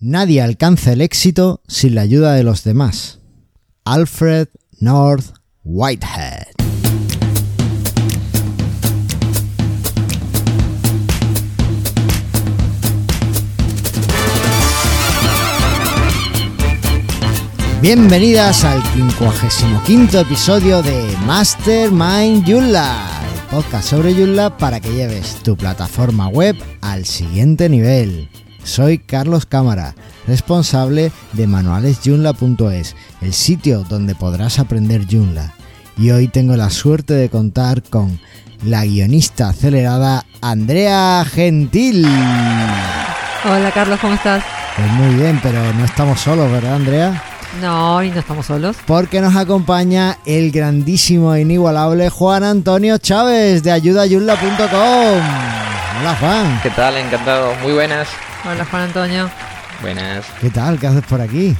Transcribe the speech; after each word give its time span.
Nadie 0.00 0.40
alcanza 0.40 0.92
el 0.92 1.00
éxito 1.00 1.60
sin 1.66 1.96
la 1.96 2.02
ayuda 2.02 2.34
de 2.34 2.44
los 2.44 2.62
demás. 2.62 3.18
Alfred 3.84 4.46
North 4.78 5.34
Whitehead. 5.64 6.46
Bienvenidas 17.82 18.62
al 18.62 18.80
55 18.92 20.16
episodio 20.16 20.80
de 20.80 21.12
Mastermind 21.26 22.46
Joomla, 22.46 23.20
el 23.34 23.40
podcast 23.50 23.88
sobre 23.88 24.14
Joomla 24.14 24.56
para 24.58 24.78
que 24.78 24.92
lleves 24.92 25.42
tu 25.42 25.56
plataforma 25.56 26.28
web 26.28 26.54
al 26.82 27.04
siguiente 27.04 27.68
nivel. 27.68 28.28
Soy 28.68 28.98
Carlos 28.98 29.46
Cámara, 29.46 29.94
responsable 30.26 31.10
de 31.32 31.46
manualesjoomla.es, 31.46 32.96
el 33.22 33.32
sitio 33.32 33.84
donde 33.88 34.14
podrás 34.14 34.58
aprender 34.58 35.06
Joomla. 35.10 35.54
Y 35.96 36.10
hoy 36.10 36.28
tengo 36.28 36.54
la 36.54 36.68
suerte 36.68 37.14
de 37.14 37.30
contar 37.30 37.82
con 37.82 38.20
la 38.62 38.84
guionista 38.84 39.48
acelerada 39.48 40.26
Andrea 40.42 41.24
Gentil. 41.24 42.06
Hola 43.44 43.70
Carlos, 43.72 43.98
¿cómo 44.00 44.14
estás? 44.14 44.44
Pues 44.76 44.88
muy 44.92 45.14
bien, 45.14 45.40
pero 45.42 45.72
no 45.72 45.86
estamos 45.86 46.20
solos, 46.20 46.52
¿verdad 46.52 46.74
Andrea? 46.74 47.22
No, 47.62 47.96
hoy 47.96 48.10
no 48.10 48.20
estamos 48.20 48.44
solos. 48.44 48.76
Porque 48.86 49.22
nos 49.22 49.34
acompaña 49.34 50.18
el 50.26 50.50
grandísimo 50.50 51.34
e 51.34 51.40
inigualable 51.40 52.10
Juan 52.10 52.44
Antonio 52.44 52.98
Chávez 52.98 53.62
de 53.62 53.72
ayudayunla.com. 53.72 55.22
Hola 56.00 56.16
Juan. 56.20 56.60
¿Qué 56.62 56.70
tal? 56.70 56.98
Encantado. 56.98 57.54
Muy 57.62 57.72
buenas. 57.72 58.08
Hola 58.44 58.64
Juan 58.64 58.82
Antonio. 58.82 59.30
Buenas. 59.82 60.24
¿Qué 60.40 60.50
tal? 60.50 60.78
¿Qué 60.78 60.86
haces 60.86 61.04
por 61.04 61.20
aquí? 61.20 61.56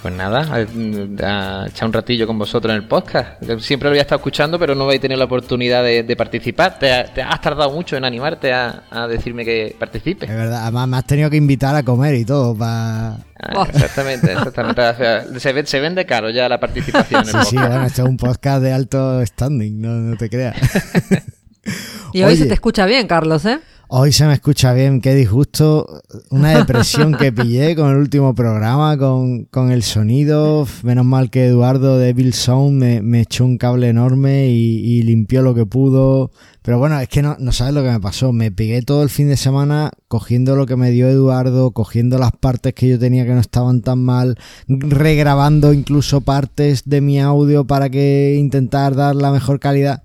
Pues 0.00 0.14
nada, 0.14 0.40
a, 0.40 1.62
a 1.62 1.66
echar 1.68 1.86
un 1.86 1.92
ratillo 1.92 2.26
con 2.26 2.36
vosotros 2.36 2.72
en 2.72 2.82
el 2.82 2.88
podcast. 2.88 3.40
Siempre 3.60 3.86
lo 3.86 3.90
había 3.90 4.02
estado 4.02 4.18
escuchando, 4.18 4.58
pero 4.58 4.74
no 4.74 4.84
habéis 4.84 5.00
tenido 5.00 5.16
la 5.16 5.26
oportunidad 5.26 5.84
de, 5.84 6.02
de 6.02 6.16
participar. 6.16 6.76
Te, 6.78 7.04
te, 7.14 7.22
has 7.22 7.40
tardado 7.40 7.70
mucho 7.70 7.96
en 7.96 8.04
animarte 8.04 8.52
a, 8.52 8.82
a, 8.90 9.06
decirme 9.06 9.44
que 9.44 9.76
participes. 9.78 10.28
Es 10.28 10.34
verdad, 10.34 10.62
además 10.62 10.88
me 10.88 10.96
has 10.96 11.06
tenido 11.06 11.30
que 11.30 11.36
invitar 11.36 11.76
a 11.76 11.84
comer 11.84 12.16
y 12.16 12.24
todo 12.24 12.56
para... 12.56 13.18
Ah, 13.38 13.66
exactamente, 13.68 14.32
exactamente. 14.32 14.80
O 14.80 14.96
sea, 14.96 15.24
se, 15.38 15.66
se, 15.66 15.80
vende 15.80 16.04
caro 16.04 16.30
ya 16.30 16.48
la 16.48 16.58
participación 16.58 17.22
en 17.22 17.26
el 17.26 17.26
sí, 17.26 17.32
podcast. 17.32 17.50
Sí, 17.50 17.56
bueno, 17.56 17.84
esto 17.84 18.02
es 18.02 18.08
un 18.08 18.16
podcast 18.16 18.62
de 18.62 18.72
alto 18.72 19.24
standing, 19.24 19.80
no, 19.80 19.90
no 19.90 20.16
te 20.16 20.28
creas. 20.28 20.56
y 22.12 22.22
hoy 22.22 22.32
Oye, 22.32 22.36
se 22.38 22.46
te 22.46 22.54
escucha 22.54 22.86
bien, 22.86 23.06
Carlos, 23.06 23.44
¿eh? 23.44 23.60
Hoy 23.94 24.10
se 24.10 24.24
me 24.26 24.32
escucha 24.32 24.72
bien, 24.72 25.02
qué 25.02 25.14
disgusto. 25.14 26.00
Una 26.30 26.56
depresión 26.56 27.12
que 27.14 27.30
pillé 27.32 27.76
con 27.76 27.90
el 27.90 27.98
último 27.98 28.34
programa, 28.34 28.96
con, 28.96 29.44
con 29.44 29.70
el 29.70 29.82
sonido. 29.82 30.66
Menos 30.82 31.04
mal 31.04 31.28
que 31.28 31.44
Eduardo 31.44 31.98
de 31.98 32.14
Bill 32.14 32.32
Sound 32.32 32.72
me, 32.72 33.02
me, 33.02 33.20
echó 33.20 33.44
un 33.44 33.58
cable 33.58 33.90
enorme 33.90 34.48
y, 34.48 34.78
y, 34.78 35.02
limpió 35.02 35.42
lo 35.42 35.54
que 35.54 35.66
pudo. 35.66 36.30
Pero 36.62 36.78
bueno, 36.78 36.98
es 37.00 37.08
que 37.10 37.20
no, 37.20 37.36
no 37.38 37.52
sabes 37.52 37.74
lo 37.74 37.82
que 37.82 37.90
me 37.90 38.00
pasó. 38.00 38.32
Me 38.32 38.50
pegué 38.50 38.80
todo 38.80 39.02
el 39.02 39.10
fin 39.10 39.28
de 39.28 39.36
semana 39.36 39.90
cogiendo 40.08 40.56
lo 40.56 40.64
que 40.64 40.76
me 40.76 40.90
dio 40.90 41.06
Eduardo, 41.06 41.72
cogiendo 41.72 42.16
las 42.16 42.32
partes 42.32 42.72
que 42.72 42.88
yo 42.88 42.98
tenía 42.98 43.26
que 43.26 43.34
no 43.34 43.40
estaban 43.40 43.82
tan 43.82 43.98
mal, 43.98 44.38
regrabando 44.68 45.74
incluso 45.74 46.22
partes 46.22 46.84
de 46.86 47.02
mi 47.02 47.20
audio 47.20 47.66
para 47.66 47.90
que 47.90 48.36
intentar 48.38 48.94
dar 48.94 49.14
la 49.16 49.30
mejor 49.30 49.60
calidad. 49.60 50.02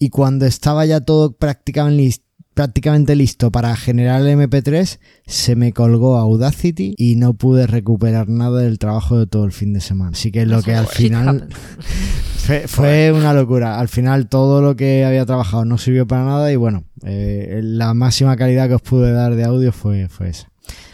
Y 0.00 0.08
cuando 0.08 0.44
estaba 0.44 0.84
ya 0.86 1.00
todo 1.00 1.30
prácticamente 1.30 2.02
listo, 2.02 2.31
prácticamente 2.54 3.16
listo 3.16 3.50
para 3.50 3.74
generar 3.76 4.20
el 4.22 4.38
MP3, 4.38 4.98
se 5.26 5.56
me 5.56 5.72
colgó 5.72 6.16
Audacity 6.18 6.94
y 6.96 7.16
no 7.16 7.34
pude 7.34 7.66
recuperar 7.66 8.28
nada 8.28 8.60
del 8.60 8.78
trabajo 8.78 9.18
de 9.18 9.26
todo 9.26 9.44
el 9.44 9.52
fin 9.52 9.72
de 9.72 9.80
semana. 9.80 10.12
Así 10.12 10.30
que 10.30 10.46
lo 10.46 10.62
que 10.62 10.74
al 10.74 10.86
final 10.86 11.48
fue, 12.36 12.68
fue, 12.68 13.12
una 13.12 13.32
locura. 13.32 13.78
Al 13.78 13.88
final 13.88 14.28
todo 14.28 14.60
lo 14.60 14.76
que 14.76 15.04
había 15.04 15.26
trabajado 15.26 15.64
no 15.64 15.78
sirvió 15.78 16.06
para 16.06 16.24
nada 16.24 16.52
y 16.52 16.56
bueno, 16.56 16.84
eh, 17.04 17.60
la 17.62 17.94
máxima 17.94 18.36
calidad 18.36 18.68
que 18.68 18.74
os 18.74 18.82
pude 18.82 19.12
dar 19.12 19.34
de 19.34 19.44
audio 19.44 19.72
fue, 19.72 20.08
fue 20.08 20.28
esa. 20.28 20.48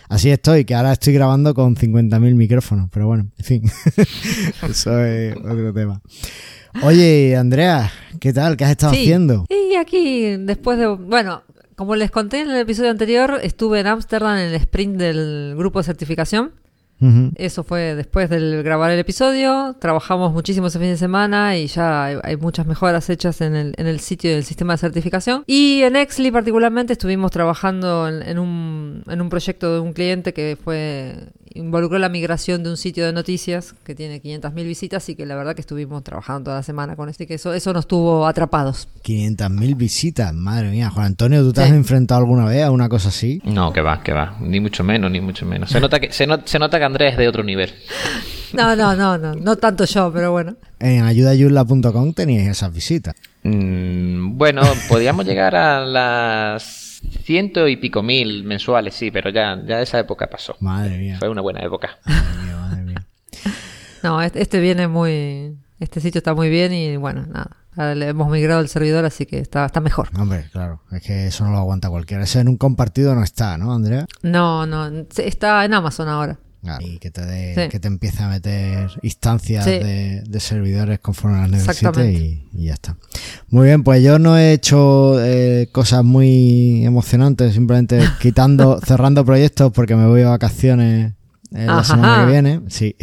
Así 0.09 0.31
estoy, 0.31 0.65
que 0.65 0.75
ahora 0.75 0.93
estoy 0.93 1.13
grabando 1.13 1.53
con 1.53 1.77
50.000 1.77 2.35
micrófonos, 2.35 2.89
pero 2.91 3.07
bueno, 3.07 3.31
en 3.37 3.45
fin, 3.45 3.63
eso 4.69 5.05
es 5.05 5.37
otro 5.37 5.75
tema. 5.75 6.01
Oye, 6.83 7.37
Andrea, 7.37 7.91
¿qué 8.19 8.33
tal? 8.33 8.57
¿Qué 8.57 8.65
has 8.65 8.71
estado 8.71 8.95
sí. 8.95 9.01
haciendo? 9.01 9.45
Y 9.49 9.75
aquí, 9.77 10.37
después 10.39 10.79
de. 10.79 10.87
Bueno, 10.87 11.43
como 11.79 11.95
les 11.95 12.11
conté 12.11 12.41
en 12.41 12.51
el 12.51 12.57
episodio 12.57 12.91
anterior, 12.91 13.39
estuve 13.41 13.79
en 13.79 13.87
Ámsterdam 13.87 14.37
en 14.37 14.49
el 14.49 14.55
sprint 14.57 14.97
del 14.97 15.55
grupo 15.57 15.79
de 15.79 15.85
certificación. 15.85 16.51
Uh 17.01 17.07
-huh. 17.07 17.33
Eso 17.37 17.65
fue 17.65 17.95
después 17.95 18.29
de 18.29 18.63
grabar 18.63 18.91
el 18.91 18.99
episodio. 18.99 19.77
Trabajamos 19.81 20.33
muchísimo 20.33 20.67
ese 20.67 20.79
fin 20.79 20.89
de 20.89 20.97
semana 20.97 21.57
y 21.57 21.67
ya 21.67 22.05
hay, 22.05 22.17
hay 22.23 22.37
muchas 22.37 22.67
mejoras 22.67 23.09
hechas 23.09 23.41
en 23.41 23.55
el, 23.55 23.75
en 23.77 23.87
el, 23.87 24.01
sitio 24.01 24.31
del 24.33 24.45
sistema 24.45 24.75
de 24.75 24.79
certificación. 24.79 25.45
Y 25.47 25.83
en 25.83 25.97
Exli 25.97 26.31
particularmente 26.31 26.93
estuvimos 26.93 27.31
trabajando 27.31 28.09
en, 28.09 28.23
en, 28.23 28.39
un, 28.39 29.05
en 29.07 29.21
un 29.21 29.29
proyecto 29.29 29.75
de 29.75 29.81
un 29.81 29.93
cliente 29.93 30.33
que 30.33 30.57
fue 30.63 31.29
involucró 31.55 31.99
la 31.99 32.09
migración 32.09 32.63
de 32.63 32.71
un 32.71 32.77
sitio 32.77 33.05
de 33.05 33.13
noticias 33.13 33.75
que 33.85 33.95
tiene 33.95 34.23
500.000 34.23 34.65
visitas 34.65 35.09
y 35.09 35.15
que 35.15 35.27
la 35.27 35.35
verdad 35.35 35.55
que 35.55 35.61
estuvimos 35.61 36.03
trabajando 36.05 36.45
toda 36.45 36.59
la 36.59 36.63
semana 36.63 36.97
con 36.97 37.09
este 37.09 37.27
que 37.27 37.35
eso, 37.35 37.53
eso 37.53 37.73
nos 37.73 37.87
tuvo 37.87 38.27
atrapados. 38.27 38.89
500.000 39.05 39.77
visitas, 39.77 40.33
madre 40.35 40.71
mía. 40.71 40.91
Juan 40.91 41.07
Antonio, 41.07 41.43
¿tú 41.43 41.53
te 41.53 41.63
has 41.63 41.71
enfrentado 41.71 42.21
alguna 42.21 42.47
vez 42.47 42.65
a 42.65 42.71
una 42.71 42.89
cosa 42.89 43.09
así? 43.09 43.41
No, 43.45 43.73
que 43.73 43.81
va, 43.81 44.03
que 44.03 44.13
va. 44.13 44.37
Ni 44.41 44.61
mucho 44.61 44.85
menos, 44.85 45.11
ni 45.11 45.21
mucho 45.21 45.47
menos. 45.47 45.71
Se 45.71 45.81
nota 45.81 45.99
que, 45.99 46.13
se, 46.13 46.27
no, 46.27 46.39
se 46.45 46.59
nota 46.59 46.79
que 46.79 46.85
Andrés 46.89 47.13
es 47.13 47.19
de 47.19 47.29
otro 47.29 47.45
nivel. 47.45 47.73
No, 48.55 48.75
no, 48.75 48.97
no, 48.97 49.19
no, 49.19 49.35
no 49.35 49.57
tanto 49.57 49.85
yo, 49.85 50.11
pero 50.13 50.33
bueno. 50.33 50.57
En 50.81 51.05
ayudayurla.com 51.05 52.15
teníais 52.15 52.49
esas 52.49 52.73
visitas. 52.73 53.15
Mm, 53.43 54.39
bueno, 54.39 54.63
podíamos 54.89 55.27
llegar 55.27 55.55
a 55.55 55.85
las 55.85 57.03
ciento 57.25 57.69
y 57.69 57.77
pico 57.77 58.03
mil 58.03 58.45
mensuales, 58.45 58.95
sí, 58.95 59.11
pero 59.11 59.31
ya, 59.31 59.63
ya 59.67 59.83
esa 59.83 59.99
época 59.99 60.29
pasó. 60.29 60.57
Madre 60.61 60.97
mía. 60.99 61.17
Fue 61.19 61.29
una 61.29 61.43
buena 61.43 61.61
época. 61.61 61.99
Madre 62.07 62.43
mía, 62.43 62.57
madre 62.57 62.83
mía. 62.83 63.07
no, 64.03 64.23
este 64.23 64.61
viene 64.61 64.89
muy. 64.89 65.59
Este 65.79 66.01
sitio 66.01 66.19
está 66.19 66.35
muy 66.35 66.49
bien 66.49 66.73
y 66.73 66.97
bueno, 66.97 67.27
nada. 67.27 67.95
Le 67.95 68.09
hemos 68.09 68.29
migrado 68.29 68.61
el 68.61 68.69
servidor, 68.69 69.05
así 69.05 69.25
que 69.25 69.39
está, 69.39 69.67
está 69.67 69.81
mejor. 69.81 70.09
Hombre, 70.19 70.47
claro, 70.51 70.81
es 70.91 71.01
que 71.01 71.29
eso 71.29 71.45
no 71.45 71.53
lo 71.53 71.59
aguanta 71.59 71.89
cualquiera. 71.89 72.25
Ese 72.25 72.41
en 72.41 72.49
un 72.49 72.57
compartido 72.57 73.15
no 73.15 73.23
está, 73.23 73.57
¿no, 73.57 73.73
Andrea? 73.73 74.07
No, 74.23 74.67
no, 74.67 75.05
está 75.17 75.65
en 75.65 75.75
Amazon 75.75 76.09
ahora. 76.09 76.39
Y 76.81 76.99
que 76.99 77.11
te, 77.11 77.25
de, 77.25 77.55
sí. 77.55 77.69
que 77.71 77.79
te 77.79 77.89
empiece 77.89 78.23
a 78.23 78.29
meter 78.29 78.91
instancias 79.03 79.65
sí. 79.65 79.71
de, 79.71 80.23
de, 80.23 80.41
servidores 80.41 80.99
conforme 80.99 81.39
las 81.39 81.51
necesites 81.51 82.15
y, 82.15 82.49
y, 82.53 82.65
ya 82.65 82.75
está. 82.75 82.97
Muy 83.49 83.67
bien, 83.67 83.85
pues 83.85 84.03
yo 84.03 84.19
no 84.19 84.37
he 84.37 84.53
hecho 84.53 85.25
eh, 85.25 85.69
cosas 85.73 86.05
muy 86.05 86.85
emocionantes, 86.85 87.55
simplemente 87.55 88.01
quitando, 88.21 88.81
cerrando 88.85 89.25
proyectos 89.25 89.73
porque 89.73 89.95
me 89.95 90.07
voy 90.07 90.23
a 90.23 90.31
vacaciones 90.31 91.15
eh, 91.55 91.67
la 91.67 91.85
semana 91.85 92.25
que 92.25 92.33
viene. 92.33 92.61
Sí. 92.69 92.97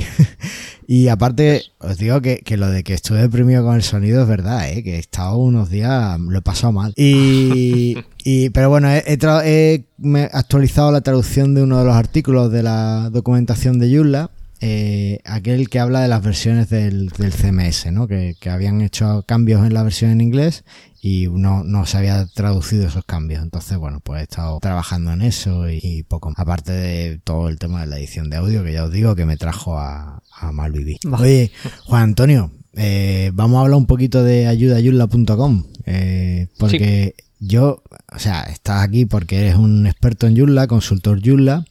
Y 0.88 1.08
aparte, 1.08 1.64
os 1.80 1.98
digo 1.98 2.22
que, 2.22 2.40
que, 2.40 2.58
lo 2.58 2.70
de 2.70 2.84
que 2.84 2.94
estuve 2.94 3.22
deprimido 3.22 3.64
con 3.64 3.76
el 3.76 3.82
sonido 3.82 4.22
es 4.22 4.28
verdad, 4.28 4.70
¿eh? 4.70 4.84
que 4.84 4.96
he 4.96 5.00
estado 5.00 5.38
unos 5.38 5.70
días, 5.70 6.20
lo 6.20 6.38
he 6.38 6.42
pasado 6.44 6.74
mal. 6.74 6.94
Y, 6.96 7.98
y 8.24 8.52
pero 8.52 8.70
bueno, 8.70 8.92
he, 8.92 9.04
he, 9.08 9.18
he 9.18 10.30
actualizado 10.32 10.92
la 10.92 11.02
traducción 11.02 11.56
de 11.56 11.64
uno 11.64 11.80
de 11.80 11.86
los 11.86 11.96
artículos 11.96 12.52
de 12.52 12.62
la 12.62 13.10
documentación 13.12 13.80
de 13.80 13.96
Joomla. 13.96 14.30
Eh, 14.62 15.20
aquel 15.26 15.70
que 15.70 15.80
habla 15.80 16.02
de 16.02 16.08
las 16.08 16.24
versiones 16.24 16.70
del, 16.70 17.10
del 17.10 17.34
CMS, 17.34 17.92
¿no? 17.92 18.08
Que, 18.08 18.36
que, 18.40 18.50
habían 18.50 18.82
hecho 18.82 19.24
cambios 19.28 19.66
en 19.66 19.74
la 19.74 19.84
versión 19.84 20.12
en 20.12 20.22
inglés 20.22 20.64
y 21.02 21.28
no, 21.28 21.64
no 21.64 21.86
se 21.86 21.98
había 21.98 22.26
traducido 22.28 22.88
esos 22.88 23.04
cambios. 23.06 23.44
Entonces, 23.44 23.78
bueno, 23.78 24.00
pues 24.00 24.22
he 24.22 24.24
estado 24.24 24.60
trabajando 24.60 25.12
en 25.12 25.24
eso 25.24 25.70
y, 25.70 25.80
y 25.84 26.04
poco. 26.04 26.34
Aparte 26.38 26.72
de 26.72 27.20
todo 27.24 27.50
el 27.50 27.60
tema 27.60 27.82
de 27.82 27.88
la 27.88 27.98
edición 27.98 28.30
de 28.30 28.38
audio, 28.38 28.64
que 28.64 28.74
ya 28.74 28.86
os 28.86 28.92
digo 28.92 29.14
que 29.14 29.26
me 29.26 29.38
trajo 29.38 29.78
a, 29.78 30.24
a 30.36 30.52
mal 30.52 30.72
vivir. 30.72 30.98
Oye, 31.20 31.52
Juan 31.86 32.04
Antonio, 32.04 32.52
eh, 32.76 33.32
vamos 33.34 33.58
a 33.58 33.62
hablar 33.62 33.78
un 33.78 33.86
poquito 33.86 34.24
de 34.24 34.48
ayudayurla.com. 34.48 35.64
Eh, 35.86 36.48
porque 36.58 37.16
sí. 37.18 37.24
yo, 37.40 37.84
o 38.14 38.20
sea, 38.20 38.44
estás 38.44 38.84
aquí 38.84 39.06
porque 39.06 39.40
eres 39.40 39.56
un 39.56 39.88
experto 39.88 40.28
en 40.28 40.38
Joomla, 40.38 40.68
consultor 40.68 41.20
Joomla, 41.24 41.66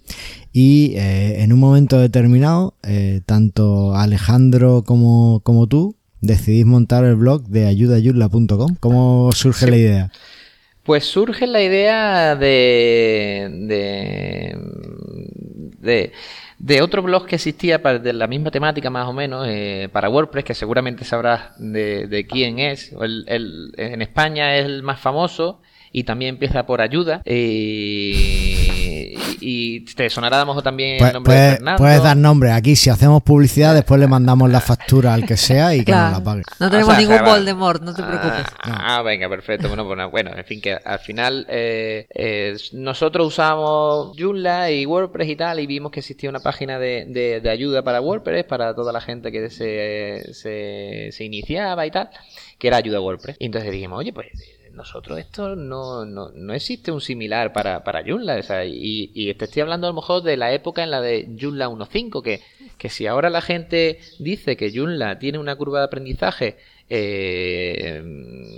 y 0.52 0.94
eh, 0.96 1.42
en 1.42 1.52
un 1.52 1.58
momento 1.58 1.98
determinado, 1.98 2.76
tanto 3.26 3.94
Alejandro 3.96 4.82
como, 4.84 5.40
como 5.44 5.66
tú 5.66 5.96
decidís 6.20 6.64
montar 6.64 7.04
el 7.04 7.16
blog 7.16 7.48
de 7.48 7.66
ayudayurla.com. 7.66 8.76
¿Cómo 8.80 9.30
surge 9.32 9.66
sí. 9.66 9.70
la 9.70 9.76
idea? 9.76 10.12
Pues 10.84 11.04
surge 11.04 11.46
la 11.46 11.62
idea 11.62 12.36
de, 12.36 13.48
de, 13.66 14.58
de, 15.84 16.12
de 16.58 16.82
otro 16.82 17.02
blog 17.02 17.26
que 17.26 17.36
existía 17.36 17.82
para, 17.82 17.98
de 17.98 18.12
la 18.12 18.26
misma 18.26 18.50
temática 18.50 18.90
más 18.90 19.06
o 19.06 19.12
menos 19.12 19.46
eh, 19.48 19.88
para 19.92 20.08
WordPress, 20.08 20.44
que 20.44 20.54
seguramente 20.54 21.04
sabrás 21.04 21.50
de, 21.58 22.06
de 22.06 22.26
quién 22.26 22.58
es. 22.58 22.92
El, 23.00 23.24
el, 23.28 23.72
en 23.76 24.02
España 24.02 24.56
es 24.56 24.64
el 24.64 24.82
más 24.82 25.00
famoso 25.00 25.60
y 25.92 26.04
también 26.04 26.34
empieza 26.34 26.66
por 26.66 26.80
ayuda. 26.80 27.22
Eh, 27.24 28.53
y, 29.40 29.80
te 29.94 30.10
sonará 30.10 30.38
a 30.38 30.40
lo 30.40 30.46
mejor 30.46 30.62
también 30.62 31.04
el 31.04 31.12
nombre 31.12 31.34
de 31.34 31.50
Fernando. 31.52 31.78
Puedes 31.78 32.02
dar 32.02 32.16
nombre 32.16 32.52
aquí, 32.52 32.76
si 32.76 32.90
hacemos 32.90 33.22
publicidad, 33.22 33.74
después 33.74 34.00
le 34.00 34.06
mandamos 34.06 34.50
la 34.50 34.60
factura 34.60 35.14
al 35.14 35.24
que 35.24 35.36
sea 35.36 35.74
y 35.74 35.84
que 35.84 35.92
nos 35.92 36.12
la 36.12 36.24
pague. 36.24 36.42
No 36.58 36.70
tenemos 36.70 36.98
ningún 36.98 37.24
Voldemort, 37.24 37.82
no 37.82 37.94
te 37.94 38.02
ah, 38.02 38.06
preocupes. 38.06 38.54
Ah, 38.62 39.02
venga, 39.02 39.28
perfecto. 39.28 39.68
Bueno, 39.68 39.84
bueno, 39.84 40.10
bueno, 40.10 40.30
en 40.36 40.44
fin, 40.44 40.60
que 40.60 40.74
al 40.74 40.98
final 40.98 41.46
eh, 41.48 42.06
eh, 42.14 42.56
nosotros 42.72 43.26
usamos 43.28 44.16
Joomla 44.18 44.70
y 44.70 44.86
WordPress 44.86 45.28
y 45.28 45.36
tal, 45.36 45.60
y 45.60 45.66
vimos 45.66 45.92
que 45.92 46.00
existía 46.00 46.30
una 46.30 46.40
página 46.40 46.78
de, 46.78 47.06
de, 47.42 47.50
ayuda 47.50 47.82
para 47.82 48.00
WordPress, 48.00 48.44
para 48.44 48.74
toda 48.74 48.92
la 48.92 49.00
gente 49.00 49.30
que 49.30 49.50
se, 49.50 50.32
se, 50.32 51.10
se 51.12 51.24
iniciaba 51.24 51.86
y 51.86 51.90
tal, 51.90 52.10
que 52.58 52.68
era 52.68 52.78
ayuda 52.78 53.00
WordPress. 53.00 53.36
Y 53.38 53.46
entonces 53.46 53.70
dijimos, 53.70 53.98
oye, 53.98 54.12
pues 54.12 54.26
nosotros 54.74 55.18
esto 55.18 55.56
no, 55.56 56.04
no, 56.04 56.30
no 56.34 56.54
existe 56.54 56.90
un 56.90 57.00
similar 57.00 57.52
para, 57.52 57.84
para 57.84 58.02
Joomla. 58.04 58.40
Y, 58.66 59.10
y, 59.14 59.32
te 59.34 59.46
estoy 59.46 59.62
hablando 59.62 59.86
a 59.86 59.90
lo 59.90 59.96
mejor 59.96 60.22
de 60.22 60.36
la 60.36 60.52
época 60.52 60.82
en 60.82 60.90
la 60.90 61.00
de 61.00 61.28
Joomla 61.40 61.68
1.5, 61.68 62.22
que, 62.22 62.42
que 62.76 62.88
si 62.88 63.06
ahora 63.06 63.30
la 63.30 63.40
gente 63.40 64.00
dice 64.18 64.56
que 64.56 64.72
Joomla 64.74 65.18
tiene 65.18 65.38
una 65.38 65.56
curva 65.56 65.80
de 65.80 65.84
aprendizaje 65.86 66.56
eh, 66.88 68.02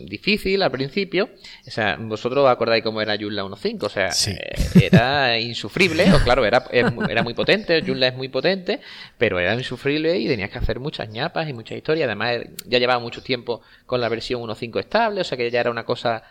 difícil 0.05 0.63
al 0.63 0.71
principio. 0.71 1.31
O 1.67 1.71
sea, 1.71 1.97
vosotros 2.01 2.49
acordáis 2.49 2.83
cómo 2.83 3.01
era 3.01 3.17
Joomla 3.19 3.45
1.5, 3.45 3.83
o 3.83 3.89
sea, 3.89 4.11
eh, 4.29 4.83
era 4.83 5.39
insufrible, 5.41 6.13
o 6.13 6.23
claro, 6.23 6.45
era, 6.45 6.65
era 6.71 7.23
muy 7.23 7.35
potente, 7.35 7.83
Joomla 7.83 8.09
es 8.09 8.17
muy 8.17 8.29
potente, 8.29 8.81
pero 9.19 9.39
era 9.39 9.55
insufrible 9.55 10.19
y 10.19 10.27
tenías 10.27 10.51
que 10.51 10.59
hacer 10.59 10.81
muchas 10.81 11.09
ñapas 11.09 11.49
y 11.49 11.53
muchas 11.53 11.79
historias. 11.79 12.07
Además, 12.07 12.41
ya 12.67 12.79
llevaba 12.79 13.01
mucho 13.01 13.23
tiempo 13.23 13.63
con 13.87 14.01
la 14.01 14.09
versión 14.09 14.43
1.5 14.43 14.81
estable, 14.81 15.21
o 15.21 15.25
sea 15.25 15.39
que 15.39 15.51
ya 15.51 15.61
era 15.61 15.71
una 15.71 15.85
cosa 15.85 16.23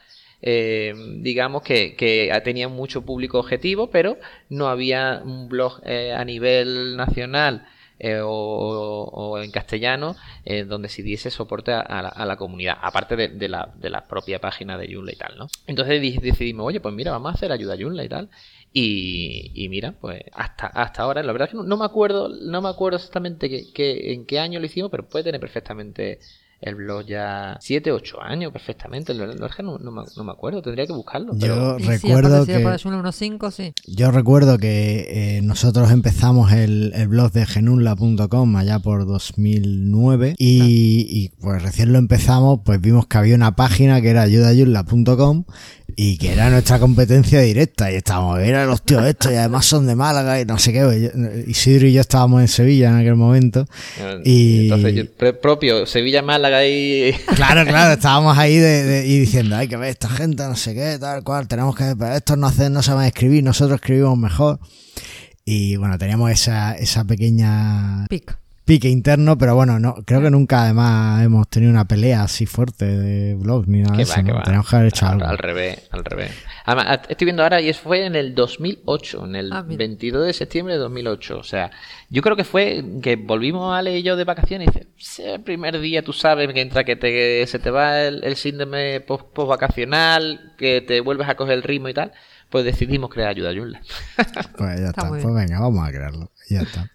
eh, 0.41 0.93
digamos 1.21 1.63
que, 1.63 1.95
que, 1.95 2.31
tenía 2.43 2.67
mucho 2.67 3.03
público 3.03 3.39
objetivo, 3.39 3.89
pero 3.89 4.17
no 4.49 4.67
había 4.67 5.21
un 5.23 5.47
blog 5.49 5.81
eh, 5.85 6.13
a 6.13 6.23
nivel 6.25 6.97
nacional 6.97 7.65
eh, 7.99 8.21
o, 8.23 9.39
en 9.41 9.51
castellano 9.51 10.15
eh, 10.43 10.65
donde 10.65 10.89
se 10.89 11.01
diese 11.01 11.31
soporte 11.31 11.71
a, 11.71 12.25
la, 12.25 12.35
comunidad, 12.37 12.77
aparte 12.81 13.15
de, 13.15 13.49
la, 13.49 13.71
de, 13.75 13.89
la, 13.89 14.05
propia 14.05 14.39
página 14.39 14.77
de 14.77 14.93
Joomla 14.93 15.13
y 15.13 15.15
tal, 15.15 15.37
¿no? 15.37 15.47
Entonces 15.67 16.01
decidimos, 16.21 16.67
oye, 16.67 16.79
pues 16.79 16.93
mira, 16.93 17.11
vamos 17.11 17.31
a 17.31 17.35
hacer 17.35 17.51
ayuda 17.51 17.75
a 17.75 17.77
Joomla 17.77 18.03
y 18.03 18.09
tal. 18.09 18.29
Y, 18.77 19.67
mira, 19.69 19.93
pues 19.93 20.21
hasta, 20.33 20.67
hasta 20.67 21.03
ahora, 21.03 21.23
la 21.23 21.31
verdad 21.31 21.47
es 21.47 21.57
que 21.57 21.65
no, 21.65 21.77
me 21.77 21.85
acuerdo, 21.85 22.27
no 22.27 22.61
me 22.61 22.67
acuerdo 22.67 22.97
exactamente 22.97 23.71
que, 23.73 24.11
en 24.11 24.25
qué 24.25 24.39
año 24.39 24.59
lo 24.59 24.65
hicimos, 24.65 24.91
pero 24.91 25.07
puede 25.07 25.23
tener 25.23 25.39
perfectamente 25.39 26.19
el 26.61 26.75
blog 26.75 27.05
ya 27.05 27.57
7, 27.59 27.91
8 27.91 28.21
años 28.21 28.51
perfectamente. 28.51 29.13
No, 29.13 29.27
no, 29.27 30.23
me, 30.23 30.31
acuerdo, 30.31 30.61
tendría 30.61 30.85
que 30.85 30.93
buscarlo. 30.93 31.33
Yo 31.35 31.77
recuerdo 31.77 32.45
que. 32.45 32.53
Yo 33.87 34.11
recuerdo 34.11 34.57
que 34.57 35.39
nosotros 35.43 35.91
empezamos 35.91 36.51
el, 36.51 36.93
blog 37.07 37.31
de 37.31 37.45
genunla.com 37.45 38.55
allá 38.55 38.79
por 38.79 39.05
2009 39.05 40.35
y, 40.37 41.05
y, 41.09 41.29
pues 41.41 41.61
recién 41.61 41.93
lo 41.93 41.99
empezamos, 41.99 42.61
pues 42.65 42.81
vimos 42.81 43.07
que 43.07 43.17
había 43.17 43.35
una 43.35 43.55
página 43.55 44.01
que 44.01 44.09
era 44.09 44.23
ayudayunla.com 44.23 45.45
y 45.95 46.17
que 46.17 46.33
era 46.33 46.49
nuestra 46.49 46.79
competencia 46.79 47.39
directa 47.41 47.91
y 47.91 47.95
estábamos, 47.95 48.39
era 48.39 48.65
los 48.65 48.81
tíos 48.81 49.05
estos 49.05 49.31
y 49.31 49.35
además 49.35 49.65
son 49.65 49.87
de 49.87 49.95
Málaga 49.95 50.41
y 50.41 50.45
no 50.45 50.57
sé 50.59 50.73
qué. 50.73 51.11
Isidro 51.47 51.87
y 51.87 51.93
yo 51.93 52.01
estábamos 52.01 52.41
en 52.41 52.47
Sevilla 52.47 52.89
en 52.89 52.97
aquel 52.97 53.15
momento. 53.15 53.65
Y 54.23 54.69
entonces, 54.69 55.09
propio, 55.41 55.85
Sevilla, 55.85 56.21
Málaga 56.21 56.65
y... 56.65 57.13
Claro, 57.35 57.65
claro, 57.65 57.93
estábamos 57.93 58.37
ahí 58.37 58.57
de, 58.57 59.05
y 59.05 59.19
diciendo, 59.19 59.55
hay 59.55 59.67
que 59.67 59.77
ver 59.77 59.89
esta 59.89 60.09
gente, 60.09 60.43
no 60.43 60.55
sé 60.55 60.73
qué, 60.73 60.97
tal 60.99 61.23
cual, 61.23 61.47
tenemos 61.47 61.75
que, 61.75 61.95
pero 61.97 62.15
estos 62.15 62.37
no, 62.37 62.47
hacen, 62.47 62.73
no 62.73 62.81
saben 62.81 63.05
escribir, 63.05 63.43
nosotros 63.43 63.75
escribimos 63.75 64.17
mejor. 64.17 64.59
Y 65.43 65.75
bueno, 65.75 65.97
teníamos 65.97 66.31
esa, 66.31 66.73
esa 66.73 67.03
pequeña... 67.05 68.05
Pica 68.09 68.39
pique 68.65 68.89
interno, 68.89 69.37
pero 69.37 69.55
bueno, 69.55 69.79
no 69.79 69.95
creo 70.05 70.21
que 70.21 70.31
nunca 70.31 70.63
además 70.63 71.23
hemos 71.23 71.47
tenido 71.47 71.71
una 71.71 71.85
pelea 71.85 72.23
así 72.23 72.47
fuerte 72.47 72.85
de 72.85 73.35
blog 73.35 73.67
ni 73.67 73.81
nada 73.81 73.95
de 73.95 74.03
eso. 74.03 74.15
Tenemos 74.43 74.67
que 74.67 74.75
haber 74.75 74.87
hecho 74.87 75.05
algo. 75.05 75.25
Al 75.25 75.37
revés, 75.37 75.87
al 75.91 76.03
revés. 76.03 76.31
Además, 76.65 77.01
estoy 77.07 77.25
viendo 77.25 77.43
ahora 77.43 77.61
y 77.61 77.69
eso 77.69 77.81
fue 77.83 78.05
en 78.05 78.15
el 78.15 78.33
2008, 78.33 79.25
en 79.25 79.35
el 79.35 79.51
22 79.63 80.23
ah, 80.23 80.25
de 80.25 80.33
septiembre 80.33 80.73
de 80.73 80.79
2008. 80.79 81.37
O 81.37 81.43
sea, 81.43 81.69
yo 82.09 82.23
creo 82.23 82.35
que 82.35 82.43
fue 82.43 82.83
que 83.03 83.15
volvimos 83.17 83.77
a 83.77 83.83
leer 83.83 84.01
yo 84.01 84.15
de 84.15 84.23
vacaciones 84.23 84.69
y 84.73 84.79
dice, 84.97 85.33
el 85.35 85.41
primer 85.41 85.79
día 85.79 86.03
tú 86.03 86.11
sabes 86.11 86.51
que 86.51 86.61
entra 86.61 86.83
que 86.83 86.95
te, 86.95 87.45
se 87.45 87.59
te 87.59 87.69
va 87.69 88.01
el, 88.01 88.35
síndrome 88.35 88.99
post, 89.01 89.25
vacacional, 89.35 90.53
que 90.57 90.81
te 90.81 91.01
vuelves 91.01 91.29
a 91.29 91.35
coger 91.35 91.53
el 91.53 91.63
ritmo 91.63 91.87
y 91.89 91.93
tal 91.93 92.11
pues 92.49 92.63
decidimos 92.63 93.09
crear 93.09 93.29
Ayuda 93.29 93.53
Joomla. 93.53 93.81
pues 94.57 94.79
ya 94.79 94.87
está, 94.87 95.09
pues 95.09 95.25
venga, 95.25 95.59
vamos 95.59 95.85
a 95.85 95.91
crearlo. 95.91 96.31
Ya 96.49 96.61
está. 96.61 96.89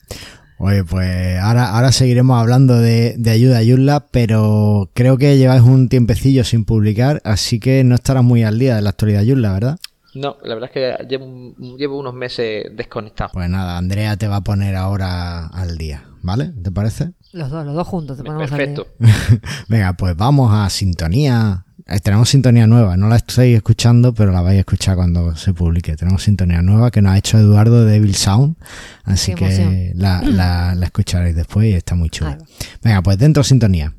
Oye, 0.63 0.85
pues 0.85 1.39
ahora, 1.39 1.71
ahora 1.71 1.91
seguiremos 1.91 2.39
hablando 2.39 2.79
de, 2.79 3.17
ayuda 3.33 3.61
a 3.61 3.65
Joomla, 3.65 4.09
pero 4.11 4.91
creo 4.93 5.17
que 5.17 5.39
lleváis 5.39 5.63
un 5.63 5.89
tiempecillo 5.89 6.45
sin 6.45 6.67
publicar, 6.67 7.23
así 7.25 7.59
que 7.59 7.83
no 7.83 7.95
estarás 7.95 8.23
muy 8.23 8.43
al 8.43 8.59
día 8.59 8.77
de 8.77 8.83
la 8.83 8.91
actualidad 8.91 9.21
de 9.21 9.29
Joomla, 9.29 9.55
¿verdad? 9.55 9.79
No, 10.15 10.37
la 10.43 10.55
verdad 10.55 10.71
es 10.75 10.99
que 10.99 11.07
llevo, 11.09 11.55
llevo 11.79 11.99
unos 11.99 12.13
meses 12.13 12.65
desconectado. 12.77 13.31
Pues 13.33 13.49
nada, 13.49 13.79
Andrea 13.79 14.19
te 14.19 14.29
va 14.29 14.37
a 14.37 14.41
poner 14.43 14.77
ahora 14.77 15.47
al 15.47 15.79
día, 15.79 16.05
¿vale? 16.21 16.53
¿Te 16.63 16.71
parece? 16.71 17.13
Los 17.33 17.49
dos, 17.49 17.65
los 17.65 17.75
dos 17.75 17.89
juntos 17.89 18.19
te 18.19 18.23
ponemos 18.23 18.51
Perfecto. 18.51 18.87
Venga, 19.69 19.95
pues 19.95 20.15
vamos 20.15 20.53
a 20.53 20.69
sintonía 20.69 21.65
tenemos 21.99 22.29
sintonía 22.29 22.67
nueva, 22.69 22.97
no 22.97 23.09
la 23.09 23.17
estoy 23.17 23.55
escuchando, 23.55 24.15
pero 24.15 24.31
la 24.31 24.43
vais 24.43 24.57
a 24.57 24.61
escuchar 24.61 24.95
cuando 24.97 25.35
se 25.35 25.53
publique. 25.53 25.97
Tenemos 25.97 26.23
sintonía 26.23 26.63
nueva 26.63 26.91
que 26.91 27.03
nos 27.03 27.13
ha 27.13 27.19
hecho 27.19 27.39
Eduardo 27.39 27.85
de 27.85 27.93
Devil 27.93 28.15
Sound, 28.15 28.57
así 29.05 29.35
que 29.35 29.93
la, 29.97 30.23
la, 30.23 30.77
escucharéis 30.85 31.35
después 31.35 31.67
y 31.67 31.73
está 31.73 31.97
muy 31.97 32.11
chula. 32.11 32.39
Venga, 32.83 33.03
pues 33.03 33.19
dentro 33.19 33.43
sintonía. 33.43 33.93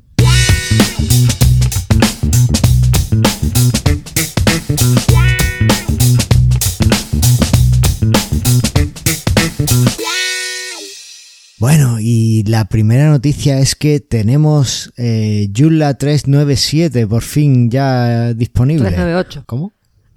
Bueno, 11.62 11.98
y 12.00 12.42
la 12.48 12.64
primera 12.64 13.08
noticia 13.08 13.60
es 13.60 13.76
que 13.76 14.00
tenemos 14.00 14.92
eh, 14.96 15.48
397 15.54 17.06
por 17.06 17.22
fin 17.22 17.70
ya 17.70 18.34
disponible. 18.34 18.88
398. 18.88 19.44
¿Cómo? 19.46 19.72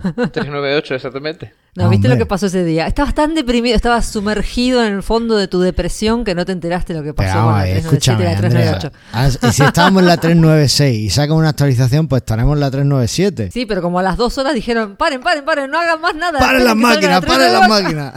398, 0.00 0.94
exactamente. 0.94 1.52
No, 1.74 1.88
¿viste 1.88 2.06
lo 2.06 2.16
que 2.16 2.24
pasó 2.24 2.46
ese 2.46 2.64
día? 2.64 2.86
Estabas 2.86 3.16
tan 3.16 3.34
deprimido, 3.34 3.74
estabas 3.74 4.06
sumergido 4.06 4.84
en 4.84 4.92
el 4.92 5.02
fondo 5.02 5.36
de 5.36 5.48
tu 5.48 5.58
depresión 5.58 6.24
que 6.24 6.36
no 6.36 6.44
te 6.44 6.52
enteraste 6.52 6.94
lo 6.94 7.02
que 7.02 7.12
pasó 7.12 7.42
con 7.42 7.54
la 7.54 7.64
397 7.64 8.22
y 8.22 8.24
la 8.24 8.36
398. 8.36 8.92
Ah, 9.12 9.48
y 9.48 9.52
si 9.52 9.64
estábamos 9.64 10.02
en 10.02 10.06
la 10.06 10.16
396 10.18 11.00
y 11.00 11.10
sacan 11.10 11.36
una 11.36 11.48
actualización, 11.48 12.06
pues 12.06 12.22
estaremos 12.22 12.54
en 12.54 12.60
la 12.60 12.70
397. 12.70 13.50
Sí, 13.50 13.66
pero 13.66 13.82
como 13.82 13.98
a 13.98 14.04
las 14.04 14.16
dos 14.16 14.38
horas 14.38 14.54
dijeron, 14.54 14.94
paren, 14.94 15.20
paren, 15.20 15.44
paren, 15.44 15.68
no 15.68 15.80
hagan 15.80 16.00
más 16.00 16.14
nada. 16.14 16.38
Paren 16.38 16.64
las 16.64 16.76
máquinas, 16.76 17.24
paren 17.24 17.52
las 17.52 17.68
máquinas. 17.68 18.14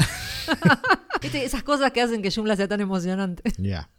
Esas 1.21 1.63
cosas 1.63 1.91
que 1.91 2.01
hacen 2.01 2.21
que 2.21 2.31
Joomla 2.31 2.55
sea 2.55 2.67
tan 2.67 2.81
emocionante. 2.81 3.43
Ya. 3.57 3.89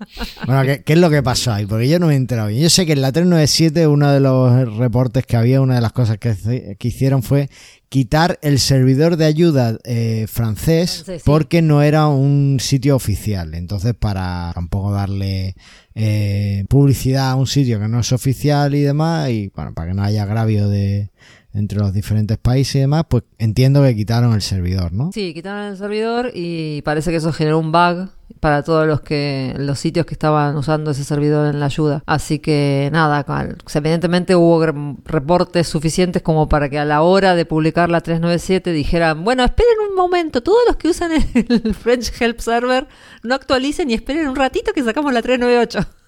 Bueno, 0.47 0.63
¿qué, 0.85 0.93
es 0.93 0.99
lo 0.99 1.11
que 1.11 1.23
pasó 1.23 1.53
ahí? 1.53 1.67
Porque 1.67 1.89
yo 1.89 1.99
no 1.99 2.07
me 2.07 2.15
he 2.15 2.17
enterado 2.17 2.49
bien. 2.49 2.63
Yo 2.63 2.71
sé 2.71 2.87
que 2.87 2.93
en 2.93 3.03
la 3.03 3.13
397 3.13 3.87
uno 3.87 4.11
de 4.11 4.21
los 4.21 4.77
reportes 4.77 5.27
que 5.27 5.37
había, 5.37 5.61
una 5.61 5.75
de 5.75 5.81
las 5.81 5.93
cosas 5.93 6.19
que, 6.19 6.77
hicieron 6.81 7.23
fue 7.23 7.51
quitar 7.89 8.39
el 8.43 8.59
servidor 8.59 9.17
de 9.17 9.27
ayuda 9.27 9.79
eh, 9.85 10.27
francés, 10.29 11.05
porque 11.25 11.61
no 11.61 11.83
era 11.83 12.07
un 12.09 12.59
sitio 12.61 12.97
oficial. 12.97 13.55
Entonces, 13.55 13.95
para 13.95 14.53
tampoco 14.55 14.93
darle 14.93 15.57
eh, 15.95 16.65
publicidad 16.69 17.31
a 17.31 17.35
un 17.35 17.47
sitio 17.47 17.81
que 17.81 17.89
no 17.89 18.01
es 18.01 18.13
oficial 18.13 18.75
y 18.75 18.81
demás, 18.81 19.31
y 19.31 19.51
bueno, 19.55 19.75
para 19.75 19.89
que 19.89 19.95
no 19.95 20.03
haya 20.03 20.23
agravio 20.23 20.69
de 20.69 21.11
entre 21.53 21.79
los 21.79 21.93
diferentes 21.93 22.39
países 22.39 22.77
y 22.77 22.81
demás, 22.81 23.05
pues 23.09 23.25
entiendo 23.39 23.83
que 23.83 23.95
quitaron 23.97 24.35
el 24.35 24.43
servidor, 24.43 24.93
¿no? 24.93 25.11
Sí, 25.13 25.35
quitaron 25.35 25.73
el 25.73 25.77
servidor 25.77 26.31
y 26.35 26.83
parece 26.83 27.11
que 27.11 27.17
eso 27.17 27.33
generó 27.33 27.59
un 27.59 27.73
bug 27.73 28.09
para 28.39 28.63
todos 28.63 28.87
los 28.87 29.01
que 29.01 29.55
los 29.59 29.79
sitios 29.79 30.07
que 30.07 30.15
estaban 30.15 30.57
usando 30.57 30.93
ese 30.93 31.05
servidor 31.05 31.53
en 31.53 31.59
la 31.59 31.67
ayuda. 31.67 32.03
Así 32.07 32.39
que 32.39 32.89
nada, 32.93 33.27
evidentemente 33.75 34.37
hubo 34.37 34.65
reportes 35.05 35.67
suficientes 35.67 36.23
como 36.23 36.49
para 36.49 36.69
que 36.69 36.79
a 36.79 36.85
la 36.85 37.03
hora 37.03 37.35
de 37.35 37.45
publicar 37.45 37.91
la 37.91 38.01
397 38.01 38.73
dijeran, 38.73 39.25
bueno, 39.25 39.45
esperen 39.45 39.75
un 39.89 39.97
momento, 39.97 40.43
todos 40.43 40.61
los 40.69 40.77
que 40.77 40.89
usan 40.89 41.11
el 41.13 41.75
French 41.81 42.13
Help 42.21 42.39
Server 42.39 42.87
no 43.23 43.35
actualicen 43.35 43.91
y 43.91 43.95
esperen 43.95 44.29
un 44.29 44.37
ratito 44.37 44.73
que 44.73 44.85
sacamos 44.85 45.13
la 45.13 45.21
398. 45.21 46.00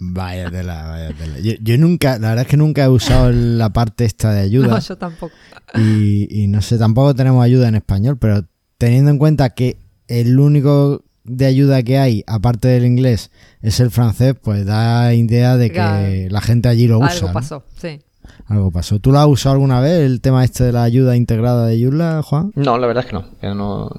Vaya 0.00 0.50
tela, 0.50 0.88
vaya 0.88 1.12
tela. 1.12 1.38
Yo, 1.38 1.78
nunca, 1.78 2.18
la 2.18 2.30
verdad 2.30 2.42
es 2.42 2.48
que 2.48 2.56
nunca 2.56 2.84
he 2.84 2.88
usado 2.88 3.30
la 3.32 3.72
parte 3.72 4.04
esta 4.04 4.32
de 4.32 4.40
ayuda. 4.40 4.68
No, 4.68 4.78
yo 4.80 4.96
tampoco. 4.96 5.34
Y, 5.74 6.46
no 6.48 6.60
sé, 6.62 6.78
tampoco 6.78 7.14
tenemos 7.14 7.44
ayuda 7.44 7.68
en 7.68 7.76
español, 7.76 8.18
pero 8.18 8.44
teniendo 8.78 9.10
en 9.10 9.18
cuenta 9.18 9.50
que 9.50 9.76
el 10.08 10.38
único 10.38 11.04
de 11.24 11.46
ayuda 11.46 11.82
que 11.82 11.98
hay, 11.98 12.24
aparte 12.26 12.68
del 12.68 12.84
inglés, 12.84 13.30
es 13.60 13.80
el 13.80 13.90
francés, 13.90 14.34
pues 14.42 14.66
da 14.66 15.14
idea 15.14 15.56
de 15.56 15.70
que 15.70 16.28
la 16.30 16.40
gente 16.40 16.68
allí 16.68 16.88
lo 16.88 16.98
usa. 16.98 17.12
Algo 17.12 17.32
pasó, 17.32 17.64
sí. 17.80 18.00
algo 18.46 18.72
pasó. 18.72 18.98
¿Tú 18.98 19.12
lo 19.12 19.20
has 19.20 19.28
usado 19.28 19.54
alguna 19.54 19.80
vez, 19.80 20.00
el 20.00 20.20
tema 20.20 20.44
este 20.44 20.64
de 20.64 20.72
la 20.72 20.82
ayuda 20.82 21.16
integrada 21.16 21.66
de 21.66 21.82
Joomla, 21.82 22.22
Juan? 22.22 22.52
No, 22.56 22.76
la 22.78 22.86
verdad 22.86 23.04
es 23.04 23.10
que 23.10 23.16
no. 23.16 23.54
no 23.54 23.90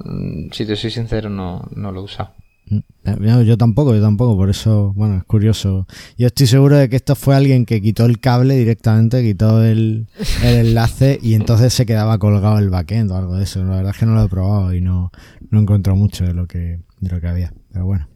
si 0.52 0.66
te 0.66 0.76
soy 0.76 0.90
sincero, 0.90 1.30
no, 1.30 1.62
no 1.74 1.92
lo 1.92 2.00
he 2.00 2.04
usado. 2.04 2.32
Mm, 2.66 3.44
yo 3.44 3.58
tampoco, 3.58 3.94
yo 3.94 4.00
tampoco, 4.00 4.36
por 4.36 4.50
eso, 4.50 4.92
bueno, 4.94 5.18
es 5.18 5.24
curioso. 5.24 5.86
Yo 6.16 6.26
estoy 6.26 6.46
seguro 6.46 6.76
de 6.76 6.88
que 6.88 6.96
esto 6.96 7.14
fue 7.14 7.36
alguien 7.36 7.66
que 7.66 7.80
quitó 7.82 8.06
el 8.06 8.20
cable 8.20 8.56
directamente, 8.56 9.22
quitó 9.22 9.62
el, 9.62 10.06
enlace 10.42 11.18
y 11.22 11.34
entonces 11.34 11.72
se 11.72 11.86
quedaba 11.86 12.18
colgado 12.18 12.58
el 12.58 12.70
backend 12.70 13.10
o 13.10 13.16
algo 13.16 13.36
de 13.36 13.44
eso. 13.44 13.62
La 13.64 13.76
verdad 13.76 13.92
es 13.92 13.98
que 13.98 14.06
no 14.06 14.14
lo 14.14 14.24
he 14.24 14.28
probado 14.28 14.74
y 14.74 14.80
no, 14.80 15.10
no 15.50 15.60
encontrado 15.60 15.96
mucho 15.96 16.24
de 16.24 16.34
lo 16.34 16.46
que, 16.46 16.80
de 17.00 17.10
lo 17.10 17.20
que 17.20 17.28
había, 17.28 17.52
pero 17.72 17.86
bueno. 17.86 18.08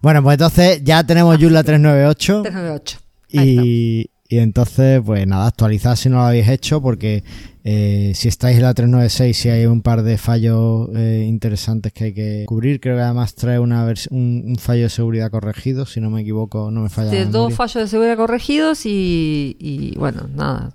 Bueno, 0.00 0.22
pues 0.22 0.34
entonces 0.34 0.82
ya 0.84 1.04
tenemos 1.04 1.36
Joomla 1.38 1.62
398. 1.62 2.42
398. 2.42 2.98
Y, 3.32 4.10
y 4.30 4.38
entonces, 4.38 5.02
pues 5.04 5.26
nada, 5.26 5.48
actualizad 5.48 5.96
si 5.96 6.08
no 6.08 6.18
lo 6.18 6.22
habéis 6.22 6.46
hecho, 6.48 6.80
porque 6.80 7.24
eh, 7.64 8.12
si 8.14 8.28
estáis 8.28 8.58
en 8.58 8.62
la 8.62 8.74
396, 8.74 9.36
si 9.36 9.48
hay 9.48 9.66
un 9.66 9.82
par 9.82 10.04
de 10.04 10.18
fallos 10.18 10.88
eh, 10.94 11.24
interesantes 11.26 11.92
que 11.92 12.04
hay 12.04 12.14
que 12.14 12.44
cubrir. 12.46 12.78
Creo 12.78 12.94
que 12.94 13.02
además 13.02 13.34
trae 13.34 13.58
una 13.58 13.92
un, 14.10 14.56
fallo 14.56 14.84
de 14.84 14.88
seguridad 14.88 15.32
corregido, 15.32 15.84
si 15.84 16.00
no 16.00 16.10
me 16.10 16.20
equivoco, 16.20 16.70
no 16.70 16.82
me 16.82 16.90
falla. 16.90 17.10
Sí, 17.10 17.24
dos 17.28 17.54
fallos 17.54 17.74
de 17.82 17.88
seguridad 17.88 18.16
corregidos 18.16 18.86
y, 18.86 19.56
y 19.58 19.98
bueno, 19.98 20.28
nada. 20.32 20.70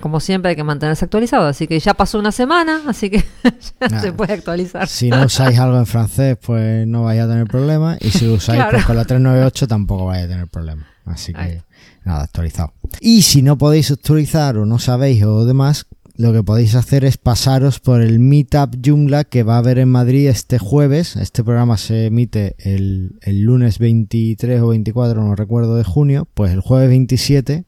como 0.00 0.18
siempre 0.18 0.48
hay 0.50 0.56
que 0.56 0.64
mantenerse 0.64 1.04
actualizado, 1.04 1.46
así 1.46 1.68
que 1.68 1.78
ya 1.78 1.94
pasó 1.94 2.18
una 2.18 2.32
semana, 2.32 2.82
así 2.88 3.08
que 3.08 3.24
ya 3.88 4.00
se 4.00 4.12
puede 4.12 4.32
actualizar. 4.32 4.88
Si 4.88 5.10
no 5.10 5.26
usáis 5.26 5.60
algo 5.60 5.78
en 5.78 5.86
francés, 5.86 6.38
pues 6.44 6.88
no 6.88 7.04
vais 7.04 7.20
a 7.20 7.28
tener 7.28 7.46
problema, 7.46 7.98
y 8.00 8.10
si 8.10 8.26
usáis 8.26 8.64
pues, 8.68 8.84
con 8.84 8.96
la 8.96 9.04
398 9.04 9.68
tampoco 9.68 10.06
vais 10.06 10.24
a 10.24 10.28
tener 10.28 10.48
problema. 10.48 10.88
Así 11.04 11.32
que 11.32 11.62
nada, 12.06 12.22
actualizado. 12.22 12.72
Y 13.00 13.22
si 13.22 13.42
no 13.42 13.58
podéis 13.58 13.90
actualizar 13.90 14.56
o 14.56 14.64
no 14.64 14.78
sabéis 14.78 15.24
o 15.24 15.44
demás, 15.44 15.86
lo 16.16 16.32
que 16.32 16.42
podéis 16.42 16.74
hacer 16.74 17.04
es 17.04 17.18
pasaros 17.18 17.78
por 17.78 18.00
el 18.00 18.20
Meetup 18.20 18.76
Joomla 18.82 19.24
que 19.24 19.42
va 19.42 19.56
a 19.56 19.58
haber 19.58 19.78
en 19.78 19.90
Madrid 19.90 20.28
este 20.28 20.58
jueves. 20.58 21.16
Este 21.16 21.44
programa 21.44 21.76
se 21.76 22.06
emite 22.06 22.54
el, 22.58 23.18
lunes 23.26 23.78
23 23.78 24.62
o 24.62 24.68
24, 24.68 25.22
no 25.22 25.34
recuerdo, 25.34 25.76
de 25.76 25.84
junio. 25.84 26.26
Pues 26.32 26.52
el 26.52 26.60
jueves 26.60 26.88
27 26.88 27.64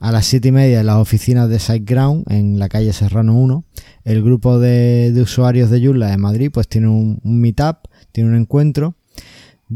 a 0.00 0.10
las 0.10 0.26
7 0.26 0.48
y 0.48 0.52
media 0.52 0.80
en 0.80 0.86
las 0.86 0.96
oficinas 0.96 1.48
de 1.50 1.58
SiteGround 1.58 2.24
en 2.32 2.58
la 2.58 2.70
calle 2.70 2.92
Serrano 2.92 3.34
1. 3.34 3.64
El 4.04 4.22
grupo 4.22 4.58
de, 4.58 5.12
usuarios 5.20 5.68
de 5.68 5.84
Joomla 5.84 6.10
de 6.10 6.16
Madrid 6.16 6.50
pues 6.52 6.68
tiene 6.68 6.88
un 6.88 7.20
meetup, 7.24 7.88
tiene 8.12 8.30
un 8.30 8.36
encuentro 8.36 8.96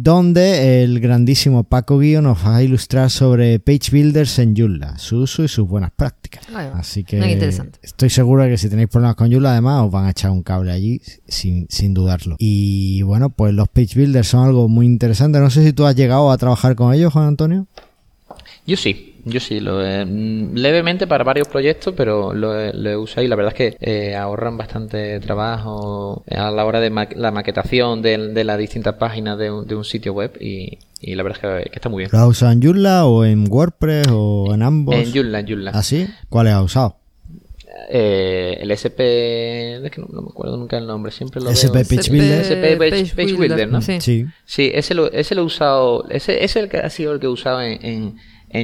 donde 0.03 0.83
el 0.83 1.01
grandísimo 1.01 1.65
Paco 1.65 1.99
Guío 1.99 2.21
nos 2.21 2.45
va 2.45 2.57
a 2.57 2.63
ilustrar 2.63 3.11
sobre 3.11 3.59
page 3.59 3.91
builders 3.91 4.39
en 4.39 4.55
Joomla, 4.55 4.99
su 4.99 5.19
uso 5.19 5.43
y 5.45 5.49
sus 5.49 5.67
buenas 5.67 5.91
prácticas. 5.91 6.47
Así 6.75 7.03
que 7.03 7.19
estoy 7.83 8.11
seguro 8.11 8.43
de 8.43 8.51
que 8.51 8.59
si 8.59 8.69
tenéis 8.69 8.89
problemas 8.89 9.17
con 9.17 9.31
Joomla, 9.31 9.53
además 9.53 9.85
os 9.85 9.91
van 9.91 10.07
a 10.07 10.11
echar 10.11 10.31
un 10.31 10.43
cable 10.43 10.71
allí 10.71 11.01
sin, 11.27 11.67
sin 11.71 11.95
dudarlo. 11.95 12.37
Y 12.39 13.03
bueno, 13.03 13.31
pues 13.31 13.55
los 13.55 13.69
page 13.69 13.99
builders 13.99 14.29
son 14.29 14.45
algo 14.45 14.69
muy 14.69 14.87
interesante. 14.87 15.41
No 15.41 15.51
sé 15.51 15.65
si 15.65 15.73
tú 15.73 15.87
has 15.87 15.97
llegado 15.97 16.31
a 16.31 16.37
trabajar 16.37 16.77
con 16.77 16.93
ellos, 16.93 17.13
Juan 17.13 17.29
Antonio. 17.29 17.67
Yo 18.67 18.77
sí, 18.77 19.16
yo 19.29 19.41
sí, 19.41 19.59
lo 19.59 19.81
mm, 19.81 20.55
levemente 20.55 21.09
para 21.09 21.25
varios 21.25 21.49
proyectos, 21.49 21.93
pero 21.97 22.33
lo, 22.33 22.57
he 22.57 22.97
usado 22.97 23.25
y 23.25 23.29
la 23.29 23.35
verdad 23.35 23.55
es 23.57 23.75
que 23.75 23.77
eh, 23.81 24.15
ahorran 24.15 24.57
bastante 24.57 25.19
trabajo 25.19 26.23
a 26.31 26.53
la 26.53 26.65
hora 26.65 26.79
de 26.79 26.91
la 27.17 27.33
maquetación 27.33 28.03
de, 28.03 28.45
las 28.45 28.57
distintas 28.57 28.95
páginas 28.95 29.37
de 29.37 29.51
un, 29.51 29.85
sitio 29.85 30.13
web 30.13 30.39
y, 30.41 30.79
la 31.03 31.25
verdad 31.25 31.59
es 31.59 31.71
que, 31.71 31.77
está 31.77 31.89
muy 31.89 32.03
bien. 32.03 32.11
¿Lo 32.13 32.21
has 32.21 32.29
usado 32.29 32.53
en 32.53 32.63
Joomla 32.63 33.07
o 33.07 33.25
en 33.25 33.51
WordPress 33.51 34.07
o 34.13 34.55
en 34.55 34.63
ambos? 34.63 34.95
En 34.95 35.13
Joomla, 35.13 35.41
en 35.41 35.49
Joomla. 35.49 35.71
¿Ah, 35.75 35.83
sí? 35.83 36.07
¿Cuál 36.29 36.47
has 36.47 36.63
usado? 36.63 36.97
Eh, 37.91 38.59
el 38.61 38.71
SP, 38.71 39.83
es 39.85 39.91
que 39.91 40.01
no, 40.01 40.07
me 40.23 40.29
acuerdo 40.31 40.57
nunca 40.57 40.79
el 40.79 40.87
nombre, 40.87 41.11
siempre 41.11 41.41
lo 41.41 41.51
SP 41.51 41.83
Page 41.83 42.11
Builder. 42.11 42.41
SP 42.47 42.77
Page, 42.79 43.33
Builder, 43.35 43.69
¿no? 43.69 43.81
Sí. 43.83 43.99
Sí, 44.45 44.71
ese 44.73 44.95
lo, 44.95 45.11
ese 45.11 45.35
lo 45.35 45.43
he 45.43 45.45
usado, 45.45 46.09
ese, 46.11 46.45
es 46.45 46.55
el 46.55 46.69
que 46.69 46.79
ha 46.79 46.91
sido 46.91 47.13
el 47.13 47.19
que 47.19 47.27
he 47.27 47.29
usado 47.29 47.61
en 47.61 47.85
en 47.85 48.17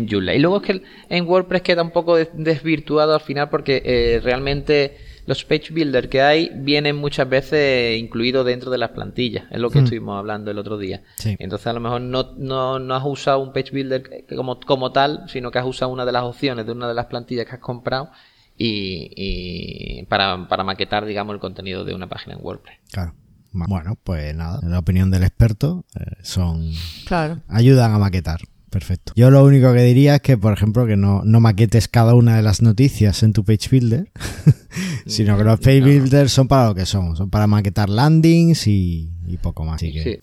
Joomla. 0.08 0.34
Y 0.34 0.38
luego 0.38 0.58
es 0.58 0.62
que 0.62 0.82
en 1.08 1.26
WordPress 1.26 1.62
queda 1.62 1.82
un 1.82 1.90
poco 1.90 2.16
desvirtuado 2.16 3.14
al 3.14 3.20
final 3.20 3.48
porque 3.50 3.82
eh, 3.84 4.20
realmente 4.22 4.96
los 5.26 5.44
page 5.44 5.72
builder 5.72 6.08
que 6.08 6.20
hay 6.20 6.50
vienen 6.54 6.96
muchas 6.96 7.28
veces 7.28 7.98
incluidos 7.98 8.44
dentro 8.44 8.70
de 8.70 8.78
las 8.78 8.90
plantillas. 8.90 9.44
Es 9.50 9.60
lo 9.60 9.70
que 9.70 9.80
hmm. 9.80 9.84
estuvimos 9.84 10.18
hablando 10.18 10.50
el 10.50 10.58
otro 10.58 10.78
día. 10.78 11.02
Entonces 11.24 11.66
a 11.66 11.72
lo 11.72 11.80
mejor 11.80 12.00
no, 12.00 12.32
no, 12.36 12.78
no, 12.78 12.94
has 12.94 13.04
usado 13.04 13.40
un 13.40 13.52
page 13.52 13.70
builder 13.72 14.24
como, 14.34 14.58
como 14.60 14.92
tal, 14.92 15.24
sino 15.28 15.50
que 15.50 15.58
has 15.58 15.66
usado 15.66 15.92
una 15.92 16.04
de 16.04 16.12
las 16.12 16.24
opciones 16.24 16.66
de 16.66 16.72
una 16.72 16.88
de 16.88 16.94
las 16.94 17.06
plantillas 17.06 17.46
que 17.46 17.52
has 17.52 17.60
comprado 17.60 18.10
y, 18.56 20.04
para, 20.06 20.46
para 20.48 20.64
maquetar, 20.64 21.04
digamos, 21.04 21.34
el 21.34 21.40
contenido 21.40 21.84
de 21.84 21.94
una 21.94 22.08
página 22.08 22.36
en 22.36 22.44
WordPress. 22.44 22.78
Claro. 22.90 23.14
Bueno, 23.52 23.98
pues 24.02 24.34
nada, 24.34 24.60
la 24.62 24.78
opinión 24.78 25.10
del 25.10 25.24
experto 25.24 25.84
eh, 25.94 26.16
son... 26.22 26.72
Claro. 27.06 27.42
Ayudan 27.48 27.92
a 27.92 27.98
maquetar. 27.98 28.40
Perfecto. 28.72 29.12
Yo 29.14 29.30
lo 29.30 29.44
único 29.44 29.70
que 29.74 29.82
diría 29.82 30.14
es 30.14 30.22
que, 30.22 30.38
por 30.38 30.54
ejemplo, 30.54 30.86
que 30.86 30.96
no, 30.96 31.20
no 31.26 31.40
maquetes 31.40 31.88
cada 31.88 32.14
una 32.14 32.36
de 32.36 32.42
las 32.42 32.62
noticias 32.62 33.22
en 33.22 33.34
tu 33.34 33.44
page 33.44 33.68
builder, 33.70 34.10
sino 35.06 35.36
que 35.36 35.44
los 35.44 35.60
page 35.60 35.82
builders 35.82 36.32
son 36.32 36.48
para 36.48 36.68
lo 36.68 36.74
que 36.74 36.86
son, 36.86 37.14
son 37.14 37.28
para 37.28 37.46
maquetar 37.46 37.90
landings 37.90 38.66
y, 38.66 39.11
poco 39.38 39.64
más. 39.64 39.76
Así 39.76 39.92
que, 39.92 40.20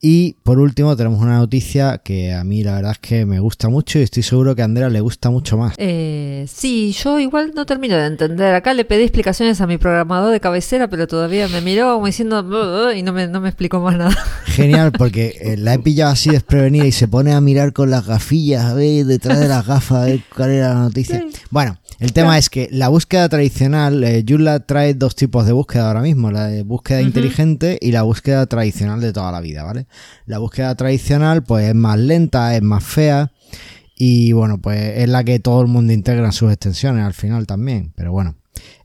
y 0.00 0.36
por 0.44 0.60
último, 0.60 0.96
tenemos 0.96 1.20
una 1.20 1.38
noticia 1.38 1.98
que 1.98 2.32
a 2.32 2.44
mí 2.44 2.62
la 2.62 2.76
verdad 2.76 2.92
es 2.92 2.98
que 2.98 3.26
me 3.26 3.40
gusta 3.40 3.68
mucho 3.68 3.98
y 3.98 4.02
estoy 4.02 4.22
seguro 4.22 4.54
que 4.54 4.62
a 4.62 4.66
Andrea 4.66 4.88
le 4.88 5.00
gusta 5.00 5.30
mucho 5.30 5.56
más. 5.56 5.74
Eh, 5.76 6.46
sí, 6.48 6.92
yo 6.92 7.18
igual 7.18 7.52
no 7.54 7.66
termino 7.66 7.96
de 7.96 8.06
entender. 8.06 8.54
Acá 8.54 8.74
le 8.74 8.84
pedí 8.84 9.02
explicaciones 9.02 9.60
a 9.60 9.66
mi 9.66 9.76
programador 9.76 10.30
de 10.30 10.38
cabecera, 10.38 10.88
pero 10.88 11.08
todavía 11.08 11.48
me 11.48 11.60
miró 11.62 11.94
como 11.94 12.06
diciendo 12.06 12.92
y 12.92 13.02
no 13.02 13.12
me, 13.12 13.26
no 13.26 13.40
me 13.40 13.48
explicó 13.48 13.80
más 13.80 13.96
nada. 13.96 14.16
Genial, 14.46 14.92
porque 14.92 15.36
eh, 15.40 15.56
la 15.56 15.74
he 15.74 15.78
pillado 15.80 16.12
así 16.12 16.30
desprevenida 16.30 16.86
y 16.86 16.92
se 16.92 17.08
pone 17.08 17.32
a 17.32 17.40
mirar 17.40 17.72
con 17.72 17.90
las 17.90 18.06
gafillas, 18.06 18.66
a 18.66 18.74
ver 18.74 19.04
detrás 19.04 19.40
de 19.40 19.48
las 19.48 19.66
gafas, 19.66 19.98
a 19.98 20.04
ver 20.04 20.20
cuál 20.34 20.50
era 20.50 20.74
la 20.74 20.80
noticia. 20.80 21.24
Bueno, 21.50 21.76
el 21.98 22.12
tema 22.12 22.38
es 22.38 22.48
que 22.48 22.68
la 22.70 22.88
búsqueda 22.88 23.28
tradicional, 23.28 24.04
eh, 24.04 24.24
Joomla 24.26 24.60
trae 24.60 24.94
dos 24.94 25.16
tipos 25.16 25.46
de 25.46 25.52
búsqueda 25.52 25.88
ahora 25.88 26.02
mismo, 26.02 26.30
la 26.30 26.46
de 26.46 26.62
búsqueda 26.62 27.02
inteligente 27.02 27.76
y 27.80 27.90
la 27.90 28.02
búsqueda 28.02 28.46
tradicional 28.46 29.00
de 29.00 29.12
toda 29.12 29.32
la 29.32 29.40
vida, 29.40 29.64
¿vale? 29.64 29.86
La 30.24 30.38
búsqueda 30.38 30.74
tradicional 30.76 31.42
pues 31.42 31.68
es 31.68 31.74
más 31.74 31.98
lenta, 31.98 32.54
es 32.54 32.62
más 32.62 32.84
fea 32.84 33.32
y 33.96 34.32
bueno, 34.32 34.60
pues 34.60 34.98
es 34.98 35.08
la 35.08 35.24
que 35.24 35.40
todo 35.40 35.60
el 35.60 35.66
mundo 35.66 35.92
integra 35.92 36.26
en 36.26 36.32
sus 36.32 36.52
extensiones 36.52 37.04
al 37.04 37.14
final 37.14 37.46
también, 37.46 37.92
pero 37.96 38.12
bueno. 38.12 38.36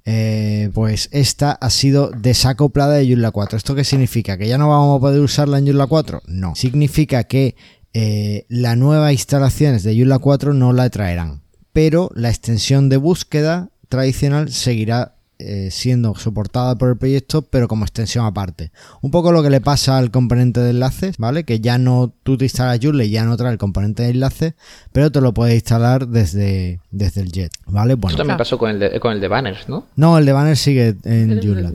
Eh, 0.06 0.70
pues 0.74 1.08
esta 1.12 1.54
ha 1.54 1.70
sido 1.70 2.10
desacoplada 2.10 2.96
de 2.96 3.08
Joomla 3.08 3.32
4. 3.32 3.58
¿Esto 3.58 3.76
qué 3.76 3.84
significa? 3.84 4.38
¿Que 4.38 4.48
ya 4.48 4.58
no 4.58 4.70
vamos 4.70 4.98
a 4.98 5.00
poder 5.00 5.22
usarla 5.22 5.60
en 5.60 5.66
Joomla 5.66 5.88
4? 5.88 6.24
No. 6.28 6.56
Significa 6.56 7.24
que 7.26 7.56
eh, 7.94 8.46
las 8.50 8.76
nuevas 8.76 9.14
instalaciones 9.14 9.84
de 9.84 9.96
Joomla 9.96 10.20
4 10.20 10.54
no 10.54 10.74
la 10.74 10.90
traerán. 10.90 11.43
Pero 11.74 12.10
la 12.16 12.30
extensión 12.30 12.90
de 12.90 12.98
búsqueda 12.98 13.70
tradicional 13.90 14.52
seguirá 14.52 15.16
eh, 15.46 15.70
siendo 15.72 16.16
soportada 16.16 16.78
por 16.78 16.90
el 16.90 16.98
proyecto, 16.98 17.42
pero 17.42 17.68
como 17.68 17.84
extensión 17.84 18.26
aparte. 18.26 18.72
Un 19.02 19.12
poco 19.12 19.32
lo 19.32 19.44
que 19.44 19.50
le 19.50 19.60
pasa 19.60 19.98
al 19.98 20.10
componente 20.10 20.62
de 20.62 20.70
enlaces, 20.70 21.18
¿vale? 21.18 21.44
Que 21.44 21.60
ya 21.60 21.78
no 21.78 22.14
tú 22.24 22.38
te 22.38 22.46
instalas 22.46 22.80
Joomla 22.82 23.04
y 23.04 23.10
ya 23.10 23.26
no 23.26 23.36
trae 23.36 23.52
el 23.52 23.58
componente 23.58 24.04
de 24.04 24.12
enlace, 24.12 24.54
pero 24.94 25.12
te 25.12 25.20
lo 25.20 25.34
puedes 25.34 25.56
instalar 25.56 26.08
desde, 26.08 26.80
desde 26.92 27.22
el 27.22 27.32
Jet, 27.32 27.52
¿vale? 27.66 27.96
Bueno. 27.96 28.16
Eso 28.16 28.20
también 28.20 28.38
pasó 28.38 28.58
con 28.58 28.70
el, 28.70 28.80
de, 28.80 29.00
con 29.02 29.12
el 29.12 29.20
de 29.20 29.28
banners, 29.28 29.68
¿no? 29.68 29.88
No, 29.96 30.18
el 30.18 30.26
de 30.26 30.32
banners 30.32 30.60
sigue 30.60 30.96
en 31.04 31.42
Joomla. 31.42 31.74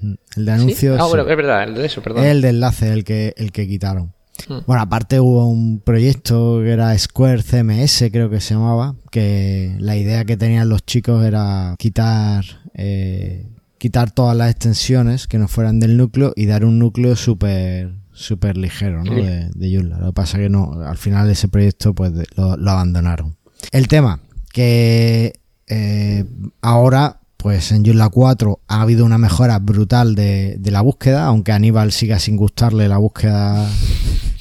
Mm, 0.00 0.14
el 0.36 0.44
de 0.44 0.52
anuncios. 0.52 1.00
Ah, 1.00 1.06
bueno, 1.06 1.28
es 1.28 1.36
verdad, 1.36 1.64
el 1.64 1.74
de 1.74 1.86
eso, 1.86 2.02
perdón. 2.02 2.24
El 2.24 2.40
de 2.40 2.50
enlace, 2.50 2.92
el 2.92 3.02
que, 3.02 3.34
el 3.36 3.50
que 3.50 3.66
quitaron. 3.66 4.12
Hmm. 4.48 4.58
Bueno, 4.66 4.82
aparte 4.82 5.20
hubo 5.20 5.46
un 5.46 5.80
proyecto 5.80 6.60
que 6.62 6.70
era 6.70 6.96
Square 6.96 7.42
CMS, 7.42 8.04
creo 8.12 8.30
que 8.30 8.40
se 8.40 8.54
llamaba, 8.54 8.94
que 9.10 9.76
la 9.78 9.96
idea 9.96 10.24
que 10.24 10.36
tenían 10.36 10.68
los 10.68 10.84
chicos 10.84 11.24
era 11.24 11.74
quitar 11.78 12.44
eh, 12.74 13.46
quitar 13.78 14.10
todas 14.10 14.36
las 14.36 14.50
extensiones 14.50 15.26
que 15.26 15.38
no 15.38 15.48
fueran 15.48 15.80
del 15.80 15.96
núcleo 15.96 16.32
y 16.36 16.46
dar 16.46 16.64
un 16.64 16.78
núcleo 16.78 17.16
súper 17.16 17.94
súper 18.12 18.56
ligero 18.56 19.04
¿no? 19.04 19.14
de, 19.14 19.48
de 19.54 19.74
Joomla. 19.74 19.98
Lo 19.98 20.06
que 20.06 20.12
pasa 20.12 20.38
que 20.38 20.48
no, 20.48 20.72
al 20.84 20.96
final 20.96 21.30
ese 21.30 21.48
proyecto 21.48 21.94
pues 21.94 22.12
lo, 22.36 22.70
abandonaron. 22.70 23.36
El 23.70 23.86
tema 23.86 24.20
que 24.52 25.40
eh, 25.68 26.24
ahora 26.60 27.20
pues 27.36 27.70
en 27.70 27.84
Joomla 27.84 28.08
4 28.08 28.60
ha 28.66 28.82
habido 28.82 29.04
una 29.04 29.18
mejora 29.18 29.60
brutal 29.60 30.16
de, 30.16 30.56
de, 30.58 30.70
la 30.72 30.80
búsqueda, 30.80 31.26
aunque 31.26 31.52
a 31.52 31.54
Aníbal 31.54 31.92
siga 31.92 32.18
sin 32.18 32.36
gustarle 32.36 32.88
la 32.88 32.98
búsqueda 32.98 33.64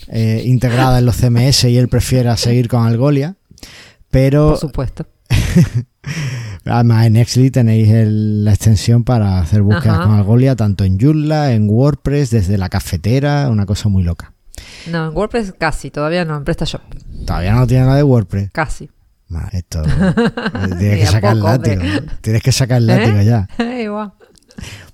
eh, 0.08 0.44
integrada 0.46 1.00
en 1.00 1.06
los 1.06 1.18
CMS 1.18 1.66
y 1.66 1.78
él 1.78 1.88
prefiera 1.88 2.38
seguir 2.38 2.68
con 2.68 2.86
Algolia. 2.86 3.36
Pero. 4.10 4.50
Por 4.50 4.60
supuesto. 4.60 5.06
Además, 6.66 7.06
en 7.06 7.16
Exly 7.16 7.50
tenéis 7.50 7.90
la 7.90 8.52
extensión 8.52 9.04
para 9.04 9.40
hacer 9.40 9.62
búsquedas 9.62 10.00
con 10.00 10.14
Algolia, 10.14 10.56
tanto 10.56 10.84
en 10.84 11.00
Joomla, 11.00 11.54
en 11.54 11.70
WordPress, 11.70 12.30
desde 12.30 12.58
la 12.58 12.68
cafetera, 12.68 13.50
una 13.50 13.66
cosa 13.66 13.88
muy 13.88 14.04
loca. 14.04 14.34
No, 14.88 15.08
en 15.08 15.16
WordPress 15.16 15.54
casi, 15.58 15.92
todavía 15.92 16.26
no, 16.26 16.36
en 16.36 16.44
PrestaShop. 16.44 16.82
Todavía 17.26 17.54
no 17.54 17.68
tiene 17.68 17.86
nada 17.86 17.98
de 17.98 18.04
WordPress. 18.04 18.52
Casi. 18.52 18.90
esto. 19.52 19.82
tienes 20.78 21.00
que 21.00 21.06
sacar 21.06 21.34
el 21.34 21.44
látigo. 21.44 21.82
Tienes 22.22 22.44
que 22.44 22.52
sacar 22.52 22.78
el 22.78 22.88
látigo 22.88 23.22
ya. 23.22 23.48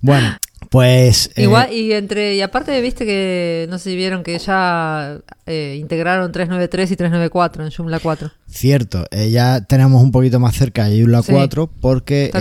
bueno, 0.01 0.37
pues. 0.69 1.29
Eh, 1.35 1.43
Igual, 1.43 1.71
y 1.71 1.93
entre. 1.93 2.35
Y 2.35 2.41
aparte, 2.41 2.79
viste 2.81 3.05
que. 3.05 3.67
No 3.69 3.77
sé 3.77 3.91
si 3.91 3.95
vieron 3.95 4.23
que 4.23 4.37
ya 4.39 5.19
eh, 5.45 5.77
integraron 5.79 6.31
393 6.31 6.91
y 6.91 6.95
394 6.95 7.65
en 7.65 7.71
Joomla 7.71 7.99
4. 7.99 8.31
Cierto, 8.47 9.05
eh, 9.11 9.31
ya 9.31 9.61
tenemos 9.61 10.01
un 10.03 10.11
poquito 10.11 10.39
más 10.39 10.55
cerca 10.55 10.85
de 10.85 10.99
Joomla 10.99 11.23
4 11.23 11.71
porque 11.79 12.31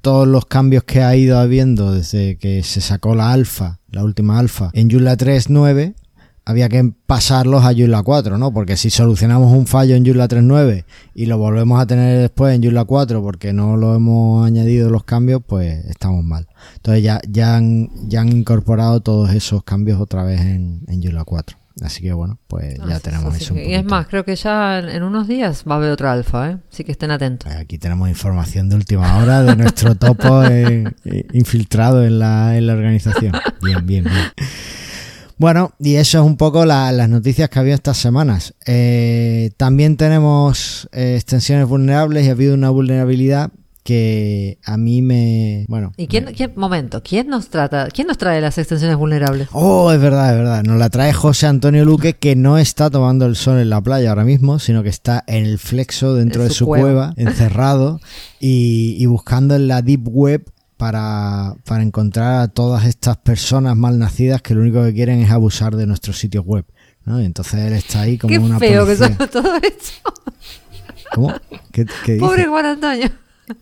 todos 0.00 0.26
los 0.26 0.46
cambios 0.46 0.84
que 0.84 1.02
ha 1.02 1.14
ido 1.16 1.38
habiendo 1.38 1.92
desde 1.92 2.36
que 2.36 2.62
se 2.62 2.80
sacó 2.80 3.14
la 3.14 3.32
alfa, 3.32 3.80
la 3.90 4.04
última 4.04 4.38
alfa, 4.38 4.70
en 4.74 4.90
Joomla 4.90 5.16
3.9 5.16 5.94
había 6.44 6.68
que 6.68 6.92
pasarlos 7.06 7.64
a 7.64 7.72
Joomla 7.72 8.02
4, 8.02 8.38
¿no? 8.38 8.52
Porque 8.52 8.76
si 8.76 8.90
solucionamos 8.90 9.52
un 9.52 9.66
fallo 9.66 9.94
en 9.94 10.04
Joomla 10.04 10.28
3.9 10.28 10.84
y 11.14 11.26
lo 11.26 11.38
volvemos 11.38 11.80
a 11.80 11.86
tener 11.86 12.20
después 12.20 12.54
en 12.54 12.62
Joomla 12.62 12.84
4 12.84 13.22
porque 13.22 13.52
no 13.52 13.76
lo 13.76 13.94
hemos 13.94 14.46
añadido 14.46 14.90
los 14.90 15.04
cambios, 15.04 15.42
pues 15.46 15.84
estamos 15.86 16.24
mal. 16.24 16.48
Entonces 16.76 17.02
ya, 17.02 17.20
ya, 17.28 17.56
han, 17.56 17.90
ya 18.08 18.22
han 18.22 18.30
incorporado 18.30 19.00
todos 19.00 19.30
esos 19.30 19.62
cambios 19.64 20.00
otra 20.00 20.24
vez 20.24 20.40
en, 20.40 20.82
en 20.88 21.02
Joomla 21.02 21.24
4. 21.24 21.58
Así 21.80 22.02
que 22.02 22.12
bueno, 22.12 22.38
pues 22.48 22.76
ya 22.86 22.96
ah, 22.96 23.00
tenemos 23.00 23.34
eso. 23.34 23.56
y 23.56 23.74
es 23.74 23.84
más, 23.84 24.06
creo 24.06 24.24
que 24.24 24.36
ya 24.36 24.78
en, 24.78 25.02
unos 25.02 25.26
días 25.26 25.64
va 25.68 25.74
a 25.74 25.78
haber 25.78 25.90
otra 25.90 26.12
alfa, 26.12 26.50
¿eh? 26.50 26.58
Así 26.70 26.84
que 26.84 26.92
estén 26.92 27.10
atentos. 27.10 27.50
Aquí 27.50 27.78
tenemos 27.78 28.08
información 28.10 28.68
de 28.68 28.76
última 28.76 29.16
hora 29.18 29.42
de 29.42 29.56
nuestro 29.56 29.94
topo 29.94 30.44
eh, 30.44 30.84
eh, 31.04 31.26
infiltrado 31.32 32.04
en 32.04 32.18
la, 32.18 32.58
en 32.58 32.66
la 32.66 32.74
organización. 32.74 33.32
Bien, 33.62 33.86
bien, 33.86 34.04
bien. 34.04 34.32
Bueno, 35.38 35.72
y 35.78 35.94
eso 35.96 36.18
es 36.18 36.24
un 36.24 36.36
poco 36.36 36.64
las 36.64 37.08
noticias 37.08 37.48
que 37.48 37.58
ha 37.58 37.62
habido 37.62 37.74
estas 37.74 37.98
semanas. 37.98 38.54
Eh, 38.66 39.50
también 39.56 39.96
tenemos 39.96 40.88
eh, 40.92 41.14
extensiones 41.16 41.66
vulnerables 41.66 42.24
y 42.24 42.28
ha 42.28 42.32
habido 42.32 42.54
una 42.54 42.70
vulnerabilidad 42.70 43.50
que 43.82 44.58
a 44.64 44.76
mí 44.76 45.02
me 45.02 45.64
bueno 45.68 45.92
y 45.96 46.06
quién, 46.06 46.26
momento 46.54 47.02
quién 47.02 47.28
nos 47.28 47.48
trata 47.48 47.88
quién 47.88 48.06
nos 48.06 48.16
trae 48.16 48.40
las 48.40 48.56
extensiones 48.56 48.96
vulnerables 48.96 49.48
oh 49.52 49.90
es 49.90 50.00
verdad 50.00 50.30
es 50.30 50.38
verdad 50.38 50.62
nos 50.62 50.78
la 50.78 50.88
trae 50.88 51.12
José 51.12 51.48
Antonio 51.48 51.84
Luque 51.84 52.14
que 52.14 52.36
no 52.36 52.58
está 52.58 52.90
tomando 52.90 53.26
el 53.26 53.34
sol 53.34 53.58
en 53.58 53.70
la 53.70 53.80
playa 53.80 54.10
ahora 54.10 54.24
mismo 54.24 54.60
sino 54.60 54.84
que 54.84 54.88
está 54.88 55.24
en 55.26 55.44
el 55.44 55.58
flexo 55.58 56.14
dentro 56.14 56.44
de 56.44 56.50
su, 56.50 56.66
cueva. 56.66 57.12
encerrado 57.16 58.00
y, 58.40 58.94
y 59.00 59.06
buscando 59.06 59.56
en 59.56 59.66
la 59.66 59.82
deep 59.82 60.06
web 60.08 60.44
para, 60.82 61.80
encontrar 61.80 62.40
a 62.40 62.48
todas 62.48 62.86
estas 62.86 63.16
personas 63.16 63.76
malnacidas 63.76 64.42
que 64.42 64.52
lo 64.52 64.62
único 64.62 64.82
que 64.82 64.92
quieren 64.92 65.20
es 65.20 65.30
abusar 65.30 65.76
de 65.76 65.86
nuestros 65.86 66.18
sitios 66.18 66.44
web. 66.44 66.64
¿no? 67.04 67.22
Y 67.22 67.24
entonces 67.24 67.54
él 67.60 67.72
está 67.74 68.00
ahí 68.00 68.18
como 68.18 68.32
Qué 68.32 68.38
una 68.40 68.58
feo 68.58 68.84
que 68.84 68.96
son 68.96 69.16
todo 69.16 69.54
esto. 69.62 70.12
¿Cómo? 71.14 71.32
¿Qué, 71.70 71.86
Pobre 72.18 72.46
Juan 72.46 72.66
Antonio. 72.66 73.08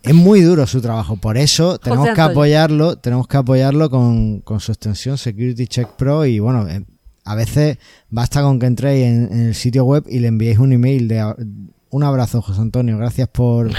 Es 0.02 0.14
muy 0.14 0.40
duro 0.40 0.66
su 0.66 0.80
trabajo, 0.80 1.16
por 1.16 1.36
eso 1.36 1.78
tenemos 1.78 2.08
que 2.14 2.20
apoyarlo, 2.22 2.96
tenemos 2.96 3.28
que 3.28 3.36
apoyarlo 3.36 3.90
con, 3.90 4.42
su 4.58 4.72
extensión 4.72 5.18
Security 5.18 5.66
Check 5.66 5.88
Pro 5.96 6.24
y 6.24 6.38
bueno, 6.38 6.68
eh, 6.68 6.84
a 7.24 7.34
veces 7.34 7.76
basta 8.08 8.40
con 8.40 8.58
que 8.58 8.66
entréis 8.66 9.06
en, 9.06 9.28
en, 9.30 9.40
el 9.48 9.54
sitio 9.54 9.84
web 9.84 10.04
y 10.08 10.20
le 10.20 10.28
enviéis 10.28 10.58
un 10.58 10.72
email 10.72 11.06
de 11.08 11.20
un 11.90 12.04
abrazo, 12.04 12.40
José 12.40 12.60
Antonio. 12.60 12.96
Gracias 12.96 13.28
por, 13.28 13.70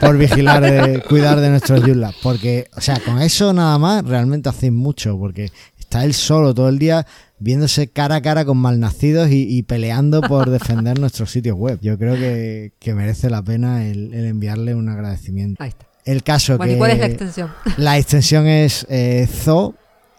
por 0.00 0.18
vigilar, 0.18 1.02
cuidar 1.08 1.40
de 1.40 1.50
nuestros 1.50 1.82
Joomla. 1.82 2.12
Porque, 2.22 2.68
o 2.76 2.80
sea, 2.80 3.00
con 3.00 3.20
eso 3.20 3.52
nada 3.52 3.78
más 3.78 4.04
realmente 4.04 4.48
hacéis 4.48 4.72
mucho. 4.72 5.18
Porque 5.18 5.50
está 5.78 6.04
él 6.04 6.14
solo 6.14 6.54
todo 6.54 6.68
el 6.68 6.78
día 6.78 7.06
viéndose 7.38 7.88
cara 7.88 8.16
a 8.16 8.22
cara 8.22 8.44
con 8.44 8.58
malnacidos 8.58 9.28
y, 9.30 9.62
peleando 9.62 10.20
por 10.22 10.50
defender 10.50 10.98
nuestros 10.98 11.30
sitios 11.30 11.56
web. 11.56 11.78
Yo 11.80 11.98
creo 11.98 12.14
que, 12.14 12.94
merece 12.94 13.30
la 13.30 13.42
pena 13.42 13.86
el, 13.86 14.12
enviarle 14.12 14.74
un 14.74 14.88
agradecimiento. 14.88 15.62
Ahí 15.62 15.70
está. 15.70 15.86
El 16.04 16.22
caso 16.22 16.58
que. 16.58 16.76
cuál 16.78 16.92
es 16.92 16.98
la 16.98 17.06
extensión? 17.06 17.50
La 17.78 17.98
extensión 17.98 18.46
es 18.46 18.86
eh, 18.88 19.26
Zo, 19.26 19.74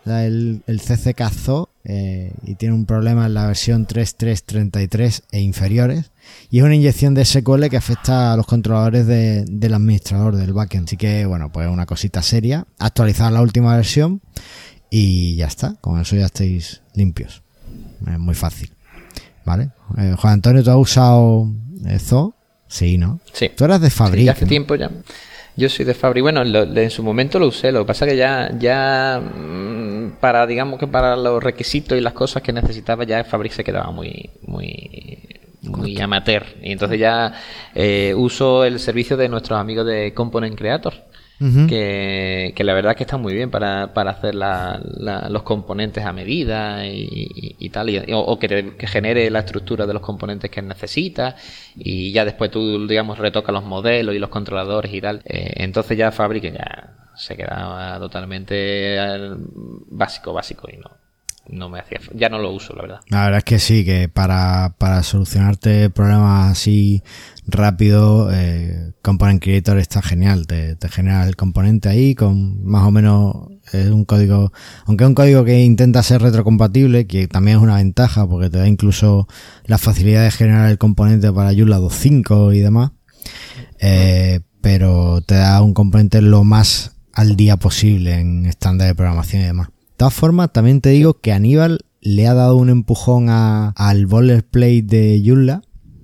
el, 0.10 0.64
el 0.68 0.82
CCK 0.82 1.30
Zo, 1.30 1.70
eh, 1.90 2.34
y 2.44 2.56
tiene 2.56 2.76
un 2.76 2.86
problema 2.86 3.28
en 3.28 3.34
la 3.34 3.48
versión 3.48 3.88
3.3.33 3.88 5.24
e 5.32 5.40
inferiores. 5.40 6.12
Y 6.52 6.58
es 6.60 6.64
una 6.66 6.76
inyección 6.76 7.14
de 7.14 7.24
SQL 7.24 7.70
que 7.70 7.78
afecta 7.78 8.34
a 8.34 8.38
los 8.38 8.46
controladores 8.46 9.08
del 9.08 9.74
administrador 9.74 10.36
del 10.36 10.52
backend. 10.52 10.88
Así 10.88 10.98
que, 10.98 11.26
bueno, 11.26 11.50
pues 11.52 11.70
una 11.70 11.86
cosita 11.86 12.22
seria. 12.22 12.68
Actualizar 12.78 13.32
la 13.32 13.42
última 13.42 13.76
versión 13.76 14.22
y 14.90 15.38
ya 15.38 15.48
está. 15.48 15.76
Con 15.80 16.00
eso 16.02 16.18
ya 16.18 16.26
estáis 16.26 16.82
limpios. 16.94 17.42
Es 18.06 18.20
muy 18.20 18.36
fácil. 18.36 18.72
¿Vale? 19.46 19.70
Eh, 19.98 20.16
Juan 20.18 20.34
Antonio, 20.34 20.62
¿tú 20.64 20.72
has 20.72 20.78
usado 20.78 21.50
eso? 21.88 22.36
Sí, 22.68 22.98
¿no? 22.98 23.22
Sí. 23.32 23.50
Tú 23.56 23.64
eras 23.64 23.80
de 23.80 23.90
Fabric. 23.90 24.28
hace 24.28 24.46
tiempo 24.46 24.76
ya. 24.76 24.92
Yo 25.58 25.70
soy 25.70 25.86
de 25.86 25.94
Fabric. 25.94 26.22
Bueno, 26.22 26.44
en 26.44 26.90
su 26.92 27.04
momento 27.04 27.40
lo 27.40 27.48
usé. 27.48 27.72
Lo 27.72 27.80
que 27.80 27.88
pasa 27.88 28.06
es 28.06 28.12
que 28.12 28.18
ya, 28.18 28.52
ya 28.58 29.20
mm, 29.20 30.18
para, 30.20 30.46
digamos 30.46 30.80
que 30.80 30.88
para 30.88 31.16
los 31.18 31.44
requisitos 31.44 31.98
y 31.98 32.02
las 32.02 32.14
cosas 32.14 32.44
que 32.44 32.54
necesitaba, 32.54 33.04
ya 33.04 33.24
Fabric 33.24 33.52
se 33.52 33.64
quedaba 33.64 33.92
muy, 33.92 34.30
muy 34.46 35.28
muy 35.64 36.00
amateur. 36.00 36.46
Y 36.62 36.72
entonces 36.72 37.00
ya 37.00 37.34
eh, 37.74 38.14
uso 38.16 38.64
el 38.64 38.80
servicio 38.80 39.18
de 39.18 39.30
nuestros 39.30 39.60
amigos 39.60 39.86
de 39.86 40.14
Component 40.14 40.56
Creator. 40.56 40.94
Que, 41.40 42.54
la 42.58 42.74
verdad 42.74 42.96
que 42.96 43.04
está 43.04 43.18
muy 43.18 43.34
bien 43.34 43.52
para, 43.52 43.84
hacer 43.84 44.36
los 44.36 45.44
componentes 45.44 46.04
a 46.06 46.14
medida 46.14 46.86
y, 46.88 47.70
tal, 47.70 47.90
o, 48.14 48.40
que, 48.40 48.76
genere 48.88 49.30
la 49.30 49.40
estructura 49.40 49.86
de 49.86 49.94
los 49.94 50.02
componentes 50.02 50.50
que 50.50 50.62
necesitas 50.62 51.36
y 51.76 52.12
ya 52.12 52.26
después 52.26 52.52
tú, 52.52 52.88
digamos, 52.88 53.20
retocas 53.20 53.54
los 53.54 53.64
modelos 53.64 54.16
y 54.16 54.20
los 54.20 54.30
controladores 54.30 54.94
y 54.94 55.02
tal. 55.02 55.22
Eh, 55.26 55.54
entonces 55.58 55.98
ya 55.98 56.12
Fabric 56.12 56.52
ya 56.54 56.94
se 57.16 57.36
quedaba 57.36 58.00
totalmente 58.00 58.96
eh, 58.96 59.36
básico, 59.90 60.34
básico 60.34 60.68
y 60.72 60.78
no, 60.78 60.92
no 61.50 61.70
me 61.70 61.80
hacía, 61.80 62.00
ya 62.14 62.30
no 62.30 62.40
lo 62.40 62.52
uso, 62.52 62.74
la 62.76 62.82
verdad. 62.82 63.00
La 63.10 63.24
verdad 63.26 63.38
es 63.40 63.44
que 63.44 63.60
sí, 63.60 63.86
que 63.86 64.10
para, 64.10 64.76
para 64.78 65.04
solucionarte 65.04 65.90
problemas 65.90 66.52
así 66.52 67.04
rápido, 67.46 68.30
eh, 68.32 68.94
Component 69.02 69.42
Creator 69.42 69.78
está 69.78 70.02
genial, 70.02 70.48
te, 70.48 70.76
te, 70.76 70.90
genera 70.90 71.26
el 71.28 71.36
componente 71.36 71.90
ahí 71.90 72.16
con 72.16 72.64
más 72.66 72.86
o 72.86 72.92
menos 72.92 73.36
es 73.74 73.90
un 73.90 74.06
código, 74.06 74.52
aunque 74.86 75.04
es 75.04 75.08
un 75.08 75.16
código 75.16 75.44
que 75.44 75.64
intenta 75.64 76.04
ser 76.04 76.22
retrocompatible, 76.22 77.08
que 77.08 77.28
también 77.28 77.58
es 77.58 77.64
una 77.64 77.76
ventaja 77.76 78.28
porque 78.28 78.50
te 78.50 78.60
da 78.60 78.68
incluso 78.68 79.28
la 79.66 79.78
facilidad 79.78 80.24
de 80.24 80.32
generar 80.32 80.70
el 80.70 80.78
componente 80.78 81.32
para 81.32 81.54
Joomla 81.54 81.80
2.5 81.80 82.56
y 82.56 82.60
demás, 82.60 82.92
eh, 83.80 84.42
pero 84.62 85.22
te 85.22 85.36
da 85.36 85.62
un 85.62 85.74
componente 85.74 86.22
lo 86.22 86.44
más 86.44 86.96
al 87.14 87.36
día 87.36 87.58
posible 87.58 88.20
en 88.20 88.46
estándar 88.46 88.88
de 88.88 88.96
programación 88.96 89.42
y 89.42 89.46
demás 89.46 89.70
todas 89.98 90.14
formas, 90.14 90.54
también 90.54 90.82
te 90.82 90.90
digo 90.90 91.20
que 91.20 91.34
Aníbal 91.34 91.80
le 92.02 92.28
ha 92.28 92.34
dado 92.34 92.56
un 92.56 92.70
empujón 92.70 93.30
a, 93.30 93.70
al 93.70 94.06
boilerplate 94.06 94.84
de 94.84 95.22
Joomla, 95.26 95.62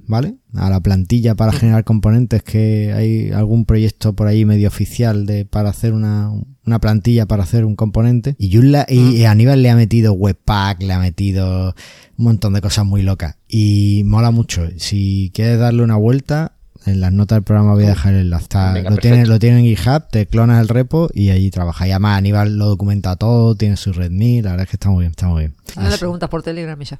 ¿vale? 0.07 0.35
A 0.55 0.69
la 0.69 0.81
plantilla 0.81 1.35
para 1.35 1.51
generar 1.51 1.83
componentes, 1.83 2.43
que 2.43 2.91
hay 2.93 3.31
algún 3.31 3.65
proyecto 3.65 4.13
por 4.13 4.27
ahí 4.27 4.45
medio 4.45 4.67
oficial 4.67 5.25
de 5.25 5.45
para 5.45 5.69
hacer 5.69 5.93
una, 5.93 6.31
una 6.65 6.79
plantilla 6.79 7.27
para 7.27 7.43
hacer 7.43 7.65
un 7.65 7.75
componente. 7.75 8.35
Y 8.37 8.53
Joomla, 8.53 8.85
y, 8.89 9.23
Aníbal 9.23 9.61
le 9.61 9.69
ha 9.69 9.75
metido 9.75 10.13
Webpack, 10.13 10.81
le 10.81 10.93
ha 10.93 10.99
metido 10.99 11.75
un 12.17 12.25
montón 12.25 12.53
de 12.53 12.61
cosas 12.61 12.85
muy 12.85 13.01
locas. 13.01 13.37
Y 13.47 14.03
mola 14.05 14.31
mucho. 14.31 14.67
Si 14.77 15.31
quieres 15.33 15.59
darle 15.59 15.83
una 15.83 15.95
vuelta, 15.95 16.53
en 16.85 16.99
las 16.99 17.11
notas 17.11 17.37
del 17.37 17.43
programa 17.43 17.73
voy 17.73 17.85
a 17.85 17.89
dejar 17.89 18.13
el 18.13 18.21
enlace. 18.21 18.47
lo, 18.89 18.97
tiene, 18.97 19.25
lo 19.25 19.39
tiene 19.39 19.59
en 19.59 19.65
GitHub, 19.65 20.09
te 20.09 20.25
clonas 20.25 20.61
el 20.61 20.67
repo 20.67 21.09
y 21.13 21.29
allí 21.29 21.49
trabaja. 21.49 21.87
Y 21.87 21.91
además 21.91 22.17
Aníbal 22.17 22.57
lo 22.57 22.67
documenta 22.67 23.15
todo, 23.15 23.55
tiene 23.55 23.77
su 23.77 23.93
REDME, 23.93 24.41
la 24.41 24.51
verdad 24.51 24.63
es 24.63 24.69
que 24.69 24.75
está 24.75 24.89
muy 24.89 25.01
bien, 25.01 25.11
está 25.11 25.27
muy 25.27 25.43
bien. 25.43 25.55
No 25.75 25.89
le 25.89 25.97
preguntas 25.97 26.29
por 26.29 26.43
Telegram 26.43 26.79
ya. 26.79 26.99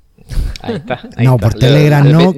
Ahí 0.62 0.76
está. 0.76 1.02
no, 1.24 1.38
por 1.38 1.54
Telegram 1.54 2.10
no. 2.10 2.34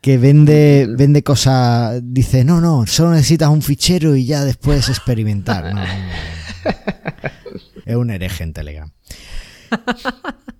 que 0.00 0.18
vende, 0.18 0.86
vende 0.96 1.22
cosas, 1.22 2.00
dice, 2.02 2.44
no, 2.44 2.60
no, 2.60 2.86
solo 2.86 3.10
necesitas 3.10 3.48
un 3.48 3.62
fichero 3.62 4.16
y 4.16 4.26
ya 4.26 4.44
después 4.44 4.88
experimentar. 4.88 5.74
es 7.84 7.96
un 7.96 8.10
hereje 8.10 8.44
en 8.44 8.52
Telegram. 8.52 8.90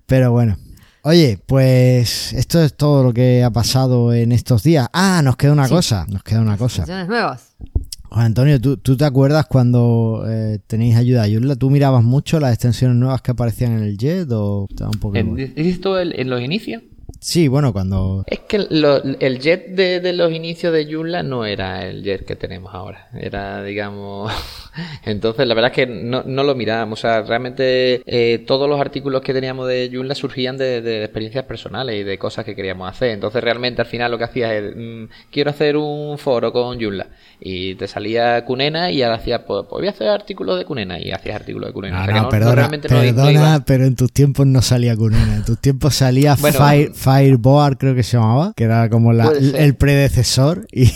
Pero 0.05 0.31
bueno, 0.31 0.57
Oye, 1.07 1.37
pues 1.45 2.33
esto 2.33 2.63
es 2.63 2.75
todo 2.75 3.03
lo 3.03 3.13
que 3.13 3.43
ha 3.43 3.51
pasado 3.51 4.11
en 4.11 4.31
estos 4.31 4.63
días. 4.63 4.87
Ah, 4.91 5.21
nos 5.23 5.37
queda 5.37 5.51
una 5.51 5.69
cosa, 5.69 6.07
nos 6.09 6.23
queda 6.23 6.41
una 6.41 6.57
cosa. 6.57 6.83
nuevas. 7.05 7.55
Juan 8.09 8.25
Antonio, 8.25 8.59
¿tú, 8.59 8.97
te 8.97 9.05
acuerdas 9.05 9.45
cuando 9.45 10.25
eh, 10.27 10.57
tenéis 10.65 10.95
ayuda 10.95 11.21
a 11.21 11.27
Yula? 11.27 11.57
¿Tú 11.57 11.69
mirabas 11.69 12.03
mucho 12.03 12.39
las 12.39 12.53
extensiones 12.53 12.97
nuevas 12.97 13.21
que 13.21 13.29
aparecían 13.29 13.73
en 13.73 13.83
el 13.83 13.97
JET 13.99 14.31
o 14.31 14.67
un 14.67 14.99
poco 14.99 15.15
¿En, 15.15 15.35
¿Dices 15.35 15.79
tú 15.79 15.95
en 15.95 16.27
los 16.27 16.41
inicios? 16.41 16.81
Sí, 17.19 17.47
bueno, 17.47 17.73
cuando... 17.73 18.23
Es 18.27 18.39
que 18.39 18.57
el 18.57 19.39
jet 19.39 19.69
de, 19.75 20.13
los 20.13 20.31
inicios 20.31 20.73
de 20.73 20.91
Joomla 20.91 21.23
no 21.23 21.45
era 21.45 21.87
el 21.87 22.03
jet 22.03 22.25
que 22.25 22.35
tenemos 22.35 22.73
ahora. 22.73 23.09
Era, 23.13 23.63
digamos... 23.63 24.31
Entonces, 25.03 25.47
la 25.47 25.53
verdad 25.53 25.71
es 25.71 25.75
que 25.75 25.87
no, 25.87 26.23
lo 26.23 26.55
mirábamos. 26.55 26.99
O 26.99 27.01
sea, 27.01 27.21
realmente 27.21 28.01
eh, 28.05 28.43
todos 28.45 28.69
los 28.69 28.79
artículos 28.79 29.21
que 29.21 29.33
teníamos 29.33 29.67
de 29.67 29.89
Joomla 29.91 30.15
surgían 30.15 30.57
de, 30.57 31.03
experiencias 31.03 31.45
personales 31.45 31.99
y 31.99 32.03
de 32.03 32.17
cosas 32.17 32.45
que 32.45 32.55
queríamos 32.55 32.89
hacer. 32.89 33.09
Entonces, 33.09 33.43
realmente 33.43 33.81
al 33.81 33.87
final 33.87 34.11
lo 34.11 34.17
que 34.17 34.25
hacías 34.25 34.51
es, 34.51 34.75
mm, 34.75 35.05
quiero 35.31 35.49
hacer 35.49 35.77
un 35.77 36.17
foro 36.17 36.51
con 36.51 36.79
Joomla. 36.79 37.07
Y 37.39 37.75
te 37.75 37.87
salía 37.87 38.43
Cunena 38.45 38.91
y 38.91 39.01
ahora 39.03 39.17
hacías, 39.17 39.41
pues, 39.45 39.65
pues, 39.69 39.81
voy 39.81 39.87
a 39.87 39.91
hacer 39.91 40.07
artículos 40.07 40.57
de 40.57 40.65
Cunena 40.65 40.99
y 40.99 41.11
hacías 41.11 41.35
artículos 41.35 41.69
de 41.69 41.73
Cunena. 41.73 42.05
No, 42.07 42.29
perdona, 42.29 42.69
perdona 42.69 43.63
pero 43.65 43.85
en 43.85 43.95
tus 43.95 44.11
tiempos 44.11 44.45
no 44.45 44.61
salía 44.61 44.95
Cunena. 44.95 45.35
En 45.35 45.45
tus 45.45 45.59
tiempos 45.59 45.95
salía 45.95 46.35
Fire 46.37 46.93
Fireboard 46.93 47.77
creo 47.77 47.95
que 47.95 48.03
se 48.03 48.17
llamaba, 48.17 48.53
que 48.55 48.63
era 48.63 48.89
como 48.89 49.11
el 49.11 49.75
predecesor 49.75 50.67
y, 50.71 50.89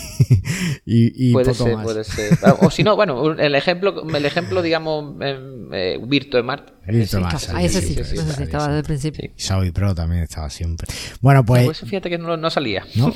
y, 0.84 1.32
puede 1.32 1.52
poco 1.52 1.64
ser, 1.64 1.76
más. 1.76 1.84
Puede 1.84 2.04
ser. 2.04 2.38
O 2.60 2.70
si 2.70 2.82
no, 2.82 2.96
bueno, 2.96 3.32
el 3.32 3.54
ejemplo, 3.54 3.69
el 3.70 4.24
ejemplo 4.24 4.62
digamos, 4.62 5.16
eh, 5.20 5.98
Virtuemart. 6.06 6.70
Ahí 6.86 7.66
ese 7.66 7.82
sí, 7.82 7.94
sí, 7.94 8.16
estaba 8.42 8.66
desde 8.66 8.78
el 8.78 8.84
principio. 8.84 9.30
Y 9.36 9.40
Saudi 9.40 9.70
Pro 9.70 9.94
también 9.94 10.22
estaba 10.22 10.50
siempre. 10.50 10.88
Bueno, 11.20 11.44
pues... 11.44 11.64
pues 11.64 11.80
fíjate 11.80 12.10
que 12.10 12.18
no, 12.18 12.36
no 12.36 12.50
salía. 12.50 12.84
¿No? 12.96 13.12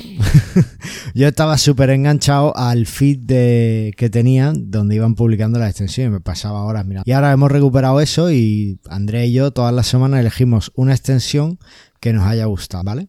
Yo 1.13 1.27
estaba 1.27 1.57
súper 1.57 1.89
enganchado 1.89 2.55
al 2.55 2.85
feed 2.85 3.19
de, 3.19 3.93
que 3.97 4.09
tenían, 4.09 4.71
donde 4.71 4.95
iban 4.95 5.15
publicando 5.15 5.59
las 5.59 5.69
extensiones, 5.69 6.11
me 6.13 6.19
pasaba 6.21 6.63
horas 6.63 6.85
mirando. 6.85 7.09
Y 7.09 7.13
ahora 7.13 7.31
hemos 7.31 7.51
recuperado 7.51 7.99
eso 8.01 8.31
y 8.31 8.79
André 8.89 9.27
y 9.27 9.33
yo 9.33 9.51
todas 9.51 9.73
las 9.73 9.87
semanas 9.87 10.19
elegimos 10.19 10.71
una 10.75 10.93
extensión 10.93 11.59
que 11.99 12.13
nos 12.13 12.23
haya 12.25 12.45
gustado, 12.45 12.83
¿vale? 12.83 13.07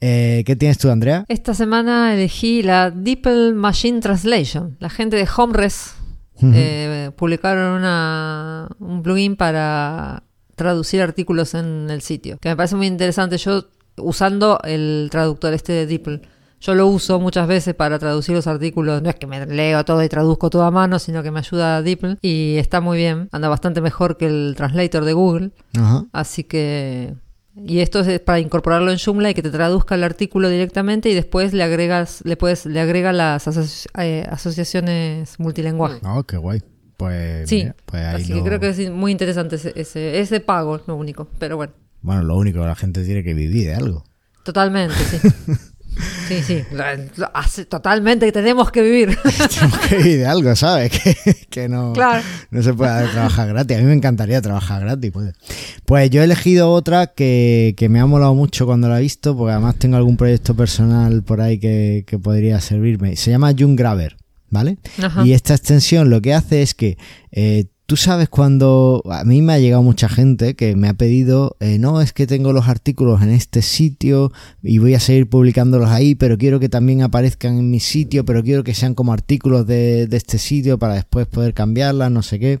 Eh, 0.00 0.42
¿Qué 0.46 0.56
tienes 0.56 0.78
tú, 0.78 0.90
Andrea? 0.90 1.24
Esta 1.28 1.54
semana 1.54 2.14
elegí 2.14 2.62
la 2.62 2.90
DeepL 2.90 3.54
Machine 3.54 4.00
Translation. 4.00 4.76
La 4.80 4.90
gente 4.90 5.16
de 5.16 5.28
Homeres 5.36 5.94
eh, 6.42 7.10
publicaron 7.16 7.78
una, 7.78 8.68
un 8.78 9.02
plugin 9.02 9.36
para 9.36 10.22
traducir 10.54 11.02
artículos 11.02 11.54
en 11.54 11.88
el 11.90 12.00
sitio, 12.02 12.38
que 12.38 12.48
me 12.48 12.56
parece 12.56 12.76
muy 12.76 12.86
interesante. 12.86 13.38
Yo 13.38 13.66
usando 13.98 14.58
el 14.64 15.08
traductor 15.10 15.52
este 15.52 15.72
de 15.72 15.86
DeepL. 15.86 16.14
Yo 16.58 16.74
lo 16.74 16.86
uso 16.86 17.20
muchas 17.20 17.46
veces 17.46 17.74
para 17.74 17.98
traducir 17.98 18.34
los 18.34 18.46
artículos. 18.46 19.02
No 19.02 19.10
es 19.10 19.16
que 19.16 19.26
me 19.26 19.44
leo 19.46 19.84
todo 19.84 20.02
y 20.02 20.08
traduzco 20.08 20.48
todo 20.48 20.64
a 20.64 20.70
mano, 20.70 20.98
sino 20.98 21.22
que 21.22 21.30
me 21.30 21.40
ayuda 21.40 21.76
a 21.76 21.82
DeepL. 21.82 22.14
Y 22.22 22.56
está 22.56 22.80
muy 22.80 22.96
bien. 22.96 23.28
Anda 23.32 23.48
bastante 23.48 23.80
mejor 23.80 24.16
que 24.16 24.26
el 24.26 24.54
translator 24.56 25.04
de 25.04 25.12
Google. 25.12 25.50
Así 26.12 26.44
que 26.44 27.14
y 27.64 27.80
esto 27.80 28.00
es 28.00 28.20
para 28.20 28.38
incorporarlo 28.38 28.90
en 28.90 28.98
Joomla 28.98 29.30
y 29.30 29.34
que 29.34 29.42
te 29.42 29.50
traduzca 29.50 29.94
el 29.94 30.04
artículo 30.04 30.48
directamente 30.50 31.08
y 31.08 31.14
después 31.14 31.52
le 31.52 31.62
agregas, 31.62 32.20
le 32.24 32.36
puedes, 32.36 32.66
le 32.66 32.80
agrega 32.80 33.12
las 33.12 33.46
eh, 33.98 34.26
asociaciones 34.30 35.38
multilingüe. 35.38 36.00
Oh, 36.04 36.22
qué 36.24 36.36
guay. 36.36 36.62
Pues, 36.96 37.48
sí, 37.48 37.68
pues 37.84 38.02
así 38.02 38.32
que 38.32 38.42
creo 38.42 38.58
que 38.58 38.68
es 38.70 38.90
muy 38.90 39.12
interesante 39.12 39.56
ese, 39.56 39.72
ese, 39.76 40.20
ese 40.20 40.40
pago, 40.40 40.80
lo 40.86 40.96
único, 40.96 41.28
pero 41.38 41.56
bueno. 41.56 41.72
Bueno, 42.00 42.22
lo 42.22 42.36
único, 42.36 42.60
la 42.60 42.74
gente 42.74 43.04
tiene 43.04 43.22
que 43.22 43.34
vivir 43.34 43.66
de 43.66 43.74
algo. 43.74 44.04
Totalmente, 44.44 44.94
sí. 44.94 45.18
Sí, 46.28 46.42
sí, 46.42 46.64
totalmente 47.68 48.30
tenemos 48.32 48.70
que 48.70 48.82
vivir. 48.82 49.16
tenemos 49.54 49.78
que 49.80 49.96
vivir 49.96 50.18
de 50.18 50.26
algo, 50.26 50.54
¿sabes? 50.56 50.92
Que, 51.50 51.68
no, 51.68 51.94
no 52.50 52.62
se 52.62 52.74
puede 52.74 53.08
trabajar 53.08 53.48
gratis. 53.48 53.78
A 53.78 53.80
mí 53.80 53.86
me 53.86 53.94
encantaría 53.94 54.42
trabajar 54.42 54.82
gratis. 54.82 55.10
Pues, 55.10 55.32
pues 55.86 56.10
yo 56.10 56.20
he 56.20 56.24
elegido 56.24 56.70
otra 56.70 57.06
que, 57.06 57.74
me 57.88 58.00
ha 58.00 58.06
molado 58.06 58.34
mucho 58.34 58.66
cuando 58.66 58.88
la 58.88 58.98
he 58.98 59.02
visto, 59.02 59.36
porque 59.36 59.52
además 59.52 59.76
tengo 59.76 59.96
algún 59.96 60.16
proyecto 60.16 60.54
personal 60.54 61.22
por 61.22 61.40
ahí 61.40 61.58
que, 61.58 62.04
podría 62.22 62.60
servirme. 62.60 63.16
Se 63.16 63.30
llama 63.30 63.54
Jung 63.58 63.78
Graver, 63.78 64.16
¿vale? 64.50 64.76
Y 65.24 65.32
esta 65.32 65.54
extensión 65.54 66.10
lo 66.10 66.20
que 66.20 66.34
hace 66.34 66.60
es 66.62 66.74
que 66.74 66.98
eh, 67.30 67.66
Tú 67.86 67.96
sabes 67.96 68.28
cuando 68.28 69.00
a 69.08 69.22
mí 69.22 69.42
me 69.42 69.52
ha 69.52 69.60
llegado 69.60 69.80
mucha 69.80 70.08
gente 70.08 70.56
que 70.56 70.74
me 70.74 70.88
ha 70.88 70.94
pedido, 70.94 71.56
eh, 71.60 71.78
no, 71.78 72.00
es 72.00 72.12
que 72.12 72.26
tengo 72.26 72.52
los 72.52 72.66
artículos 72.66 73.22
en 73.22 73.30
este 73.30 73.62
sitio 73.62 74.32
y 74.60 74.78
voy 74.78 74.94
a 74.94 75.00
seguir 75.00 75.28
publicándolos 75.28 75.90
ahí, 75.90 76.16
pero 76.16 76.36
quiero 76.36 76.58
que 76.58 76.68
también 76.68 77.02
aparezcan 77.02 77.58
en 77.58 77.70
mi 77.70 77.78
sitio, 77.78 78.24
pero 78.24 78.42
quiero 78.42 78.64
que 78.64 78.74
sean 78.74 78.96
como 78.96 79.12
artículos 79.12 79.68
de, 79.68 80.08
este 80.10 80.38
sitio 80.38 80.80
para 80.80 80.94
después 80.94 81.28
poder 81.28 81.54
cambiarlas, 81.54 82.10
no 82.10 82.22
sé 82.22 82.40
qué. 82.40 82.60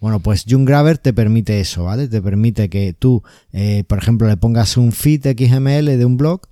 Bueno, 0.00 0.20
pues 0.20 0.44
JunGraver 0.44 0.98
te 0.98 1.12
permite 1.12 1.58
eso, 1.58 1.82
¿vale? 1.82 2.06
Te 2.06 2.22
permite 2.22 2.68
que 2.68 2.92
tú, 2.92 3.24
eh, 3.52 3.82
por 3.88 3.98
ejemplo, 3.98 4.28
le 4.28 4.36
pongas 4.36 4.76
un 4.76 4.92
feed 4.92 5.36
XML 5.36 5.96
de 5.98 6.04
un 6.04 6.16
blog 6.16 6.42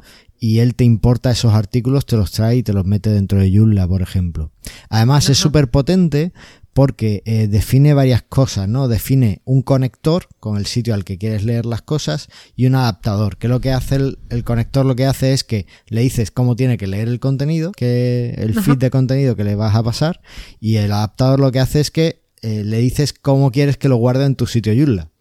y 0.41 0.59
él 0.59 0.75
te 0.75 0.83
importa 0.83 1.31
esos 1.31 1.55
artículos, 1.55 2.05
te 2.05 2.17
los 2.17 2.33
trae 2.33 2.57
y 2.57 2.63
te 2.65 2.73
los 2.73 2.85
mete 2.85 3.11
dentro 3.11 3.39
de 3.39 3.57
Joomla, 3.57 3.87
por 3.87 4.03
ejemplo. 4.03 4.51
Además 4.89 5.29
es 5.29 5.39
súper 5.39 5.71
potente 5.71 6.33
porque 6.73 7.23
eh, 7.27 7.49
define 7.49 7.95
varias 7.95 8.23
cosas, 8.23 8.69
¿no? 8.69 8.89
Define 8.89 9.43
un 9.45 9.63
conector 9.63 10.27
con 10.41 10.57
el 10.57 10.67
sitio 10.67 10.95
al 10.95 11.05
que 11.05 11.19
quieres 11.19 11.45
leer 11.45 11.67
las 11.67 11.83
cosas 11.83 12.29
y 12.57 12.67
un 12.67 12.75
adaptador, 12.75 13.37
que 13.37 13.49
lo 13.49 13.61
que 13.61 13.73
hace 13.73 13.97
el, 13.97 14.45
conector 14.45 14.87
lo 14.87 14.97
que 14.97 15.07
hace 15.07 15.33
es 15.33 15.45
que 15.45 15.67
le 15.89 16.01
dices 16.01 16.31
cómo 16.31 16.57
tiene 16.57 16.79
que 16.79 16.87
leer 16.87 17.09
el 17.09 17.21
contenido, 17.21 17.73
que 17.73 18.35
el 18.39 18.59
feed 18.59 18.79
de 18.79 18.91
contenido 18.91 19.37
que 19.37 19.45
le 19.45 19.55
vas 19.55 19.75
a 19.75 19.83
pasar 19.83 20.21
y 20.61 20.77
el 20.77 20.93
adaptador 20.93 21.41
lo 21.41 21.53
que 21.53 21.61
hace 21.61 21.81
es 21.81 21.91
que 21.91 22.23
eh, 22.41 22.65
le 22.65 22.79
dices 22.79 23.13
cómo 23.13 23.53
quieres 23.53 23.77
que 23.77 23.89
lo 23.89 23.97
guarde 23.97 24.25
en 24.25 24.35
tu 24.35 24.47
sitio 24.47 24.73
Joomla. 24.75 25.12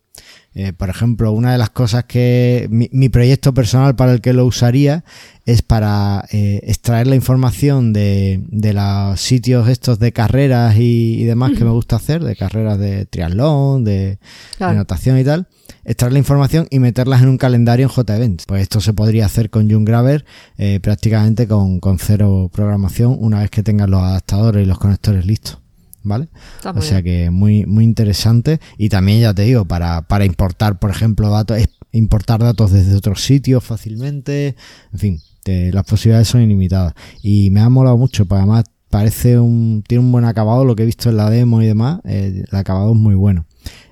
Eh, 0.54 0.74
por 0.74 0.90
ejemplo, 0.90 1.32
una 1.32 1.54
de 1.54 1.58
las 1.58 1.70
cosas 1.70 2.04
que 2.04 2.68
mi, 2.70 3.08
proyecto 3.08 3.54
personal 3.54 3.96
para 3.96 4.12
el 4.12 4.20
que 4.20 4.34
lo 4.34 4.46
usaría 4.46 5.06
es 5.46 5.62
para 5.62 6.26
eh, 6.32 6.60
extraer 6.64 7.08
la 7.08 7.16
información 7.16 7.94
de, 7.94 8.42
de, 8.50 8.74
los 8.74 9.22
sitios 9.22 9.70
estos 9.70 9.98
de 9.98 10.12
carreras 10.12 10.76
y, 10.78 11.24
demás 11.24 11.54
que 11.58 11.64
me 11.64 11.70
gusta 11.70 11.96
hacer, 11.96 12.22
de 12.22 12.36
carreras 12.36 12.78
de 12.80 13.06
triatlón, 13.06 13.86
de, 13.86 14.20
natación 14.60 15.18
y 15.18 15.24
tal, 15.24 15.48
extraer 15.86 16.12
la 16.12 16.20
información 16.20 16.68
y 16.70 16.80
meterlas 16.80 17.22
en 17.22 17.30
un 17.30 17.38
calendario 17.38 17.86
en 17.86 18.06
JEvents. 18.06 18.46
Pues 18.46 18.64
esto 18.64 18.82
se 18.82 18.92
podría 18.92 19.28
hacer 19.28 19.50
con 19.50 19.70
JungGraver 19.70 20.26
eh, 20.58 20.82
prácticamente 20.82 21.48
con, 21.48 21.80
con 21.80 21.98
cero 21.98 22.50
programación 22.52 23.16
una 23.18 23.40
vez 23.40 23.50
que 23.50 23.64
tengas 23.64 23.90
los 23.90 24.02
adaptadores 24.02 24.64
y 24.64 24.68
los 24.68 24.80
conectores 24.80 25.26
listos. 25.26 25.60
¿Vale? 26.04 26.30
o 26.64 26.82
sea 26.82 27.02
que 27.02 27.30
muy, 27.30 27.66
muy 27.66 27.84
interesante. 27.84 28.60
Y 28.78 28.90
también, 28.90 29.22
ya 29.22 29.34
te 29.34 29.44
digo, 29.44 29.66
para, 29.66 30.04
para 30.04 30.26
importar, 30.26 30.80
por 30.80 30.90
ejemplo, 30.90 31.30
datos, 31.30 31.60
importar 31.92 32.40
datos 32.42 32.72
desde 32.72 32.96
otros 32.96 33.22
sitios 33.22 33.64
fácilmente. 33.64 34.56
En 34.94 35.00
fin, 35.00 35.22
las 35.46 35.86
posibilidades 35.86 36.28
son 36.28 36.42
ilimitadas. 36.42 36.94
Y 37.22 37.50
me 37.52 37.62
ha 37.62 37.70
molado 37.70 37.98
mucho, 37.98 38.26
porque 38.26 38.44
además 38.44 38.66
parece 38.90 39.40
un, 39.40 39.84
tiene 39.88 40.04
un 40.04 40.12
buen 40.12 40.26
acabado, 40.26 40.66
lo 40.66 40.76
que 40.76 40.84
he 40.84 40.86
visto 40.86 41.10
en 41.10 41.18
la 41.18 41.30
demo 41.30 41.62
y 41.62 41.66
demás, 41.66 42.02
eh, 42.04 42.44
el 42.50 42.58
acabado 42.58 42.92
es 42.92 42.98
muy 42.98 43.16
bueno. 43.16 43.46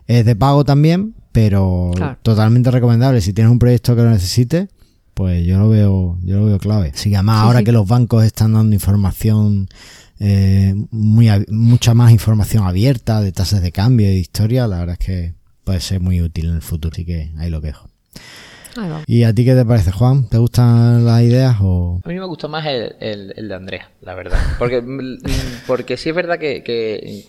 Es 0.06 0.26
de 0.26 0.36
pago 0.36 0.66
también, 0.66 1.16
pero 1.32 1.92
totalmente 2.22 2.72
recomendable. 2.72 3.22
Si 3.22 3.34
tienes 3.34 3.52
un 3.52 3.60
proyecto 3.60 3.96
que 3.96 4.02
lo 4.02 4.10
necesites, 4.10 4.68
pues 5.14 5.46
yo 5.46 5.60
lo 5.60 5.70
veo, 5.70 6.18
yo 6.24 6.40
lo 6.40 6.46
veo 6.46 6.60
clave. 6.60 6.92
Así 6.94 7.10
que 7.10 7.16
además 7.16 7.44
ahora 7.44 7.64
que 7.64 7.72
los 7.72 7.88
bancos 7.88 8.24
están 8.24 8.54
dando 8.54 8.74
información 8.74 9.68
eh, 10.20 10.74
muy, 10.92 11.30
mucha 11.50 11.94
más 11.94 12.12
información 12.12 12.66
abierta 12.66 13.22
de 13.22 13.32
tasas 13.32 13.62
de 13.62 13.72
cambio 13.72 14.08
y 14.08 14.16
de 14.16 14.20
historia, 14.20 14.68
la 14.68 14.80
verdad 14.80 14.98
es 15.00 15.06
que 15.06 15.34
puede 15.64 15.80
ser 15.80 16.00
muy 16.00 16.22
útil 16.22 16.50
en 16.50 16.56
el 16.56 16.62
futuro, 16.62 16.94
así 16.94 17.06
que 17.06 17.32
ahí 17.38 17.50
lo 17.50 17.62
dejo. 17.62 17.90
¿Y 19.08 19.24
a 19.24 19.34
ti 19.34 19.46
qué 19.46 19.56
te 19.56 19.66
parece, 19.66 19.92
Juan? 19.92 20.30
¿Te 20.30 20.38
gustan 20.38 21.06
las 21.06 21.22
ideas 21.22 21.58
o...? 21.62 22.02
A 22.04 22.08
mí 22.08 22.16
me 22.16 22.26
gusta 22.26 22.48
más 22.48 22.66
el, 22.66 22.96
el, 23.36 23.48
de 23.48 23.56
Andrea, 23.56 23.90
la 24.02 24.14
verdad. 24.14 24.40
Porque, 24.58 24.84
porque 25.68 25.98
sí 25.98 26.10
es 26.10 26.16
verdad 26.16 26.38
que, 26.38 26.64
que, 26.64 27.24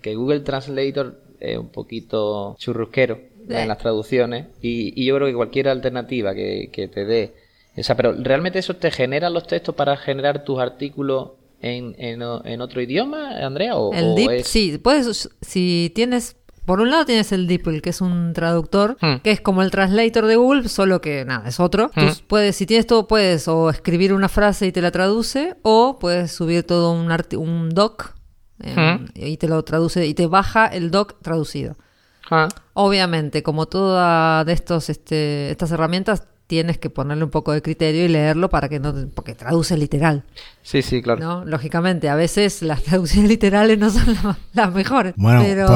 que, 0.00 0.14
Google 0.14 0.40
Translator 0.40 1.20
es 1.40 1.58
un 1.58 1.68
poquito 1.68 2.56
churrusquero 2.58 3.20
en 3.48 3.68
las 3.68 3.78
traducciones 3.78 4.46
y, 4.60 5.00
y 5.00 5.06
yo 5.06 5.16
creo 5.16 5.28
que 5.28 5.34
cualquier 5.34 5.68
alternativa 5.68 6.34
que, 6.34 6.70
que 6.72 6.88
te 6.88 7.04
dé... 7.04 7.34
O 7.76 7.82
sea, 7.82 7.96
pero 7.96 8.12
¿realmente 8.12 8.58
eso 8.58 8.74
te 8.74 8.90
genera 8.90 9.30
los 9.30 9.46
textos 9.46 9.74
para 9.74 9.96
generar 9.96 10.44
tus 10.44 10.58
artículos 10.58 11.30
en, 11.60 11.94
en, 11.98 12.60
otro 12.60 12.80
idioma, 12.80 13.44
Andrea? 13.44 13.76
O, 13.76 13.92
el 13.92 14.14
DeepL, 14.14 14.44
sí, 14.44 14.78
puedes, 14.78 15.28
si 15.40 15.92
tienes, 15.94 16.36
por 16.64 16.80
un 16.80 16.90
lado 16.90 17.04
tienes 17.04 17.32
el 17.32 17.46
DeepL, 17.46 17.80
que 17.80 17.90
es 17.90 18.00
un 18.00 18.32
traductor, 18.32 18.96
hmm. 19.00 19.16
que 19.22 19.32
es 19.32 19.40
como 19.40 19.62
el 19.62 19.70
translator 19.70 20.26
de 20.26 20.36
Google, 20.36 20.68
solo 20.68 21.00
que 21.00 21.24
nada, 21.24 21.48
es 21.48 21.58
otro. 21.58 21.90
Hmm. 21.94 22.10
puedes, 22.26 22.56
si 22.56 22.66
tienes 22.66 22.86
todo, 22.86 23.08
puedes 23.08 23.48
o 23.48 23.70
escribir 23.70 24.12
una 24.12 24.28
frase 24.28 24.66
y 24.66 24.72
te 24.72 24.82
la 24.82 24.90
traduce, 24.90 25.56
o 25.62 25.98
puedes 25.98 26.32
subir 26.32 26.62
todo 26.62 26.92
un, 26.92 27.10
un 27.38 27.70
doc 27.70 28.14
hmm. 28.58 29.06
y 29.14 29.36
te 29.36 29.48
lo 29.48 29.62
traduce 29.64 30.06
y 30.06 30.14
te 30.14 30.26
baja 30.26 30.66
el 30.66 30.90
doc 30.90 31.20
traducido. 31.22 31.76
Ah. 32.30 32.48
Obviamente, 32.74 33.42
como 33.42 33.66
todas 33.66 34.44
de 34.46 34.52
estos, 34.52 34.90
este, 34.90 35.50
estas 35.50 35.72
herramientas 35.72 36.28
tienes 36.48 36.78
que 36.78 36.90
ponerle 36.90 37.22
un 37.24 37.30
poco 37.30 37.52
de 37.52 37.62
criterio 37.62 38.06
y 38.06 38.08
leerlo 38.08 38.48
para 38.48 38.68
que 38.68 38.80
no, 38.80 38.92
porque 39.14 39.34
traduce 39.34 39.76
literal. 39.76 40.24
Sí, 40.62 40.82
sí, 40.82 41.02
claro. 41.02 41.20
¿no? 41.20 41.44
Lógicamente, 41.44 42.08
a 42.08 42.16
veces 42.16 42.62
las 42.62 42.82
traducciones 42.84 43.30
literales 43.30 43.78
no 43.78 43.90
son 43.90 44.36
las, 44.54 44.72
mejores. 44.74 45.14
Bueno, 45.16 45.42
pero 45.44 45.66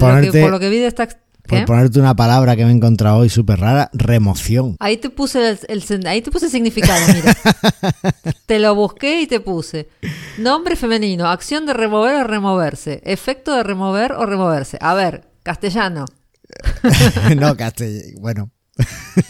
por, 0.00 0.50
lo 0.50 0.58
que, 0.58 0.70
vi 0.70 0.78
de 0.78 0.86
esta 0.86 1.06
por 1.46 1.64
ponerte 1.64 2.00
una 2.00 2.16
palabra 2.16 2.56
que 2.56 2.64
me 2.64 2.72
he 2.72 2.74
encontrado 2.74 3.18
hoy 3.18 3.28
súper 3.28 3.60
rara, 3.60 3.90
remoción. 3.92 4.76
Ahí 4.80 4.96
te 4.96 5.10
puse 5.10 5.58
el, 5.68 6.06
ahí 6.06 6.22
te 6.22 6.30
puse 6.30 6.46
el 6.46 6.50
significado, 6.50 7.00
mira. 7.14 7.36
te 8.46 8.58
lo 8.58 8.74
busqué 8.74 9.20
y 9.20 9.26
te 9.26 9.38
puse. 9.38 9.88
Nombre 10.38 10.76
femenino, 10.76 11.28
acción 11.28 11.66
de 11.66 11.74
remover 11.74 12.16
o 12.16 12.24
removerse, 12.24 13.00
efecto 13.04 13.54
de 13.54 13.62
remover 13.62 14.12
o 14.12 14.26
removerse. 14.26 14.78
A 14.80 14.94
ver, 14.94 15.28
castellano. 15.42 16.06
no, 17.36 17.56
castellano, 17.56 18.18
bueno. 18.18 18.50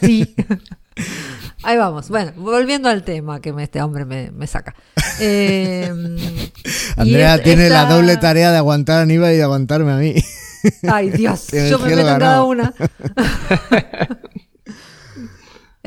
Sí. 0.01 0.35
Ahí 1.63 1.77
vamos. 1.77 2.09
Bueno, 2.09 2.33
volviendo 2.37 2.89
al 2.89 3.03
tema 3.03 3.41
que 3.41 3.55
este 3.59 3.83
hombre 3.83 4.05
me, 4.05 4.47
saca. 4.47 4.75
Eh, 5.21 5.93
Andrea 6.97 7.43
tiene 7.43 7.69
la 7.69 7.87
doble 7.87 8.17
tarea 8.17 8.51
de 8.53 8.59
aguantar 8.59 9.01
a 9.01 9.03
Aníbal 9.03 9.33
y 9.33 9.37
de 9.37 9.43
aguantarme 9.43 9.93
a 9.93 9.97
mí. 9.97 10.15
Ay, 10.89 11.11
Dios, 11.11 11.49
yo 11.71 11.79
me 11.79 11.89
meto 11.89 12.09
en 12.09 12.19
cada 12.19 12.45
una. 12.45 12.75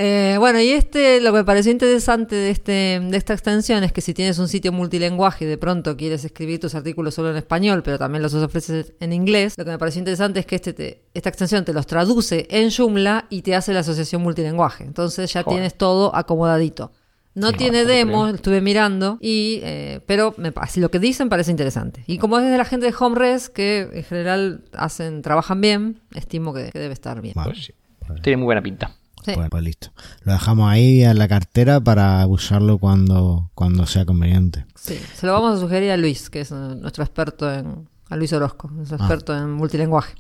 Eh, 0.02 0.38
bueno, 0.38 0.62
y 0.62 0.70
este, 0.70 1.20
lo 1.20 1.34
que 1.34 1.40
me 1.40 1.44
pareció 1.44 1.74
interesante 1.74 2.34
de, 2.34 2.52
este, 2.52 3.02
de 3.04 3.18
esta 3.18 3.34
extensión 3.34 3.84
es 3.84 3.92
que 3.92 4.00
si 4.00 4.14
tienes 4.14 4.40
un 4.40 4.48
sitio 4.48 4.72
multilenguaje 4.72 5.44
y 5.44 5.48
de 5.50 5.58
pronto 5.58 5.98
quieres 5.98 6.24
escribir 6.24 6.58
tus 6.62 6.74
artículos 6.74 7.16
solo 7.16 7.32
en 7.32 7.36
español, 7.36 7.84
pero 7.84 8.00
también 8.00 8.22
los 8.22 8.34
ofreces 8.34 8.94
en 9.02 9.12
inglés, 9.12 9.56
lo 9.58 9.66
que 9.66 9.72
me 9.72 9.78
pareció 9.78 10.00
interesante 10.00 10.40
es 10.40 10.46
que 10.46 10.56
este 10.56 11.04
esta 11.14 11.28
extensión 11.28 11.66
te 11.66 11.74
los 11.74 11.86
traduce 11.86 12.48
en 12.50 12.72
Joomla 12.72 13.26
y 13.30 13.42
te 13.42 13.56
hace 13.56 13.74
la 13.74 13.82
asociación 13.82 14.22
multilenguaje. 14.22 14.86
Entonces 14.86 15.34
ya 15.34 15.44
tienes 15.44 15.76
todo 15.76 16.16
acomodadito. 16.16 16.94
No 17.36 17.52
tiene 17.52 17.84
demo, 17.84 18.30
estuve 18.30 18.62
mirando, 18.62 19.18
y 19.20 19.60
eh, 19.64 20.00
pero 20.06 20.34
me, 20.38 20.54
lo 20.78 20.92
que 20.92 21.00
dicen 21.00 21.28
parece 21.28 21.52
interesante. 21.52 22.06
Y 22.08 22.20
como 22.20 22.40
es 22.40 22.50
de 22.50 22.58
la 22.58 22.64
gente 22.64 22.86
de 22.86 22.96
HomeRes, 22.98 23.50
que 23.50 23.90
en 23.92 24.04
general 24.06 24.64
hacen 24.72 25.22
trabajan 25.24 25.60
bien, 25.60 26.00
estimo 26.16 26.54
que, 26.54 26.72
debe 26.74 26.94
estar 26.94 27.22
bien. 27.22 27.34
Pues 27.34 27.74
tiene 28.22 28.38
muy 28.38 28.46
buena 28.46 28.62
pinta. 28.62 28.96
Pues, 29.24 29.38
pues, 29.50 29.64
listo. 29.64 29.92
Lo 30.24 30.34
dejamos 30.34 30.70
ahí 30.70 31.04
en 31.04 31.18
la 31.18 31.28
cartera 31.28 31.80
para 31.80 32.26
usarlo 32.28 32.78
cuando, 32.78 33.52
cuando 33.54 33.86
sea 33.86 34.06
conveniente. 34.06 34.66
Sí, 34.76 35.00
se 35.16 35.28
lo 35.28 35.34
vamos 35.34 35.58
a 35.58 35.60
sugerir 35.60 35.92
a 35.92 35.98
Luis, 35.98 36.30
que 36.30 36.42
es 36.42 36.52
nuestro 36.52 37.04
experto 37.04 37.52
en. 37.52 37.88
A 38.10 38.16
Luis 38.16 38.34
Orozco, 38.34 38.72
nuestro 38.72 38.98
ah. 39.00 39.04
experto 39.04 39.38
en 39.38 39.52
multilenguaje. 39.52 40.16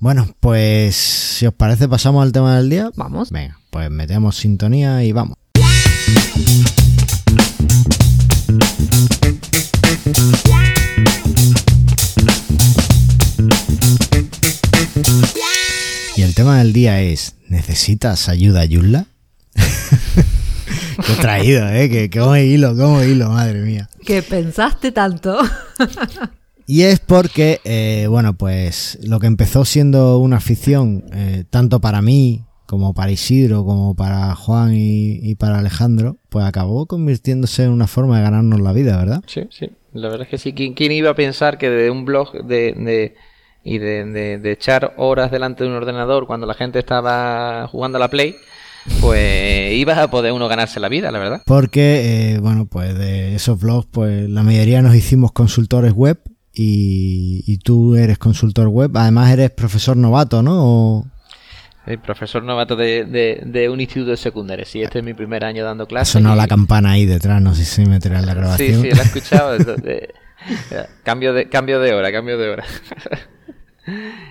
Bueno, 0.00 0.28
pues 0.38 0.96
si 0.96 1.46
os 1.46 1.54
parece, 1.54 1.88
pasamos 1.88 2.22
al 2.22 2.30
tema 2.30 2.56
del 2.56 2.68
día. 2.68 2.90
Vamos. 2.94 3.30
Venga, 3.30 3.58
pues 3.70 3.90
metemos 3.90 4.36
sintonía 4.36 5.02
y 5.02 5.12
vamos. 5.12 5.38
Tema 16.52 16.58
del 16.58 16.72
día 16.74 17.00
es, 17.00 17.38
¿necesitas 17.48 18.28
ayuda, 18.28 18.66
Yulla? 18.66 19.06
Qué 19.54 21.14
traído, 21.18 21.66
¿eh? 21.70 21.88
Que, 21.88 22.10
como 22.10 22.36
hilo, 22.36 22.76
como 22.76 23.02
hilo, 23.02 23.30
madre 23.30 23.62
mía. 23.62 23.88
Que 24.04 24.22
pensaste 24.22 24.92
tanto. 24.92 25.38
y 26.66 26.82
es 26.82 27.00
porque, 27.00 27.60
eh, 27.64 28.06
bueno, 28.06 28.34
pues 28.34 28.98
lo 29.02 29.18
que 29.18 29.28
empezó 29.28 29.64
siendo 29.64 30.18
una 30.18 30.36
afición, 30.36 31.06
eh, 31.14 31.44
tanto 31.48 31.80
para 31.80 32.02
mí 32.02 32.44
como 32.66 32.92
para 32.92 33.12
Isidro, 33.12 33.64
como 33.64 33.94
para 33.94 34.34
Juan 34.34 34.72
y, 34.74 35.34
para 35.36 35.58
Alejandro, 35.58 36.18
pues 36.28 36.44
acabó 36.44 36.84
convirtiéndose 36.84 37.64
en 37.64 37.70
una 37.70 37.86
forma 37.86 38.18
de 38.18 38.24
ganarnos 38.24 38.60
la 38.60 38.74
vida, 38.74 38.98
¿verdad? 38.98 39.22
Sí, 39.26 39.48
sí. 39.50 39.70
La 39.94 40.08
verdad 40.08 40.24
es 40.24 40.28
que 40.28 40.38
sí. 40.38 40.52
¿Quién, 40.52 40.92
iba 40.92 41.10
a 41.10 41.14
pensar 41.14 41.56
que 41.56 41.70
de 41.70 41.90
un 41.90 42.04
blog 42.04 42.44
de, 42.44 43.14
y 43.64 43.78
de, 43.78 44.40
echar 44.44 44.94
horas 44.96 45.30
delante 45.30 45.64
de 45.64 45.70
un 45.70 45.76
ordenador 45.76 46.26
cuando 46.26 46.46
la 46.46 46.54
gente 46.54 46.78
estaba 46.78 47.68
jugando 47.68 47.96
a 47.96 48.00
la 48.00 48.08
Play, 48.08 48.36
pues 49.00 49.74
iba 49.74 50.02
a 50.02 50.10
poder 50.10 50.32
uno 50.32 50.48
ganarse 50.48 50.80
la 50.80 50.88
vida, 50.88 51.10
la 51.10 51.18
verdad. 51.18 51.42
Porque, 51.46 52.34
eh, 52.34 52.38
bueno, 52.40 52.66
pues 52.66 52.96
de 52.98 53.34
esos 53.34 53.60
blogs, 53.60 53.86
pues 53.90 54.28
la 54.28 54.42
mayoría 54.42 54.82
nos 54.82 54.94
hicimos 54.94 55.32
consultores 55.32 55.92
web 55.92 56.20
y, 56.52 57.44
y 57.46 57.58
tú 57.58 57.96
eres 57.96 58.18
consultor 58.18 58.68
web. 58.68 58.90
Además 58.96 59.30
eres 59.30 59.50
profesor 59.50 59.96
novato, 59.96 60.42
¿no? 60.42 61.06
El 61.84 61.98
profesor 61.98 62.44
novato 62.44 62.76
de, 62.76 63.04
de, 63.44 63.68
un 63.68 63.80
instituto 63.80 64.12
de 64.12 64.16
secundaria. 64.16 64.64
Sí, 64.64 64.82
este 64.82 65.00
es 65.00 65.04
mi 65.04 65.14
primer 65.14 65.44
año 65.44 65.64
dando 65.64 65.86
clases. 65.86 66.12
Sonó 66.12 66.36
la 66.36 66.46
campana 66.46 66.92
ahí 66.92 67.06
detrás, 67.06 67.42
no 67.42 67.54
sé 67.54 67.64
si 67.64 67.82
se 67.82 67.86
meterá 67.86 68.20
en 68.20 68.26
la 68.26 68.34
grabación. 68.34 68.82
Sí, 68.82 68.90
sí, 68.90 68.96
la 68.96 69.02
he 69.02 69.06
escuchado. 69.06 69.58
cambio, 71.02 71.32
de, 71.32 71.48
cambio 71.48 71.80
de 71.80 71.92
hora, 71.92 72.12
cambio 72.12 72.38
de 72.38 72.50
hora. 72.50 72.64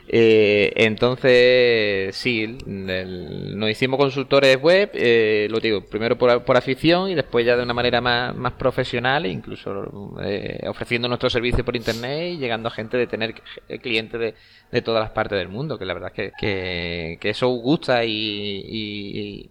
Eh, 0.07 0.71
entonces, 0.75 2.15
sí, 2.15 2.57
nos 2.65 3.69
hicimos 3.69 3.97
consultores 3.97 4.57
web, 4.61 4.91
eh, 4.93 5.47
lo 5.49 5.59
digo, 5.59 5.85
primero 5.85 6.17
por, 6.17 6.57
afición 6.57 7.09
y 7.09 7.15
después 7.15 7.45
ya 7.45 7.55
de 7.55 7.63
una 7.63 7.73
manera 7.73 8.01
más, 8.01 8.35
más 8.35 8.53
profesional, 8.53 9.25
incluso 9.25 10.19
eh, 10.23 10.65
ofreciendo 10.67 11.07
nuestro 11.07 11.29
servicio 11.29 11.65
por 11.65 11.75
internet 11.75 12.33
y 12.33 12.37
llegando 12.37 12.67
a 12.67 12.71
gente 12.71 12.97
de 12.97 13.07
tener 13.07 13.35
clientes 13.81 14.19
de, 14.19 14.35
de 14.71 14.81
todas 14.81 15.01
las 15.01 15.11
partes 15.11 15.37
del 15.37 15.49
mundo, 15.49 15.77
que 15.77 15.85
la 15.85 15.93
verdad 15.93 16.11
es 16.15 16.33
que, 16.39 17.17
que, 17.19 17.29
eso 17.29 17.47
gusta 17.49 18.03
y 18.05 19.49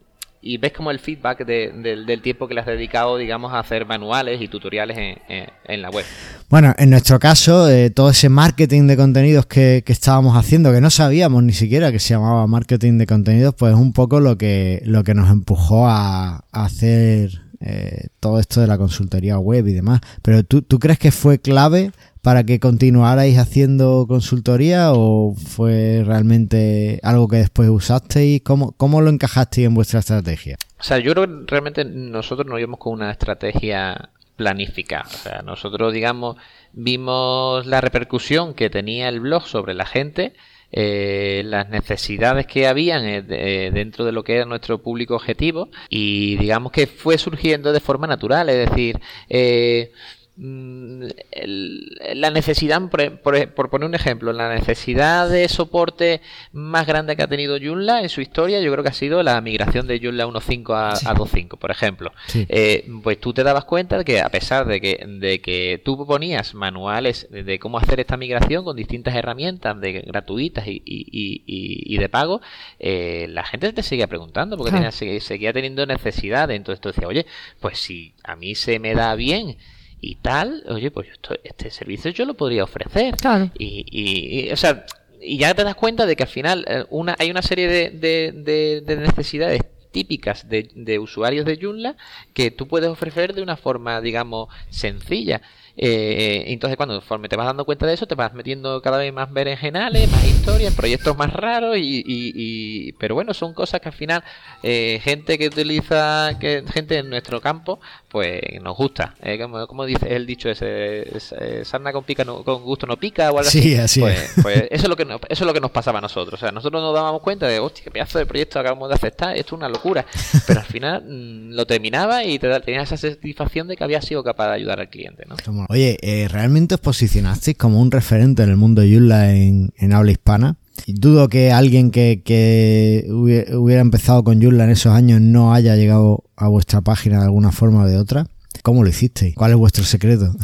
ves 0.59 0.73
como 0.73 0.91
el 0.91 0.99
feedback 0.99 1.45
del 1.45 2.23
tiempo 2.23 2.49
que 2.49 2.55
le 2.55 2.61
has 2.61 2.67
dedicado, 2.67 3.19
digamos, 3.19 3.53
a 3.53 3.59
hacer 3.59 3.87
manuales 3.87 4.41
y 4.41 4.49
tutoriales 4.49 4.97
en, 4.99 5.83
la 5.83 5.91
web. 5.91 6.05
Bueno, 6.49 6.75
en 6.79 6.91
nuestro 6.91 7.19
caso, 7.19 7.69
eh, 7.69 7.91
todo 7.91 8.11
ese 8.11 8.29
marketing 8.29 8.87
de 8.87 8.97
contenidos 8.97 9.47
que, 9.47 9.85
estábamos 9.87 10.37
haciendo, 10.37 10.73
que 10.73 10.81
no 10.81 10.91
sabíamos 10.91 11.43
ni 11.43 11.53
siquiera 11.53 11.93
que 11.93 11.99
se 11.99 12.15
llamaba 12.15 12.47
marketing 12.47 12.99
de 12.99 13.07
contenidos, 13.07 13.55
pues 13.55 13.75
es 13.75 13.79
un 13.79 13.93
poco 13.93 14.21
lo 14.21 14.39
que, 14.39 14.83
lo 14.85 15.05
que 15.05 15.15
nos 15.15 15.31
empujó 15.31 15.87
a, 15.89 16.45
hacer 16.53 17.50
eh, 17.61 18.09
todo 18.21 18.39
esto 18.39 18.61
de 18.61 18.67
la 18.67 18.79
consultoría 18.79 19.39
web 19.39 19.67
y 19.67 19.73
demás. 19.73 20.01
Pero 20.23 20.43
¿tú, 20.45 20.63
¿tú 20.63 20.79
crees 20.79 20.99
que 20.99 21.13
fue 21.13 21.39
clave 21.39 21.93
para 22.23 22.45
que 22.45 22.61
continuarais 22.61 23.39
haciendo 23.39 24.07
consultoría 24.09 24.93
o 24.93 25.35
fue 25.35 26.03
realmente 26.05 27.01
algo 27.03 27.29
que 27.29 27.37
después 27.37 27.69
usasteis? 27.69 28.43
¿Cómo, 28.43 28.73
cómo 28.73 29.01
lo 29.01 29.11
encajasteis 29.11 29.67
en 29.67 29.75
vuestra 29.75 30.01
estrategia? 30.01 30.57
O 30.79 30.83
sea, 30.83 30.99
yo 30.99 31.13
creo 31.13 31.27
que 31.27 31.45
realmente 31.47 31.85
nosotros 31.85 32.47
nos 32.47 32.59
íbamos 32.59 32.81
con 32.81 32.95
una 32.95 33.11
estrategia 33.11 34.11
planificada. 34.37 35.05
O 35.05 35.19
sea, 35.19 35.43
nosotros, 35.43 35.93
digamos, 35.93 36.37
vimos 36.73 37.67
la 37.67 37.83
repercusión 37.83 38.55
que 38.55 38.71
tenía 38.71 39.09
el 39.11 39.21
blog 39.21 39.47
sobre 39.47 39.75
la 39.75 39.85
gente, 39.85 40.33
eh, 40.73 41.43
las 41.45 41.69
necesidades 41.69 42.47
que 42.47 42.67
habían 42.67 43.05
eh, 43.05 43.71
dentro 43.73 44.05
de 44.05 44.13
lo 44.13 44.23
que 44.23 44.37
era 44.37 44.45
nuestro 44.45 44.79
público 44.79 45.17
objetivo 45.17 45.69
y 45.89 46.37
digamos 46.37 46.73
que 46.73 46.87
fue 46.87 47.19
surgiendo 47.19 47.73
de 47.73 47.81
forma 47.81 48.07
natural. 48.07 48.49
Es 48.49 48.71
decir, 48.71 49.01
eh, 49.29 49.93
la 50.37 52.31
necesidad, 52.31 52.81
por, 52.89 53.71
poner 53.71 53.87
un 53.87 53.95
ejemplo, 53.95 54.33
la 54.33 54.55
necesidad 54.55 55.29
de 55.29 55.49
soporte 55.49 56.23
más 56.53 56.87
grande 56.87 57.15
que 57.15 57.23
ha 57.23 57.27
tenido 57.27 57.59
Joomla 57.61 58.01
en 58.03 58.09
su 58.09 58.21
historia, 58.23 58.61
yo 58.61 58.73
creo 58.73 58.83
que 58.83 58.91
ha 58.91 58.95
sido 58.95 59.23
la 59.23 59.39
migración 59.41 59.87
de 59.87 60.01
Joomla 60.01 60.27
1.5 60.27 60.75
a, 60.75 61.15
2.5, 61.15 61.59
por 61.59 61.71
ejemplo. 61.71 62.13
Eh, 62.35 62.89
pues 63.03 63.21
tú 63.21 63.35
te 63.35 63.43
dabas 63.43 63.65
cuenta 63.65 63.99
de 63.99 64.05
que 64.05 64.21
a 64.21 64.29
pesar 64.31 64.67
de 64.67 64.81
que, 64.81 65.05
de 65.07 65.41
que 65.41 65.81
tú 65.85 66.07
ponías 66.07 66.55
manuales 66.55 67.29
de, 67.31 67.59
cómo 67.59 67.79
hacer 67.79 68.01
esta 68.01 68.17
migración 68.17 68.65
con 68.65 68.77
distintas 68.77 69.15
herramientas 69.15 69.79
de 69.81 70.01
gratuitas 70.03 70.67
y, 70.67 70.83
y, 70.85 71.99
de 71.99 72.09
pago, 72.09 72.41
eh, 72.79 73.27
la 73.29 73.45
gente 73.45 73.73
te 73.75 73.83
seguía 73.83 74.07
preguntando 74.07 74.57
porque 74.57 74.73
tenía, 74.73 74.91
seguía 74.91 75.53
teniendo 75.53 75.85
necesidades. 75.85 76.57
Entonces 76.57 76.81
tú 76.81 76.89
decías, 76.89 77.07
oye, 77.07 77.27
pues 77.61 77.79
si 77.79 78.15
a 78.25 78.37
mí 78.37 78.55
se 78.55 78.79
me 78.79 78.95
da 78.95 79.15
bien 79.17 79.59
y 80.01 80.17
tal, 80.17 80.65
oye, 80.69 80.91
pues 80.91 81.09
este 81.45 81.71
servicio 81.71 82.11
yo 82.11 82.25
lo 82.25 82.35
podría 82.35 82.65
ofrecer. 82.65 83.17
Claro. 83.17 83.51
Y, 83.59 83.85
y, 83.91 84.51
o 84.51 84.57
sea, 84.57 84.87
y 85.21 85.39
ya 85.39 85.55
te 85.55 85.65
das 85.65 85.75
cuenta 85.75 86.07
de 86.07 86.17
que 86.17 86.23
al 86.23 86.29
final 86.29 86.65
eh, 86.69 86.85
una, 86.91 87.15
hay 87.19 87.31
una 87.31 87.43
serie 87.43 87.69
de, 87.69 87.91
de, 87.91 88.81
de, 88.83 88.97
necesidades 88.97 89.63
típicas 89.91 90.49
de, 90.49 90.71
de, 90.75 90.99
usuarios 90.99 91.45
de 91.45 91.59
Joomla 91.61 91.97
que 92.33 92.51
tú 92.51 92.67
puedes 92.69 92.89
ofrecer 92.89 93.35
de 93.35 93.43
una 93.43 93.57
forma, 93.57 94.01
digamos, 94.01 94.49
sencilla. 94.71 95.43
Eh, 95.83 96.45
entonces, 96.49 96.77
cuando 96.77 96.97
conforme 96.97 97.31
te 97.31 97.37
vas 97.37 97.47
dando 97.47 97.65
cuenta 97.65 97.87
de 97.87 97.95
eso, 97.95 98.07
te 98.07 98.15
vas 98.15 98.35
metiendo 98.35 98.83
cada 98.83 98.99
vez 98.99 99.15
más 99.15 99.33
berenjenales, 99.33 100.11
más 100.11 100.27
historias, 100.27 100.75
proyectos 100.75 101.17
más 101.17 101.33
raros, 101.33 101.79
y, 101.79 102.03
y, 102.07 102.93
pero 102.93 103.15
bueno, 103.15 103.33
son 103.33 103.55
cosas 103.55 103.81
que 103.81 103.89
al 103.89 103.95
final, 103.95 104.23
eh, 104.63 105.01
gente 105.03 105.39
que 105.39 105.47
utiliza, 105.47 106.37
que 106.39 106.63
gente 106.71 106.99
en 106.99 107.09
nuestro 107.09 107.41
campo, 107.41 107.81
pues 108.11 108.43
nos 108.61 108.77
gusta. 108.77 109.15
Eh, 109.23 109.39
como, 109.39 109.87
dice 109.87 110.15
el 110.15 110.27
dicho 110.27 110.51
ese, 110.51 111.65
sarna 111.65 111.93
con 111.93 112.05
pica 112.05 112.25
con 112.27 112.63
gusto 112.63 112.87
no 112.87 112.99
pica 112.99 113.31
o 113.31 113.39
algo 113.39 113.51
sí, 113.51 113.77
así. 113.77 114.01
pues, 114.01 114.35
pues, 114.43 114.65
eso 114.71 114.83
es 114.83 114.89
lo 114.89 114.97
que 114.97 115.05
nos, 115.07 115.21
eso 115.29 115.45
es 115.45 115.47
lo 115.47 115.55
que 115.55 115.61
nos 115.61 115.71
pasaba 115.71 115.99
a 115.99 116.03
nosotros. 116.03 116.35
O 116.35 116.45
sea, 116.45 116.53
nosotros 116.53 116.83
nos 116.83 116.95
dábamos 116.95 117.23
cuenta 117.23 117.47
de, 117.47 117.59
hostia, 117.59 117.85
qué 117.85 117.91
pedazo 117.91 118.19
de 118.19 118.27
proyecto 118.27 118.59
acabamos 118.59 118.89
de 118.91 118.97
aceptar, 118.97 119.37
esto 119.37 119.55
es 119.55 119.59
una 119.59 119.69
locura. 119.71 120.05
Pero 120.47 120.61
al 120.61 120.67
final 120.67 121.05
mm, 121.05 121.55
lo 121.55 121.67
terminaba 121.67 122.23
y 122.25 122.39
te 122.39 122.61
tenías 122.61 122.93
esa 122.93 123.09
satisfacción 123.09 123.67
de 123.69 123.77
que 123.77 123.85
había 123.85 124.03
sido 124.03 124.23
capaz 124.23 124.49
de 124.49 124.55
ayudar 124.57 124.81
al 124.81 124.91
cliente, 124.91 125.25
¿no? 125.27 125.37
Oye, 125.71 125.99
eh, 126.03 126.27
¿realmente 126.27 126.75
os 126.75 126.81
posicionasteis 126.81 127.57
como 127.57 127.81
un 127.81 127.93
referente 127.93 128.43
en 128.43 128.51
el 128.51 128.57
mundo 128.57 128.83
de 128.83 128.93
Joomla 128.93 129.33
en, 129.33 129.93
habla 129.93 130.11
hispana? 130.11 130.57
Dudo 130.89 131.29
que 131.29 131.53
alguien 131.53 131.93
que, 131.93 132.23
que 132.25 133.07
hubiera 133.09 133.81
empezado 133.81 134.25
con 134.25 134.43
Joomla 134.43 134.65
en 134.65 134.71
esos 134.71 134.93
años 134.93 135.21
no 135.21 135.55
haya 135.55 135.77
llegado 135.77 136.25
a 136.35 136.49
vuestra 136.49 136.81
página 136.81 137.19
de 137.19 137.27
alguna 137.27 137.53
forma 137.53 137.85
o 137.85 137.87
de 137.87 137.99
otra. 137.99 138.27
¿Cómo 138.65 138.83
lo 138.83 138.89
hicisteis? 138.89 139.37
¿Cuál 139.37 139.53
es 139.53 139.59
vuestro 139.59 139.85
secreto? 139.85 140.35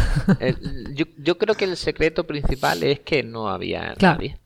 yo, 1.18 1.36
creo 1.36 1.54
que 1.54 1.66
el 1.66 1.76
secreto 1.76 2.26
principal 2.26 2.82
es 2.82 3.00
que 3.00 3.22
no 3.22 3.50
había 3.50 3.94
nadie, 4.00 4.38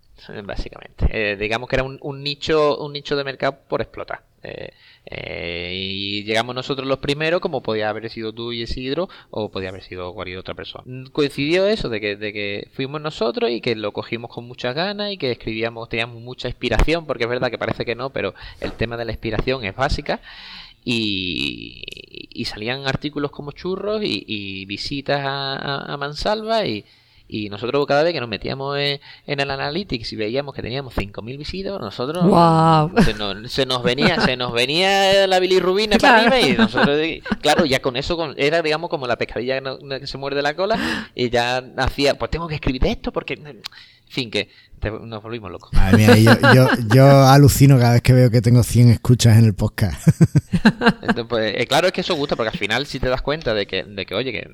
básicamente. 0.44 1.06
Eh, 1.08 1.36
digamos 1.36 1.68
que 1.68 1.76
era 1.76 1.84
un, 1.84 2.22
nicho 2.24 2.84
un 2.84 2.94
nicho 2.94 3.14
de 3.14 3.22
mercado 3.22 3.60
por 3.68 3.80
explotar. 3.80 4.24
Eh, 4.42 4.72
eh, 5.06 5.72
y 5.74 6.24
llegamos 6.24 6.54
nosotros 6.54 6.86
los 6.86 6.98
primeros, 6.98 7.40
como 7.40 7.62
podía 7.62 7.88
haber 7.88 8.08
sido 8.10 8.32
tú 8.32 8.52
y 8.52 8.62
Isidro, 8.62 9.08
o 9.30 9.50
podía 9.50 9.70
haber 9.70 9.82
sido 9.82 10.12
cualquier 10.14 10.38
otra 10.38 10.54
persona. 10.54 10.84
Coincidió 11.12 11.66
eso, 11.66 11.88
de 11.88 12.00
que, 12.00 12.16
de 12.16 12.32
que 12.32 12.68
fuimos 12.72 13.00
nosotros 13.00 13.50
y 13.50 13.60
que 13.60 13.74
lo 13.76 13.92
cogimos 13.92 14.30
con 14.30 14.46
muchas 14.46 14.74
ganas 14.74 15.12
y 15.12 15.18
que 15.18 15.30
escribíamos, 15.32 15.88
teníamos 15.88 16.22
mucha 16.22 16.48
inspiración, 16.48 17.06
porque 17.06 17.24
es 17.24 17.30
verdad 17.30 17.50
que 17.50 17.58
parece 17.58 17.84
que 17.84 17.94
no, 17.94 18.10
pero 18.10 18.34
el 18.60 18.72
tema 18.72 18.96
de 18.96 19.04
la 19.04 19.12
inspiración 19.12 19.64
es 19.64 19.74
básica. 19.74 20.20
Y, 20.84 21.82
salían 22.46 22.86
artículos 22.86 23.30
como 23.30 23.52
churros 23.52 24.00
y, 24.02 24.64
visitas 24.64 25.20
a 25.22 25.96
Mansalva 25.98 26.66
y, 26.66 26.84
y 27.30 27.48
nosotros 27.48 27.86
cada 27.86 28.02
vez 28.02 28.12
que 28.12 28.20
nos 28.20 28.28
metíamos 28.28 28.76
en, 28.78 29.00
el 29.26 29.50
Analytics 29.50 30.12
y 30.12 30.16
veíamos 30.16 30.54
que 30.54 30.62
teníamos 30.62 30.94
5.000 30.96 31.38
visitas, 31.38 31.80
nosotros 31.80 32.24
se, 33.04 33.66
nos, 33.66 33.82
venía 33.82 34.20
se 34.20 34.36
nos 34.36 34.52
venía 34.52 35.26
la 35.28 35.38
bilirrubina 35.38 35.96
para 35.98 36.18
arriba 36.18 36.40
y 36.40 36.52
nosotros, 36.54 36.98
claro, 37.40 37.64
ya 37.64 37.80
con 37.80 37.96
eso 37.96 38.34
era, 38.36 38.62
digamos, 38.62 38.90
como 38.90 39.06
la 39.06 39.16
pescadilla 39.16 39.60
que, 39.60 40.06
se 40.06 40.18
muerde 40.18 40.42
la 40.42 40.54
cola 40.54 41.08
y 41.14 41.30
ya 41.30 41.62
hacía, 41.76 42.18
pues 42.18 42.30
tengo 42.30 42.48
que 42.48 42.56
escribir 42.56 42.84
esto 42.86 43.12
porque, 43.12 43.34
en 43.34 43.62
fin, 44.08 44.30
que 44.30 44.48
nos 45.02 45.22
volvimos 45.22 45.50
locos. 45.50 45.70
yo, 46.94 47.26
alucino 47.26 47.78
cada 47.78 47.92
vez 47.92 48.02
que 48.02 48.12
veo 48.12 48.30
que 48.30 48.40
tengo 48.40 48.62
100 48.62 48.90
escuchas 48.90 49.38
en 49.38 49.44
el 49.44 49.54
podcast. 49.54 50.08
pues, 51.28 51.54
eh, 51.56 51.66
claro, 51.66 51.86
es 51.86 51.92
que 51.92 52.00
eso 52.00 52.14
gusta 52.16 52.34
porque 52.34 52.50
al 52.50 52.58
final 52.58 52.86
si 52.86 52.98
te 52.98 53.08
das 53.08 53.22
cuenta 53.22 53.54
de 53.54 53.66
que, 53.66 53.84
de 53.84 54.06
que 54.06 54.14
oye, 54.14 54.32
que 54.32 54.48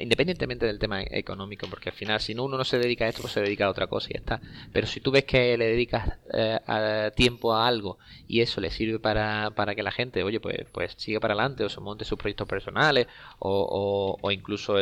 independientemente 0.00 0.66
del 0.66 0.78
tema 0.78 1.02
económico, 1.02 1.66
porque 1.68 1.90
al 1.90 1.94
final 1.94 2.20
si 2.20 2.32
uno 2.32 2.56
no 2.56 2.64
se 2.64 2.78
dedica 2.78 3.04
a 3.04 3.08
esto, 3.08 3.22
pues 3.22 3.34
se 3.34 3.40
dedica 3.40 3.66
a 3.66 3.70
otra 3.70 3.86
cosa 3.86 4.08
y 4.10 4.14
ya 4.14 4.20
está. 4.20 4.40
Pero 4.72 4.86
si 4.86 5.00
tú 5.00 5.10
ves 5.10 5.24
que 5.24 5.56
le 5.56 5.66
dedicas 5.66 6.18
eh, 6.32 7.10
tiempo 7.14 7.54
a 7.54 7.66
algo 7.66 7.98
y 8.26 8.40
eso 8.40 8.60
le 8.60 8.70
sirve 8.70 8.98
para, 8.98 9.50
para 9.50 9.74
que 9.74 9.82
la 9.82 9.92
gente, 9.92 10.22
oye, 10.22 10.40
pues, 10.40 10.66
pues 10.72 10.94
siga 10.96 11.20
para 11.20 11.34
adelante 11.34 11.64
o 11.64 11.68
se 11.68 11.80
monte 11.80 12.04
sus 12.04 12.18
proyectos 12.18 12.48
personales 12.48 13.06
o, 13.38 14.18
o, 14.20 14.30
incluso, 14.30 14.76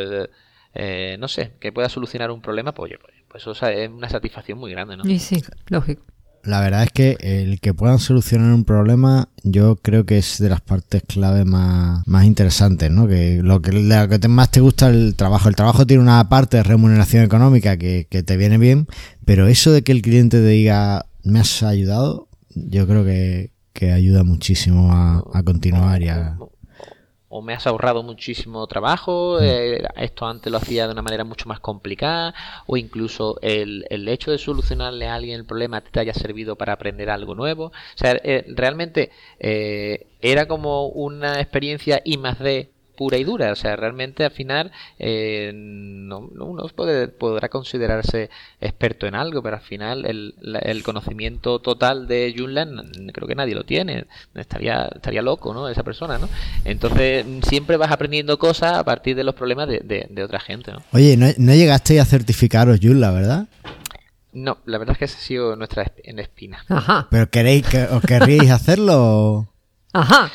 eh, 0.73 1.17
no 1.19 1.27
sé, 1.27 1.53
que 1.59 1.71
pueda 1.71 1.89
solucionar 1.89 2.31
un 2.31 2.41
problema, 2.41 2.73
pues 2.73 2.91
oye, 2.91 2.99
pues, 2.99 3.13
pues 3.27 3.47
eso 3.47 3.67
es 3.67 3.89
una 3.89 4.09
satisfacción 4.09 4.57
muy 4.57 4.71
grande, 4.71 4.97
¿no? 4.97 5.09
Y 5.09 5.19
sí, 5.19 5.41
lógico 5.69 6.03
la 6.43 6.59
verdad 6.61 6.83
es 6.83 6.91
que 6.91 7.17
el 7.19 7.59
que 7.59 7.73
puedan 7.73 7.99
solucionar 7.99 8.53
un 8.53 8.63
problema 8.63 9.29
yo 9.43 9.75
creo 9.75 10.05
que 10.05 10.17
es 10.17 10.37
de 10.39 10.49
las 10.49 10.61
partes 10.61 11.03
clave 11.07 11.45
más, 11.45 12.07
más 12.07 12.25
interesantes, 12.25 12.91
¿no? 12.91 13.07
Que 13.07 13.41
lo 13.41 13.61
que, 13.61 13.71
lo 13.71 14.07
que 14.09 14.27
más 14.27 14.51
te 14.51 14.59
gusta 14.59 14.89
el 14.89 15.15
trabajo. 15.15 15.49
El 15.49 15.55
trabajo 15.55 15.85
tiene 15.85 16.03
una 16.03 16.29
parte 16.29 16.57
de 16.57 16.63
remuneración 16.63 17.23
económica 17.23 17.77
que, 17.77 18.07
que 18.09 18.23
te 18.23 18.37
viene 18.37 18.57
bien, 18.57 18.87
pero 19.25 19.47
eso 19.47 19.71
de 19.71 19.81
que 19.83 19.91
el 19.91 20.01
cliente 20.01 20.37
te 20.37 20.47
diga, 20.47 21.05
me 21.23 21.39
has 21.39 21.63
ayudado, 21.63 22.27
yo 22.53 22.87
creo 22.87 23.03
que, 23.03 23.51
que 23.73 23.91
ayuda 23.91 24.23
muchísimo 24.23 24.93
a, 24.93 25.23
a 25.33 25.43
continuar 25.43 26.01
y 26.01 26.09
a, 26.09 26.37
o 27.31 27.41
me 27.41 27.53
has 27.53 27.65
ahorrado 27.65 28.03
muchísimo 28.03 28.67
trabajo, 28.67 29.37
mm. 29.39 29.43
eh, 29.43 29.83
esto 29.95 30.25
antes 30.25 30.51
lo 30.51 30.57
hacía 30.57 30.85
de 30.85 30.93
una 30.93 31.01
manera 31.01 31.23
mucho 31.23 31.47
más 31.47 31.59
complicada, 31.59 32.33
o 32.67 32.77
incluso 32.77 33.37
el, 33.41 33.85
el, 33.89 34.07
hecho 34.07 34.31
de 34.31 34.37
solucionarle 34.37 35.07
a 35.07 35.15
alguien 35.15 35.39
el 35.39 35.45
problema 35.45 35.81
te 35.81 35.99
haya 35.99 36.13
servido 36.13 36.55
para 36.55 36.73
aprender 36.73 37.09
algo 37.09 37.33
nuevo. 37.33 37.65
O 37.67 37.71
sea, 37.95 38.19
eh, 38.23 38.45
realmente 38.49 39.11
eh, 39.39 40.07
era 40.21 40.47
como 40.47 40.87
una 40.87 41.39
experiencia 41.39 42.01
I 42.03 42.17
más 42.17 42.37
D 42.39 42.69
pura 42.95 43.17
y 43.17 43.23
dura. 43.23 43.51
O 43.51 43.55
sea, 43.55 43.75
realmente 43.75 44.23
al 44.23 44.31
final 44.31 44.71
eh, 44.99 45.51
no, 45.53 46.19
uno 46.19 46.63
puede, 46.75 47.07
podrá 47.07 47.49
considerarse 47.49 48.29
experto 48.59 49.07
en 49.07 49.15
algo, 49.15 49.41
pero 49.41 49.57
al 49.57 49.61
final 49.61 50.05
el, 50.05 50.35
el 50.61 50.83
conocimiento 50.83 51.59
total 51.59 52.07
de 52.07 52.33
Junlan 52.37 52.91
creo 53.13 53.27
que 53.27 53.35
nadie 53.35 53.55
lo 53.55 53.63
tiene. 53.63 54.05
Estaría, 54.35 54.89
estaría 54.95 55.21
loco, 55.21 55.53
¿no? 55.53 55.69
Esa 55.69 55.83
persona, 55.83 56.17
¿no? 56.17 56.29
Entonces 56.65 57.25
siempre 57.47 57.77
vas 57.77 57.91
aprendiendo 57.91 58.37
cosas 58.37 58.77
a 58.77 58.83
partir 58.83 59.15
de 59.15 59.23
los 59.23 59.35
problemas 59.35 59.67
de, 59.67 60.07
de, 60.09 60.23
otra 60.23 60.39
gente, 60.39 60.71
¿no? 60.71 60.83
Oye, 60.91 61.17
no, 61.17 61.27
no 61.37 61.53
llegasteis 61.53 62.01
a 62.01 62.05
certificaros 62.05 62.79
Junla, 62.81 63.11
¿verdad? 63.11 63.47
No, 64.33 64.59
la 64.65 64.77
verdad 64.77 64.93
es 64.93 64.99
que 64.99 65.05
esa 65.05 65.17
ha 65.17 65.21
sido 65.21 65.55
nuestra 65.55 65.91
en 66.03 66.19
espina. 66.19 66.63
Ajá. 66.69 67.07
¿Pero 67.11 67.29
queréis, 67.29 67.67
que, 67.67 67.83
os 67.83 68.01
querríais 68.01 68.49
hacerlo? 68.49 69.51
Ajá. 69.93 70.31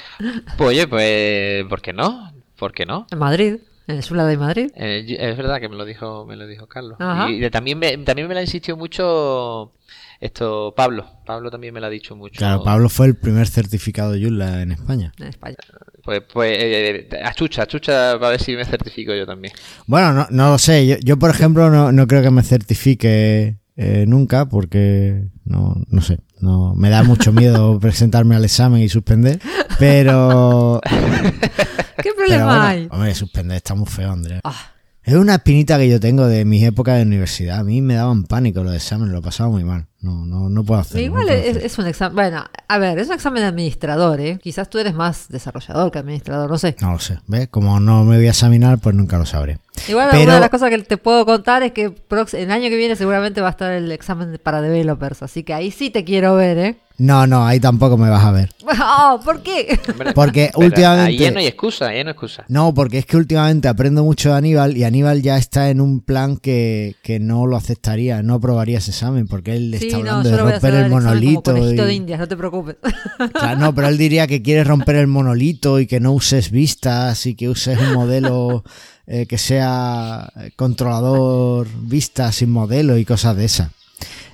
Pues 0.59 0.69
oye, 0.69 0.87
pues, 0.87 1.65
¿por 1.67 1.81
qué 1.81 1.93
no? 1.93 2.31
¿Por 2.57 2.73
qué 2.73 2.87
no? 2.87 3.07
En 3.11 3.19
Madrid. 3.19 3.57
En 3.87 4.03
Sula 4.03 4.25
de 4.25 4.37
Madrid. 4.37 4.71
Eh, 4.75 5.17
es 5.19 5.37
verdad 5.37 5.61
que 5.61 5.69
me 5.69 5.77
lo 5.77 5.85
dijo, 5.85 6.27
me 6.27 6.37
lo 6.37 6.47
dijo 6.47 6.67
Carlos. 6.67 6.99
Y, 7.29 7.49
también 7.51 7.79
me, 7.79 7.97
también 7.99 8.27
me 8.27 8.35
lo 8.35 8.41
ha 8.41 8.43
insistido 8.43 8.77
mucho 8.77 9.73
esto 10.21 10.75
Pablo. 10.77 11.07
Pablo 11.25 11.51
también 11.51 11.73
me 11.73 11.81
lo 11.81 11.87
ha 11.87 11.91
dicho 11.91 12.17
mucho. 12.17 12.39
Claro, 12.39 12.65
Pablo 12.65 12.89
fue 12.89 13.07
el 13.07 13.17
primer 13.17 13.47
certificado 13.47 14.17
Yula 14.17 14.63
en 14.63 14.73
España. 14.73 15.13
En 15.19 15.29
España. 15.29 15.57
Pues, 16.03 16.23
pues 16.33 16.57
eh, 16.61 17.09
achucha, 17.25 17.63
achucha 17.63 18.19
para 18.19 18.31
ver 18.31 18.41
si 18.41 18.57
me 18.57 18.65
certifico 18.65 19.15
yo 19.15 19.27
también. 19.27 19.55
Bueno, 19.87 20.13
no, 20.13 20.27
no 20.31 20.51
lo 20.51 20.59
sé. 20.59 20.87
Yo, 20.87 20.97
yo 21.05 21.17
por 21.19 21.31
ejemplo, 21.31 21.71
no, 21.71 21.93
no 21.93 22.07
creo 22.09 22.23
que 22.23 22.31
me 22.31 22.43
certifique 22.43 23.59
eh, 23.77 24.07
nunca 24.09 24.49
porque 24.49 25.29
no, 25.45 25.77
no 25.91 26.01
sé, 26.01 26.21
no 26.41 26.75
me 26.75 26.89
da 26.89 27.03
mucho 27.03 27.31
miedo 27.31 27.79
presentarme 27.81 28.35
al 28.35 28.45
examen 28.45 28.81
y 28.81 28.89
suspender, 28.89 29.39
pero 29.79 30.81
¿Qué 32.03 32.13
problema 32.13 32.69
hay? 32.69 32.89
Hombre, 32.91 33.15
suspender 33.15 33.57
está 33.57 33.75
muy 33.75 33.87
feo, 33.87 34.13
Andrea. 34.13 34.41
Ah. 34.45 34.73
Es 35.03 35.15
una 35.15 35.37
espinita 35.37 35.79
que 35.79 35.89
yo 35.89 36.01
tengo 36.01 36.27
de 36.27 36.45
mis 36.45 36.65
épocas 36.65 36.97
de 36.97 37.03
universidad. 37.03 37.61
A 37.61 37.65
mí 37.65 37.81
me 37.81 37.95
daban 37.95 38.25
pánico 38.25 38.65
los 38.65 38.75
exámenes, 38.75 39.15
lo 39.15 39.23
pasaba 39.23 39.51
muy 39.51 39.63
mal. 39.63 39.87
No, 40.01 40.27
no, 40.27 40.49
no 40.49 40.63
puedo 40.63 40.81
hacerlo. 40.81 41.05
Igual 41.05 41.29
es, 41.31 41.79
un 41.79 41.87
examen. 41.87 42.15
Bueno, 42.15 42.45
a 42.69 42.79
ver, 42.79 42.99
es 42.99 43.09
un 43.09 43.15
examen 43.15 43.43
de 43.43 43.49
administrador, 43.49 44.21
¿eh? 44.21 44.39
Quizás 44.43 44.69
tú 44.69 44.79
eres 44.79 44.95
más 44.95 45.29
desarrollador 45.29 45.91
que 45.91 45.99
administrador, 45.99 46.51
no 46.51 46.59
sé. 46.59 46.77
No 46.81 46.93
lo 46.93 46.99
sé. 46.99 47.19
¿Ves? 47.27 47.49
Como 47.49 47.81
no 47.81 48.05
me 48.05 48.17
voy 48.17 48.27
a 48.27 48.31
examinar, 48.31 48.79
pues 48.79 48.95
nunca 48.95 49.19
lo 49.19 49.27
sabré. 49.27 49.59
Igual, 49.89 50.09
una 50.09 50.35
de 50.35 50.41
las 50.41 50.51
cosas 50.51 50.71
que 50.71 50.79
te 50.79 50.97
puedo 50.97 51.25
contar 51.25 51.63
es 51.63 51.73
que 51.73 51.95
el 52.33 52.51
año 52.51 52.69
que 52.69 52.77
viene 52.77 52.97
seguramente 52.97 53.41
va 53.41 53.49
a 53.49 53.51
estar 53.51 53.73
el 53.73 53.91
examen 53.91 54.39
para 54.43 54.61
developers. 54.61 55.23
Así 55.23 55.43
que 55.43 55.55
ahí 55.55 55.71
sí 55.71 55.91
te 55.91 56.05
quiero 56.05 56.35
ver, 56.35 56.59
¿eh? 56.59 56.77
No, 56.99 57.27
no, 57.27 57.47
ahí 57.47 57.61
tampoco 57.61 57.99
me 57.99 58.09
vas 58.09 58.25
a 58.25 58.31
ver. 58.31 58.51
Oh, 58.65 59.21
¿Por 59.25 59.43
qué? 59.43 59.79
Porque 60.15 60.51
últimamente. 60.55 61.27
Ahí 61.27 61.31
no 61.33 61.41
hay 61.41 61.47
excusa, 61.47 61.89
ahí 61.89 62.03
no 62.03 62.09
hay 62.09 62.13
excusa. 62.13 62.45
No, 62.49 62.73
porque 62.73 62.99
es 62.99 63.07
que 63.07 63.19
últimamente 63.19 63.69
aprendo 63.69 64.03
mucho 64.03 64.31
de 64.31 64.37
Aníbal 64.37 64.77
y 64.77 64.85
Aníbal 64.85 65.21
ya 65.21 65.37
está 65.37 65.69
en 65.69 65.83
un 65.83 66.01
plan 66.01 66.39
que, 66.39 66.95
no 67.21 67.47
lo 67.47 67.57
aceptaría, 67.57 68.23
no 68.23 68.35
aprobaría 68.35 68.79
ese 68.79 68.93
examen, 68.93 69.29
porque 69.29 69.57
él 69.57 69.75
está 69.87 69.97
hablando 69.99 70.29
de 70.29 70.37
romper 70.37 70.75
el, 70.75 70.91
monolito. 70.91 71.53
de 71.53 71.95
Indias, 71.95 72.19
no 72.19 72.29
te 72.29 72.37
preocupes. 72.37 72.77
no, 73.59 73.75
pero 73.75 73.89
él 73.89 73.99
diría 73.99 74.27
que 74.27 74.43
quieres 74.43 74.67
romper 74.67 74.97
el 74.97 75.07
monolito 75.07 75.81
y 75.81 75.87
que 75.87 76.01
no 76.01 76.13
uses 76.13 76.51
vistas 76.51 77.27
y 77.27 77.35
que 77.35 77.49
uses 77.49 77.79
un 77.79 77.95
modelo 77.95 78.65
eh, 79.07 79.27
que 79.27 79.39
sea 79.39 80.33
controlador 80.57 81.69
vistas 81.83 82.37
sin 82.37 82.51
modelo 82.51 82.97
y 82.99 83.05
cosas 83.05 83.37
de 83.37 83.45
esas. 83.45 83.71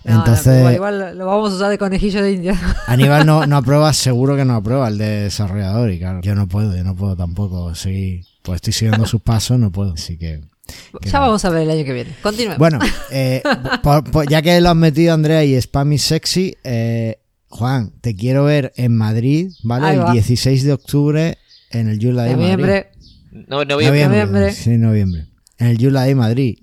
Entonces, 0.05 0.75
igual, 0.75 1.17
lo 1.17 1.27
vamos 1.27 1.53
a 1.53 1.57
usar 1.57 1.71
de 1.71 1.79
conejillo 1.79 2.23
de 2.23 2.33
India. 2.33 2.59
Aníbal 2.87 3.25
no, 3.25 3.47
no 3.47 3.57
aprueba, 3.57 3.93
seguro 3.93 4.37
que 4.37 4.45
no 4.45 4.55
aprueba 4.55 4.88
el 4.88 4.99
de 4.99 5.23
desarrollador. 5.23 5.91
Y 5.93 5.99
claro, 5.99 6.21
yo 6.23 6.35
no 6.35 6.49
puedo, 6.49 6.75
yo 6.77 6.83
no 6.83 6.97
puedo 6.97 7.17
tampoco 7.17 7.75
seguir. 7.75 8.25
Pues 8.43 8.57
estoy 8.57 8.73
siguiendo 8.73 9.07
sus 9.07 9.23
pasos, 9.23 9.59
no 9.59 9.71
puedo. 9.71 9.93
Así 9.93 10.17
que. 10.17 10.41
Ya 11.03 11.20
vamos 11.20 11.44
a 11.44 11.51
ver 11.51 11.62
el 11.62 11.70
año 11.70 11.85
que 11.85 11.92
viene. 11.92 12.16
Continuemos. 12.22 12.59
Bueno, 12.59 12.79
eh, 13.11 13.42
ya 14.29 14.42
que 14.42 14.61
lo 14.61 14.70
has 14.70 14.77
metido, 14.77 15.14
Andrea, 15.14 15.44
y 15.44 15.55
Spam 15.55 15.96
Sexy, 15.98 16.57
eh, 16.64 17.18
Juan, 17.48 17.92
te 18.01 18.16
quiero 18.16 18.44
ver 18.44 18.72
en 18.77 18.96
Madrid, 18.96 19.51
¿vale? 19.62 19.98
el 19.98 20.12
16 20.12 20.64
de 20.64 20.72
octubre 20.72 21.38
en 21.70 21.88
el 21.88 21.98
Yula 21.98 22.25
de 22.25 22.37
Noviembre. 22.37 22.90
No, 23.31 23.64
noviembre. 23.64 24.07
noviembre. 24.07 24.53
Sí, 24.53 24.77
noviembre 24.77 25.33
en 25.62 25.68
el 25.68 25.79
Yula 25.79 26.03
de 26.03 26.14
Madrid. 26.14 26.59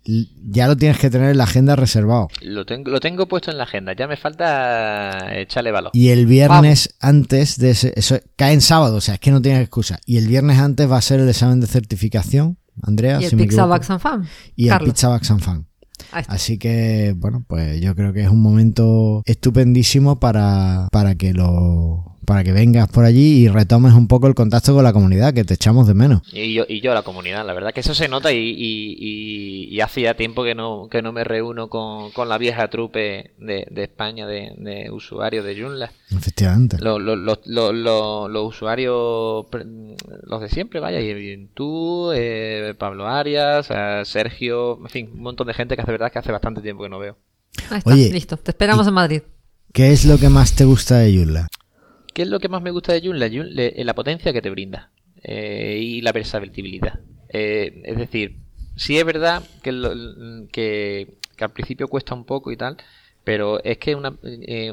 Ya 0.49 0.67
lo 0.67 0.75
tienes 0.75 0.97
que 0.97 1.09
tener 1.09 1.31
en 1.31 1.37
la 1.37 1.45
agenda 1.45 1.75
reservado. 1.75 2.27
Lo 2.41 2.65
tengo, 2.65 2.91
lo 2.91 2.99
tengo 2.99 3.27
puesto 3.27 3.49
en 3.49 3.57
la 3.57 3.63
agenda, 3.63 3.93
ya 3.93 4.07
me 4.07 4.17
falta 4.17 5.37
echarle 5.39 5.71
valor. 5.71 5.91
Y 5.93 6.09
el 6.09 6.25
viernes 6.25 6.95
antes 6.99 7.57
de 7.57 7.71
ese, 7.71 7.93
eso 7.95 8.19
cae 8.35 8.53
en 8.53 8.61
sábado, 8.61 8.97
o 8.97 9.01
sea, 9.01 9.15
es 9.15 9.19
que 9.19 9.31
no 9.31 9.41
tienes 9.41 9.61
excusa. 9.61 9.99
Y 10.05 10.17
el 10.17 10.27
viernes 10.27 10.59
antes 10.59 10.91
va 10.91 10.97
a 10.97 11.01
ser 11.01 11.19
el 11.21 11.29
examen 11.29 11.61
de 11.61 11.67
certificación, 11.67 12.57
Andrea. 12.83 13.21
Y 13.21 13.25
el 13.25 13.37
Pizza 13.37 13.65
Bax 13.65 13.89
and 13.89 13.99
Fan. 13.99 14.27
Y 14.55 14.69
el 14.69 14.79
Pizza 14.79 15.09
Bax 15.09 15.31
and 15.31 15.41
Fan. 15.41 15.68
Así 16.11 16.57
que, 16.57 17.13
bueno, 17.17 17.43
pues 17.47 17.81
yo 17.81 17.95
creo 17.95 18.13
que 18.13 18.21
es 18.21 18.29
un 18.29 18.41
momento 18.41 19.21
estupendísimo 19.25 20.19
para, 20.19 20.87
para 20.91 21.15
que 21.15 21.33
lo 21.33 22.09
para 22.29 22.43
que 22.43 22.51
vengas 22.51 22.87
por 22.87 23.05
allí 23.05 23.45
y 23.45 23.47
retomes 23.47 23.93
un 23.93 24.07
poco 24.07 24.27
el 24.27 24.35
contacto 24.35 24.75
con 24.75 24.83
la 24.83 24.93
comunidad, 24.93 25.33
que 25.33 25.43
te 25.43 25.55
echamos 25.55 25.87
de 25.87 25.95
menos. 25.95 26.21
Y 26.31 26.53
yo, 26.53 26.63
y 26.69 26.79
yo 26.79 26.93
la 26.93 27.01
comunidad, 27.01 27.43
la 27.43 27.53
verdad 27.53 27.73
que 27.73 27.79
eso 27.79 27.95
se 27.95 28.07
nota 28.07 28.31
y, 28.31 28.37
y, 28.37 29.67
y, 29.67 29.81
hacía 29.81 30.13
tiempo 30.13 30.43
que 30.43 30.53
no, 30.53 30.89
que 30.91 31.01
no 31.01 31.11
me 31.11 31.23
reúno 31.23 31.69
con, 31.69 32.11
con 32.11 32.29
la 32.29 32.37
vieja 32.37 32.67
trupe 32.67 33.31
de, 33.39 33.65
de 33.71 33.83
España 33.83 34.27
de, 34.27 34.91
usuarios 34.91 35.43
de 35.43 35.59
Joomla. 35.59 35.91
Efectivamente. 36.15 36.77
Los, 36.79 37.01
los, 37.01 37.17
los, 37.17 37.73
los, 37.73 38.47
usuarios, 38.47 39.47
los 40.21 40.41
de 40.41 40.49
siempre, 40.49 40.79
vaya, 40.79 41.01
y 41.01 41.47
tú, 41.55 42.11
eh, 42.13 42.75
Pablo 42.77 43.07
Arias, 43.07 43.69
eh, 43.71 44.03
Sergio, 44.05 44.77
en 44.83 44.89
fin, 44.89 45.09
un 45.15 45.21
montón 45.21 45.47
de 45.47 45.55
gente 45.55 45.75
que 45.75 45.81
hace 45.81 45.88
verdad 45.91 46.11
que 46.11 46.19
hace 46.19 46.31
bastante 46.31 46.61
tiempo 46.61 46.83
que 46.83 46.89
no 46.89 46.99
veo. 46.99 47.17
Ahí 47.69 47.79
está, 47.79 47.95
listo. 47.95 48.37
Te 48.37 48.51
esperamos 48.51 48.87
en 48.87 48.93
Madrid. 48.93 49.21
¿Qué 49.73 49.91
es 49.91 50.05
lo 50.05 50.17
que 50.17 50.29
más 50.29 50.55
te 50.55 50.65
gusta 50.65 50.97
de 50.97 51.15
Joomla? 51.15 51.47
¿Qué 52.13 52.23
es 52.23 52.27
lo 52.27 52.39
que 52.39 52.49
más 52.49 52.61
me 52.61 52.71
gusta 52.71 52.93
de 52.93 53.01
Joomla? 53.01 53.27
Eh, 53.27 53.83
la 53.83 53.93
potencia 53.93 54.33
que 54.33 54.41
te 54.41 54.49
brinda 54.49 54.91
eh, 55.23 55.77
y 55.79 56.01
la 56.01 56.11
versatilidad. 56.11 56.99
Eh, 57.29 57.81
es 57.85 57.97
decir, 57.97 58.39
sí 58.75 58.97
es 58.97 59.05
verdad 59.05 59.43
que, 59.61 60.47
que, 60.51 61.17
al 61.39 61.51
principio 61.51 61.87
cuesta 61.87 62.15
un 62.15 62.25
poco 62.25 62.51
y 62.51 62.57
tal, 62.57 62.77
pero 63.23 63.63
es 63.63 63.77
que 63.77 63.95
una, 63.95 64.17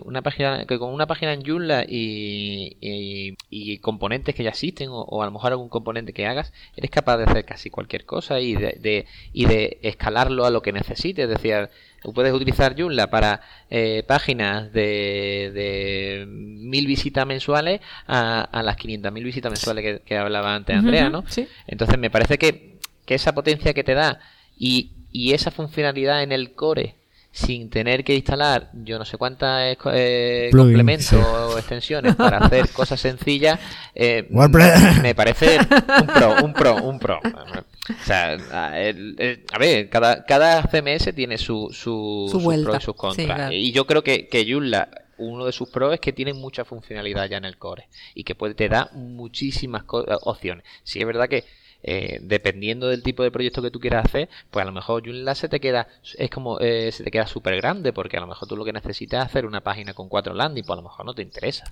una 0.05 0.23
página 0.23 0.65
que 0.67 0.79
con 0.79 0.93
una 0.93 1.07
página 1.07 1.33
en 1.33 1.45
Joomla 1.45 1.85
y, 1.87 2.77
y, 2.81 3.79
componentes 3.79 4.35
que 4.35 4.45
ya 4.45 4.51
existen 4.51 4.89
o, 4.91 5.23
a 5.23 5.27
lo 5.27 5.33
mejor 5.33 5.53
algún 5.53 5.69
componente 5.69 6.13
que 6.13 6.27
hagas 6.27 6.53
eres 6.77 6.91
capaz 6.91 7.19
de 7.19 7.25
hacer 7.25 7.45
casi 7.45 7.71
cualquier 7.71 8.05
cosa 8.05 8.41
y 8.41 8.55
de, 8.55 8.79
de, 8.81 9.07
y 9.33 9.47
de 9.47 9.79
escalarlo 9.83 10.47
a 10.47 10.51
lo 10.51 10.63
que 10.63 10.73
necesites 10.73 11.25
es 11.25 11.31
decir 11.31 11.69
puedes 12.15 12.33
utilizar 12.33 12.75
Joomla 12.79 13.11
para 13.11 13.41
eh, 13.69 14.05
páginas 14.07 14.73
de, 14.73 15.51
de 15.53 16.25
mil 16.27 16.87
visitas 16.87 17.27
mensuales 17.27 17.81
a, 18.07 18.43
a 18.43 18.63
las 18.63 18.77
500.000 18.77 19.25
visitas 19.25 19.51
mensuales 19.51 20.01
que, 20.05 20.17
hablaba 20.17 20.55
antes 20.55 20.77
Andrea, 20.77 21.11
¿no? 21.11 21.25
Entonces 21.67 21.99
me 21.99 22.11
parece 22.11 22.39
que, 22.39 22.79
que, 23.05 23.15
esa 23.15 23.35
potencia 23.35 23.75
que 23.75 23.85
te 23.85 23.95
da 23.95 24.21
y, 24.57 24.93
y 25.11 25.33
esa 25.33 25.51
funcionalidad 25.51 26.23
en 26.23 26.33
el 26.33 26.55
core 26.55 26.95
sin 27.37 27.69
tener 27.69 28.03
que 28.03 28.15
instalar 28.15 28.71
yo 28.73 28.99
no 28.99 29.05
sé 29.05 29.19
cuántas 29.19 29.77
eh, 29.93 30.49
complementos 30.51 31.13
o 31.13 31.59
extensiones 31.59 32.17
para 32.17 32.39
hacer 32.39 32.71
cosas 32.71 32.99
sencillas, 32.99 33.61
eh, 33.95 34.27
me 35.03 35.15
parece 35.15 35.59
un 35.59 36.07
pro, 36.07 36.35
un 36.43 36.53
pro, 36.55 36.77
un 36.83 36.99
pro. 36.99 37.21
O 37.21 38.05
sea, 38.07 38.39
a 39.53 39.59
ver, 39.59 39.91
cada, 39.91 40.25
cada 40.25 40.63
CMS 40.63 41.15
tiene 41.15 41.37
su, 41.37 41.69
su, 41.73 42.27
sus 42.31 42.43
pros 42.43 42.79
y 42.81 42.85
sus 42.85 42.97
contras. 42.97 43.53
Y 43.53 43.71
yo 43.71 43.87
creo 43.87 44.03
que, 44.03 44.29
que 44.29 44.51
Joomla, 44.51 44.89
uno 45.19 45.45
de 45.45 45.53
sus 45.53 45.69
pros 45.69 45.93
es 45.93 46.01
que 46.01 46.15
tiene 46.15 46.33
mucha 46.33 46.65
funcionalidad 46.65 47.29
ya 47.29 47.37
en 47.37 47.45
el 47.45 47.59
core 47.59 47.89
y 48.15 48.25
que 48.25 48.35
puede, 48.35 48.55
te 48.55 48.71
da 48.71 48.89
muchísimas 48.95 49.83
opciones. 50.23 50.65
Sí, 50.85 51.01
es 51.01 51.07
verdad 51.07 51.29
que 51.29 51.45
eh, 51.89 52.19
dependiendo 52.21 52.89
del 52.89 53.05
tipo 53.05 53.23
de 53.23 53.31
proyecto 53.31 53.63
que 53.63 53.71
tú 53.71 53.79
quieras 53.79 54.07
hacer, 54.07 54.29
pues 54.51 54.65
a 54.65 54.67
lo 54.67 54.73
mejor 54.73 55.05
Joomla 55.07 55.37
se 55.37 55.49
te 55.49 55.61
queda, 55.61 55.87
es 56.19 56.31
como, 56.31 56.59
eh, 56.59 56.91
se 56.91 57.05
te 57.05 57.13
queda 57.13 57.29
súper 57.29 57.55
grande, 57.57 57.93
porque 57.93 58.17
a 58.17 58.21
lo 58.21 58.27
mejor 58.27 58.49
tú 58.49 58.57
lo 58.57 58.65
que 58.65 58.73
necesitas 58.73 59.21
es 59.21 59.31
hacer 59.31 59.47
una 59.47 59.61
página 59.61 59.95
con 59.95 60.09
cuatro 60.09 60.35
landing, 60.35 60.65
pues 60.65 60.77
a 60.77 60.83
lo 60.83 60.89
mejor 60.89 61.07
no 61.07 61.15
te 61.15 61.23
interesa. 61.23 61.65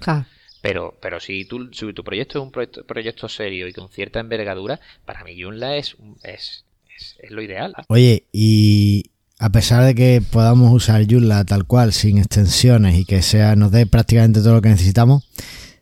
Pero, 0.62 0.94
pero 1.02 1.18
si, 1.18 1.44
tú, 1.44 1.68
si 1.72 1.92
tu 1.92 2.04
proyecto 2.04 2.38
es 2.38 2.44
un 2.44 2.52
proyecto, 2.52 2.86
proyecto, 2.86 3.28
serio 3.28 3.66
y 3.66 3.72
con 3.72 3.88
cierta 3.88 4.20
envergadura, 4.20 4.78
para 5.04 5.24
mí 5.24 5.34
Joomla 5.36 5.76
es, 5.76 5.96
es, 6.22 6.64
es, 6.96 7.30
lo 7.32 7.42
ideal. 7.42 7.74
Oye, 7.88 8.26
y 8.30 9.10
a 9.40 9.50
pesar 9.50 9.84
de 9.84 9.96
que 9.96 10.22
podamos 10.22 10.72
usar 10.72 11.04
Joomla 11.10 11.44
tal 11.44 11.66
cual, 11.66 11.92
sin 11.92 12.18
extensiones 12.18 12.94
y 12.94 13.04
que 13.04 13.20
sea 13.20 13.56
nos 13.56 13.72
dé 13.72 13.84
prácticamente 13.86 14.40
todo 14.40 14.54
lo 14.54 14.62
que 14.62 14.68
necesitamos, 14.68 15.28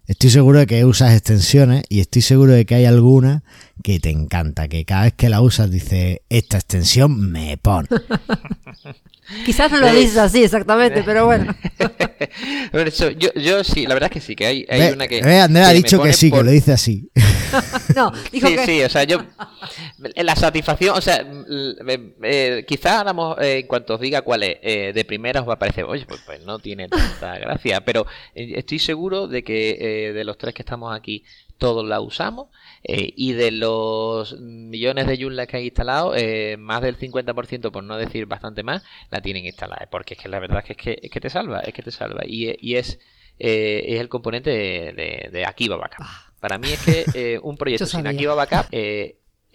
Estoy 0.07 0.31
seguro 0.31 0.59
de 0.59 0.67
que 0.67 0.85
usas 0.85 1.13
extensiones 1.13 1.85
y 1.89 2.01
estoy 2.01 2.23
seguro 2.23 2.53
de 2.53 2.67
que 2.67 2.75
hay 2.75 2.85
alguna 2.87 3.45
que 3.83 4.01
te 4.01 4.11
encanta, 4.11 4.69
que 4.69 4.85
cada 4.85 5.05
vez 5.05 5.13
que 5.15 5.29
la 5.29 5.41
usas 5.41 5.71
dice, 5.71 6.23
esta 6.29 6.59
extensión 6.59 7.31
me 7.31 7.57
pone. 7.57 7.89
Quizás 9.45 9.71
no 9.71 9.79
lo 9.79 9.93
dices 9.93 10.17
así 10.17 10.43
exactamente, 10.43 11.03
pero 11.05 11.27
bueno. 11.27 11.55
yo, 13.17 13.33
yo 13.35 13.65
sí, 13.65 13.87
la 13.87 13.95
verdad 13.95 14.11
es 14.11 14.15
que 14.15 14.21
sí, 14.21 14.35
que 14.35 14.47
hay, 14.47 14.67
hay 14.69 14.93
una 14.93 15.07
que. 15.07 15.21
Andrea 15.21 15.69
ha 15.69 15.73
dicho 15.73 16.03
que 16.03 16.13
sí, 16.13 16.31
que 16.31 16.43
lo 16.43 16.51
dice 16.51 16.73
así. 16.73 17.11
no, 17.97 18.13
dijo 18.31 18.49
sí, 18.49 18.57
sí, 18.65 18.83
o 18.83 18.89
sea, 18.89 19.05
yo. 19.05 19.25
La 20.17 20.35
satisfacción, 20.35 20.97
o 20.97 21.01
sea, 21.01 21.25
eh, 22.23 22.65
quizás 22.67 23.05
eh, 23.41 23.59
en 23.61 23.67
cuanto 23.67 23.95
os 23.95 24.01
diga 24.01 24.23
cuál 24.23 24.43
es, 24.43 24.57
eh, 24.63 24.93
de 24.93 25.05
primera 25.05 25.41
os 25.41 25.49
va 25.49 25.55
a 25.55 25.59
parecer, 25.59 25.85
oye, 25.85 26.05
pues, 26.07 26.21
pues 26.27 26.45
no 26.45 26.59
tiene 26.59 26.89
tanta 26.89 27.39
gracia, 27.39 27.85
pero 27.85 28.07
eh, 28.35 28.55
estoy 28.57 28.79
seguro 28.79 29.29
de 29.29 29.45
que 29.45 30.13
de 30.15 30.25
los 30.25 30.39
tres 30.39 30.55
que 30.55 30.63
estamos 30.63 30.95
aquí, 30.95 31.25
todos 31.59 31.87
la 31.87 32.01
usamos 32.01 32.49
eh, 32.85 33.13
y 33.17 33.33
de 33.33 33.53
los 33.53 34.39
millones 34.41 35.07
de 35.07 35.17
Joomla 35.17 35.47
que 35.47 35.59
hay 35.59 35.65
instalado, 35.67 36.15
eh, 36.17 36.57
más 36.57 36.83
del 36.83 36.99
50%, 36.99 37.71
por 37.71 37.85
no 37.85 37.97
decir 37.97 38.27
bastante 38.27 38.63
más, 38.63 38.83
la 39.11 39.21
tienen 39.21 39.45
instalada. 39.47 39.89
Porque 39.91 40.15
es 40.15 40.21
que 40.21 40.29
la 40.29 40.41
verdad 40.41 40.65
es 40.67 40.77
que, 40.77 40.99
es 41.03 41.11
que, 41.11 41.21
te 41.21 41.31
salva, 41.31 41.61
es 41.61 41.73
que 41.75 41.83
te 41.83 41.91
salva. 41.91 42.23
Y, 42.27 42.57
y 42.61 42.77
es, 42.77 42.99
eh, 43.39 43.85
es 43.87 44.01
el 44.01 44.09
componente 44.09 44.51
de, 44.51 45.29
de, 45.31 45.47
Akiva 45.47 45.77
Backup. 45.77 46.05
Ah. 46.05 46.33
Para 46.41 46.59
mí 46.59 46.69
es 46.73 46.83
que 46.83 47.39
un 47.43 47.57
proyecto 47.59 47.87
sin 47.87 48.07
Akiva 48.07 48.35
Backup 48.35 48.67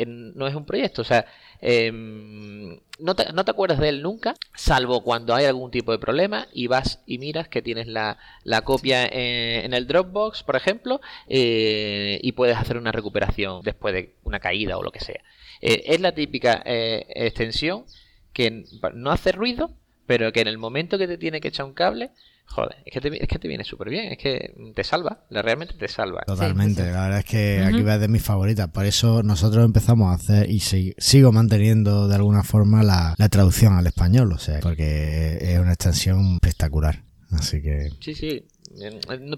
no 0.05 0.47
es 0.47 0.55
un 0.55 0.65
proyecto. 0.65 1.01
O 1.01 1.05
sea, 1.05 1.25
em, 1.61 2.79
no, 2.99 3.15
te, 3.15 3.31
no, 3.33 3.43
te, 3.45 3.51
acuerdas 3.51 3.79
de 3.79 3.89
él 3.89 4.01
nunca, 4.01 4.35
salvo 4.55 5.03
cuando 5.03 5.33
hay 5.33 5.45
algún 5.45 5.71
tipo 5.71 5.91
de 5.91 5.99
problema 5.99 6.47
y 6.53 6.67
vas 6.67 7.01
y 7.05 7.17
miras 7.17 7.47
que 7.47 7.61
tienes 7.61 7.87
la, 7.87 8.17
la 8.43 8.61
copia 8.61 9.05
en, 9.05 9.73
el 9.73 9.87
Dropbox, 9.87 10.43
por 10.43 10.55
ejemplo, 10.55 11.01
eh, 11.27 12.19
y 12.21 12.31
puedes 12.33 12.57
hacer 12.57 12.77
una 12.77 12.91
recuperación 12.91 13.61
después 13.63 13.93
de 13.93 14.15
una 14.23 14.39
caída 14.39 14.77
o 14.77 14.83
lo 14.83 14.91
que 14.91 14.99
sea. 14.99 15.21
Eh, 15.61 15.83
es 15.87 16.01
la 16.01 16.13
típica 16.13 16.61
eh, 16.65 17.05
extensión 17.09 17.85
que 18.33 18.65
no 18.93 19.11
hace 19.11 19.31
ruido, 19.31 19.71
pero 20.05 20.31
que 20.31 20.41
en 20.41 20.47
el 20.47 20.57
momento 20.57 20.97
que 20.97 21.07
te 21.07 21.17
tiene 21.17 21.41
que 21.41 21.47
echar 21.47 21.65
un 21.65 21.73
cable, 21.73 22.11
Joder, 22.49 22.77
es 22.85 22.93
que 22.93 23.01
te, 23.01 23.23
es 23.23 23.27
que 23.27 23.39
te 23.39 23.47
viene 23.47 23.63
súper 23.63 23.89
bien, 23.89 24.11
es 24.13 24.17
que 24.17 24.53
te 24.73 24.83
salva, 24.83 25.25
realmente 25.29 25.75
te 25.75 25.87
salva. 25.87 26.23
Totalmente, 26.25 26.81
la 26.83 27.03
verdad 27.03 27.19
es 27.19 27.25
que 27.25 27.63
aquí 27.63 27.81
va 27.83 27.97
de 27.97 28.07
mis 28.07 28.23
favoritas, 28.23 28.69
por 28.69 28.85
eso 28.85 29.21
nosotros 29.21 29.63
empezamos 29.65 30.11
a 30.11 30.15
hacer 30.15 30.49
y 30.49 30.59
sigo 30.59 31.31
manteniendo 31.31 32.07
de 32.07 32.15
alguna 32.15 32.43
forma 32.43 32.83
la, 32.83 33.13
la 33.17 33.29
traducción 33.29 33.73
al 33.73 33.85
español, 33.85 34.31
o 34.31 34.37
sea, 34.39 34.59
porque 34.61 35.37
es 35.41 35.59
una 35.59 35.73
extensión 35.73 36.35
espectacular. 36.35 37.03
Así 37.31 37.61
que. 37.61 37.89
Sí, 37.99 38.15
sí. 38.15 38.45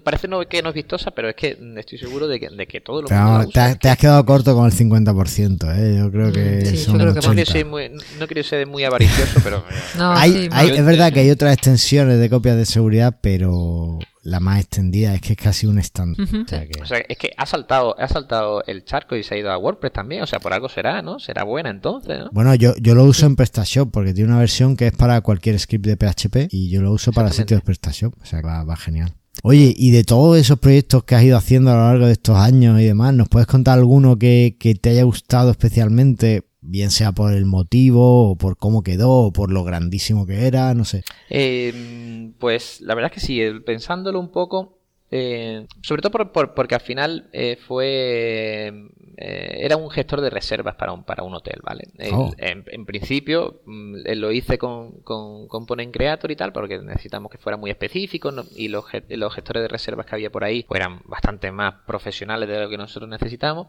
Parece 0.04 0.28
no, 0.28 0.40
que 0.46 0.62
no 0.62 0.68
es 0.68 0.74
vistosa, 0.74 1.10
pero 1.12 1.30
es 1.30 1.34
que 1.34 1.58
estoy 1.76 1.98
seguro 1.98 2.28
de 2.28 2.38
que, 2.38 2.50
de 2.50 2.66
que 2.66 2.80
todo 2.80 3.02
lo 3.02 3.08
pero 3.08 3.48
te, 3.48 3.88
has 3.88 3.96
quedado 3.96 4.24
corto 4.26 4.54
con 4.54 4.66
el 4.66 4.72
50%, 4.72 5.76
¿eh? 5.76 5.96
Yo 5.98 6.10
creo 6.10 6.32
que. 6.32 6.66
Sí, 6.66 6.86
yo 6.86 6.92
creo 6.92 7.14
que 7.14 7.20
no, 7.20 7.34
quiero 7.34 7.68
muy, 7.68 7.90
no 8.18 8.26
quiero 8.26 8.42
ser 8.42 8.66
muy 8.66 8.84
avaricioso, 8.84 9.40
pero. 9.42 9.64
no, 9.98 10.12
hay, 10.12 10.48
hay, 10.52 10.70
es 10.70 10.84
verdad 10.84 11.12
que 11.12 11.20
hay 11.20 11.30
otras 11.30 11.54
extensiones 11.54 12.18
de 12.18 12.28
copias 12.28 12.56
de 12.56 12.66
seguridad, 12.66 13.18
pero 13.22 13.98
la 14.22 14.40
más 14.40 14.60
extendida 14.60 15.14
es 15.14 15.20
que 15.22 15.32
es 15.32 15.38
casi 15.38 15.66
un 15.66 15.78
stand. 15.78 16.20
o, 16.20 16.86
sea 16.86 16.98
es 17.08 17.16
que 17.16 17.32
ha 17.36 17.46
saltado, 17.46 17.98
ha 17.98 18.08
saltado 18.08 18.62
el 18.66 18.84
charco 18.84 19.16
y 19.16 19.22
se 19.22 19.34
ha 19.34 19.38
ido 19.38 19.50
a 19.50 19.56
WordPress 19.56 19.92
también. 19.92 20.22
O 20.22 20.26
sea, 20.26 20.38
por 20.38 20.52
algo 20.52 20.68
será, 20.68 21.00
¿no? 21.02 21.18
Será 21.18 21.44
buena 21.44 21.70
entonces, 21.70 22.18
¿no? 22.18 22.28
Bueno, 22.32 22.54
yo, 22.54 22.74
yo 22.76 22.94
lo 22.94 23.04
uso 23.04 23.26
en 23.26 23.36
PrestaShop 23.36 23.90
porque 23.90 24.12
tiene 24.12 24.30
una 24.30 24.38
versión 24.38 24.76
que 24.76 24.88
es 24.88 24.92
para 24.92 25.20
cualquier 25.22 25.58
script 25.58 25.86
de 25.86 25.96
PHP 25.96 26.48
y 26.50 26.68
yo 26.68 26.82
lo 26.82 26.92
uso 26.92 27.12
para 27.12 27.30
sitios 27.32 27.60
de 27.60 27.64
PrestaShop. 27.64 28.14
O 28.20 28.26
sea, 28.26 28.42
va, 28.42 28.64
va 28.64 28.76
genial. 28.76 29.14
Oye, 29.42 29.72
y 29.76 29.90
de 29.90 30.04
todos 30.04 30.38
esos 30.38 30.58
proyectos 30.58 31.04
que 31.04 31.14
has 31.14 31.22
ido 31.22 31.36
haciendo 31.36 31.70
a 31.70 31.74
lo 31.74 31.80
largo 31.80 32.06
de 32.06 32.12
estos 32.12 32.36
años 32.36 32.80
y 32.80 32.84
demás, 32.84 33.14
¿nos 33.14 33.28
puedes 33.28 33.46
contar 33.46 33.78
alguno 33.78 34.18
que, 34.18 34.56
te 34.80 34.90
haya 34.90 35.04
gustado 35.04 35.50
especialmente? 35.50 36.44
bien 36.62 36.90
sea 36.90 37.12
por 37.12 37.32
el 37.32 37.46
motivo 37.46 38.30
o 38.30 38.36
por 38.36 38.58
cómo 38.58 38.82
quedó 38.82 39.10
o 39.10 39.32
por 39.32 39.50
lo 39.50 39.64
grandísimo 39.64 40.26
que 40.26 40.46
era, 40.46 40.74
no 40.74 40.84
sé. 40.84 41.04
Eh, 41.30 42.32
pues 42.38 42.82
la 42.82 42.94
verdad 42.94 43.10
es 43.10 43.14
que 43.14 43.26
sí, 43.26 43.40
pensándolo 43.64 44.20
un 44.20 44.30
poco, 44.30 44.79
eh, 45.12 45.66
sobre 45.82 46.02
todo 46.02 46.32
por, 46.32 46.54
porque 46.54 46.74
al 46.76 46.80
final 46.80 47.28
eh, 47.32 47.56
fue 47.56 48.72
eh, 49.16 49.58
era 49.60 49.76
un 49.76 49.90
gestor 49.90 50.20
de 50.20 50.30
reservas 50.30 50.76
para 50.76 50.92
un 50.92 51.02
para 51.02 51.24
un 51.24 51.34
hotel, 51.34 51.60
¿vale? 51.64 51.88
Oh. 52.12 52.32
En, 52.38 52.86
principio 52.86 53.60
mm, 53.66 53.96
lo 54.14 54.30
hice 54.30 54.56
con, 54.56 55.00
con 55.02 55.48
Component 55.48 55.92
Creator 55.92 56.30
y 56.30 56.36
tal, 56.36 56.52
porque 56.52 56.78
necesitamos 56.78 57.30
que 57.32 57.38
fuera 57.38 57.56
muy 57.56 57.70
específico 57.70 58.32
y 58.54 58.68
los, 58.68 58.84
los 59.08 59.34
gestores 59.34 59.62
de 59.62 59.68
reservas 59.68 60.06
que 60.06 60.14
había 60.14 60.30
por 60.30 60.44
ahí 60.44 60.62
pues, 60.62 60.80
eran 60.80 61.00
bastante 61.04 61.50
más 61.50 61.74
profesionales 61.86 62.48
de 62.48 62.60
lo 62.60 62.68
que 62.68 62.78
nosotros 62.78 63.10
necesitamos 63.10 63.66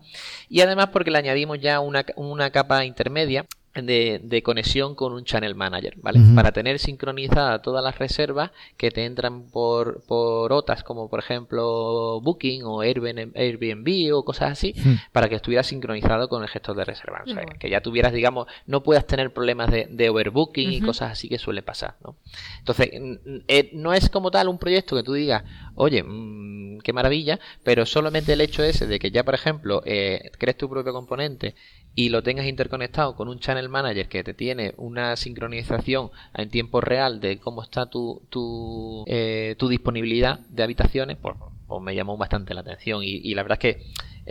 y 0.48 0.62
además 0.62 0.90
porque 0.94 1.10
le 1.10 1.18
añadimos 1.18 1.60
ya 1.60 1.80
una, 1.80 2.06
una 2.16 2.52
capa 2.52 2.86
intermedia 2.86 3.48
de, 3.74 4.42
conexión 4.44 4.96
con 4.96 5.14
un 5.14 5.24
channel 5.24 5.56
manager, 5.56 5.96
¿vale? 6.02 6.20
Para 6.36 6.52
tener 6.52 6.80
sincronizadas 6.80 7.62
todas 7.62 7.84
las 7.84 7.98
reservas 8.00 8.52
que 8.78 8.92
te 8.92 9.06
entran 9.06 9.44
por, 9.50 10.02
por 10.04 10.52
OTAs, 10.52 10.84
como 10.84 11.10
por 11.10 11.20
ejemplo 11.20 12.20
Booking 12.22 12.64
o 12.64 12.82
Airbnb 12.82 14.14
o 14.14 14.26
cosas 14.26 14.52
así, 14.52 14.76
para 15.12 15.30
que 15.30 15.36
estuviera 15.36 15.64
sincronizado 15.64 16.28
con 16.28 16.44
el 16.44 16.50
gestor 16.50 16.76
de. 16.76 16.82
O 16.92 17.28
sea, 17.28 17.46
que 17.60 17.70
ya 17.70 17.82
tuvieras, 17.82 18.12
digamos, 18.12 18.48
no 18.66 18.84
puedas 18.84 19.06
tener 19.08 19.32
problemas 19.32 19.70
de, 19.72 20.10
overbooking 20.10 20.72
y 20.72 20.82
cosas 20.82 21.12
así 21.12 21.30
que 21.30 21.38
suele 21.38 21.62
pasar, 21.62 21.96
¿no? 22.04 22.16
Entonces, 22.60 22.90
eh, 23.48 23.70
no 23.74 23.94
es 23.94 24.10
como 24.10 24.32
tal 24.32 24.50
un 24.50 24.58
proyecto 24.58 24.96
que 24.96 25.04
tú 25.04 25.14
digas, 25.14 25.44
oye, 25.82 26.04
mm, 26.04 26.80
qué 26.84 26.94
maravilla, 26.94 27.40
pero 27.64 27.86
solamente 27.88 28.34
el 28.34 28.42
hecho 28.42 28.64
ese 28.64 28.86
de 28.86 29.00
que 29.00 29.10
ya, 29.10 29.24
por 29.24 29.34
ejemplo, 29.34 29.82
eh, 29.86 30.32
crees 30.38 30.58
tu 30.58 30.70
propio 30.70 30.94
componente 30.94 31.56
y 31.96 32.10
lo 32.10 32.22
tengas 32.22 32.46
interconectado 32.46 33.16
con 33.16 33.28
un 33.28 33.40
channel 33.40 33.68
manager 33.68 34.08
que 34.08 34.24
te 34.24 34.36
tiene 34.36 34.74
una 34.78 35.16
sincronización 35.16 36.12
en 36.36 36.50
tiempo 36.50 36.82
real 36.82 37.20
de 37.20 37.40
cómo 37.40 37.64
está 37.64 37.88
tu, 37.88 38.22
tu, 38.30 39.04
eh, 39.08 39.56
tu 39.58 39.68
disponibilidad 39.70 40.40
de 40.50 40.64
habitaciones, 40.64 41.18
pues, 41.18 41.36
pues, 41.68 41.82
me 41.82 41.96
llamó 41.96 42.16
bastante 42.16 42.54
la 42.54 42.62
atención 42.62 43.04
y, 43.04 43.16
y 43.18 43.34
la 43.34 43.42
verdad 43.44 43.58
es 43.62 43.76
que 43.76 43.84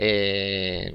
eh, 0.03 0.91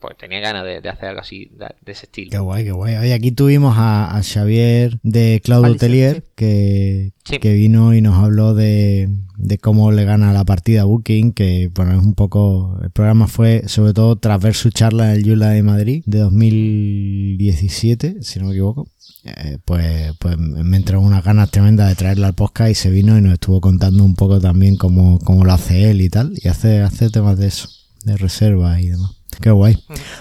pues 0.00 0.16
tenía 0.16 0.40
ganas 0.40 0.64
de, 0.64 0.88
hacer 0.88 1.10
algo 1.10 1.20
así 1.20 1.52
de, 1.56 1.92
ese 1.92 2.06
estilo. 2.06 2.30
Qué 2.30 2.38
guay, 2.38 2.64
qué 2.64 2.72
guay. 2.72 2.96
Hoy 2.96 3.12
aquí 3.12 3.30
tuvimos 3.30 3.76
a, 3.78 4.20
Xavier 4.24 4.98
de 5.04 5.40
Cloud 5.44 5.66
Hotelier 5.66 6.24
que, 6.34 7.12
que 7.22 7.52
vino 7.52 7.94
y 7.94 8.00
nos 8.00 8.16
habló 8.16 8.54
de, 8.54 9.08
de 9.36 9.58
cómo 9.58 9.92
le 9.92 10.04
gana 10.04 10.32
la 10.32 10.44
partida 10.44 10.82
a 10.82 10.84
Booking, 10.84 11.32
que 11.32 11.70
bueno, 11.72 11.92
es 11.92 12.04
un 12.04 12.14
poco, 12.14 12.76
el 12.82 12.90
programa 12.90 13.28
fue 13.28 13.68
sobre 13.68 13.92
todo 13.92 14.16
tras 14.16 14.42
ver 14.42 14.54
su 14.54 14.70
charla 14.70 15.12
en 15.12 15.18
el 15.18 15.24
Yula 15.24 15.50
de 15.50 15.62
Madrid 15.62 16.02
de 16.06 16.18
2017, 16.18 18.16
si 18.22 18.40
no 18.40 18.46
me 18.46 18.52
equivoco. 18.52 18.88
Eh, 19.22 19.58
pues, 19.64 20.14
pues 20.18 20.38
me 20.38 20.76
entró 20.76 21.00
unas 21.00 21.22
ganas 21.22 21.50
tremendas 21.52 21.88
de 21.88 21.94
traerla 21.94 22.28
al 22.28 22.34
podcast 22.34 22.70
y 22.70 22.74
se 22.74 22.90
vino 22.90 23.16
y 23.16 23.20
nos 23.20 23.34
estuvo 23.34 23.60
contando 23.60 24.02
un 24.02 24.14
poco 24.16 24.40
también 24.40 24.76
cómo, 24.76 25.20
cómo 25.20 25.44
lo 25.44 25.52
hace 25.52 25.90
él 25.90 26.00
y 26.00 26.08
tal, 26.08 26.32
y 26.42 26.48
hace, 26.48 26.80
hace 26.80 27.10
temas 27.10 27.38
de 27.38 27.46
eso 27.46 27.79
de 28.04 28.16
reserva 28.16 28.80
y 28.80 28.88
demás. 28.88 29.12
Qué 29.40 29.50
guay. 29.50 29.76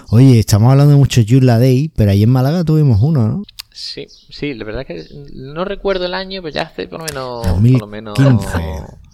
Oye, 0.10 0.40
estamos 0.40 0.72
hablando 0.72 0.94
de 0.94 0.98
muchos 0.98 1.26
Yula 1.26 1.60
Day, 1.60 1.92
pero 1.96 2.12
ahí 2.12 2.24
en 2.24 2.30
Málaga 2.30 2.64
tuvimos 2.64 3.02
uno, 3.02 3.28
¿no? 3.28 3.44
Sí, 3.72 4.08
sí, 4.30 4.54
la 4.54 4.66
verdad 4.66 4.86
es 4.88 4.88
que 4.88 5.16
no 5.34 5.64
recuerdo 5.64 6.06
el 6.06 6.14
año, 6.14 6.42
pero 6.42 6.54
ya 6.54 6.64
hace 6.64 6.88
por 6.88 7.00
lo 7.00 7.06
menos... 7.06 7.48
2015. 7.48 8.58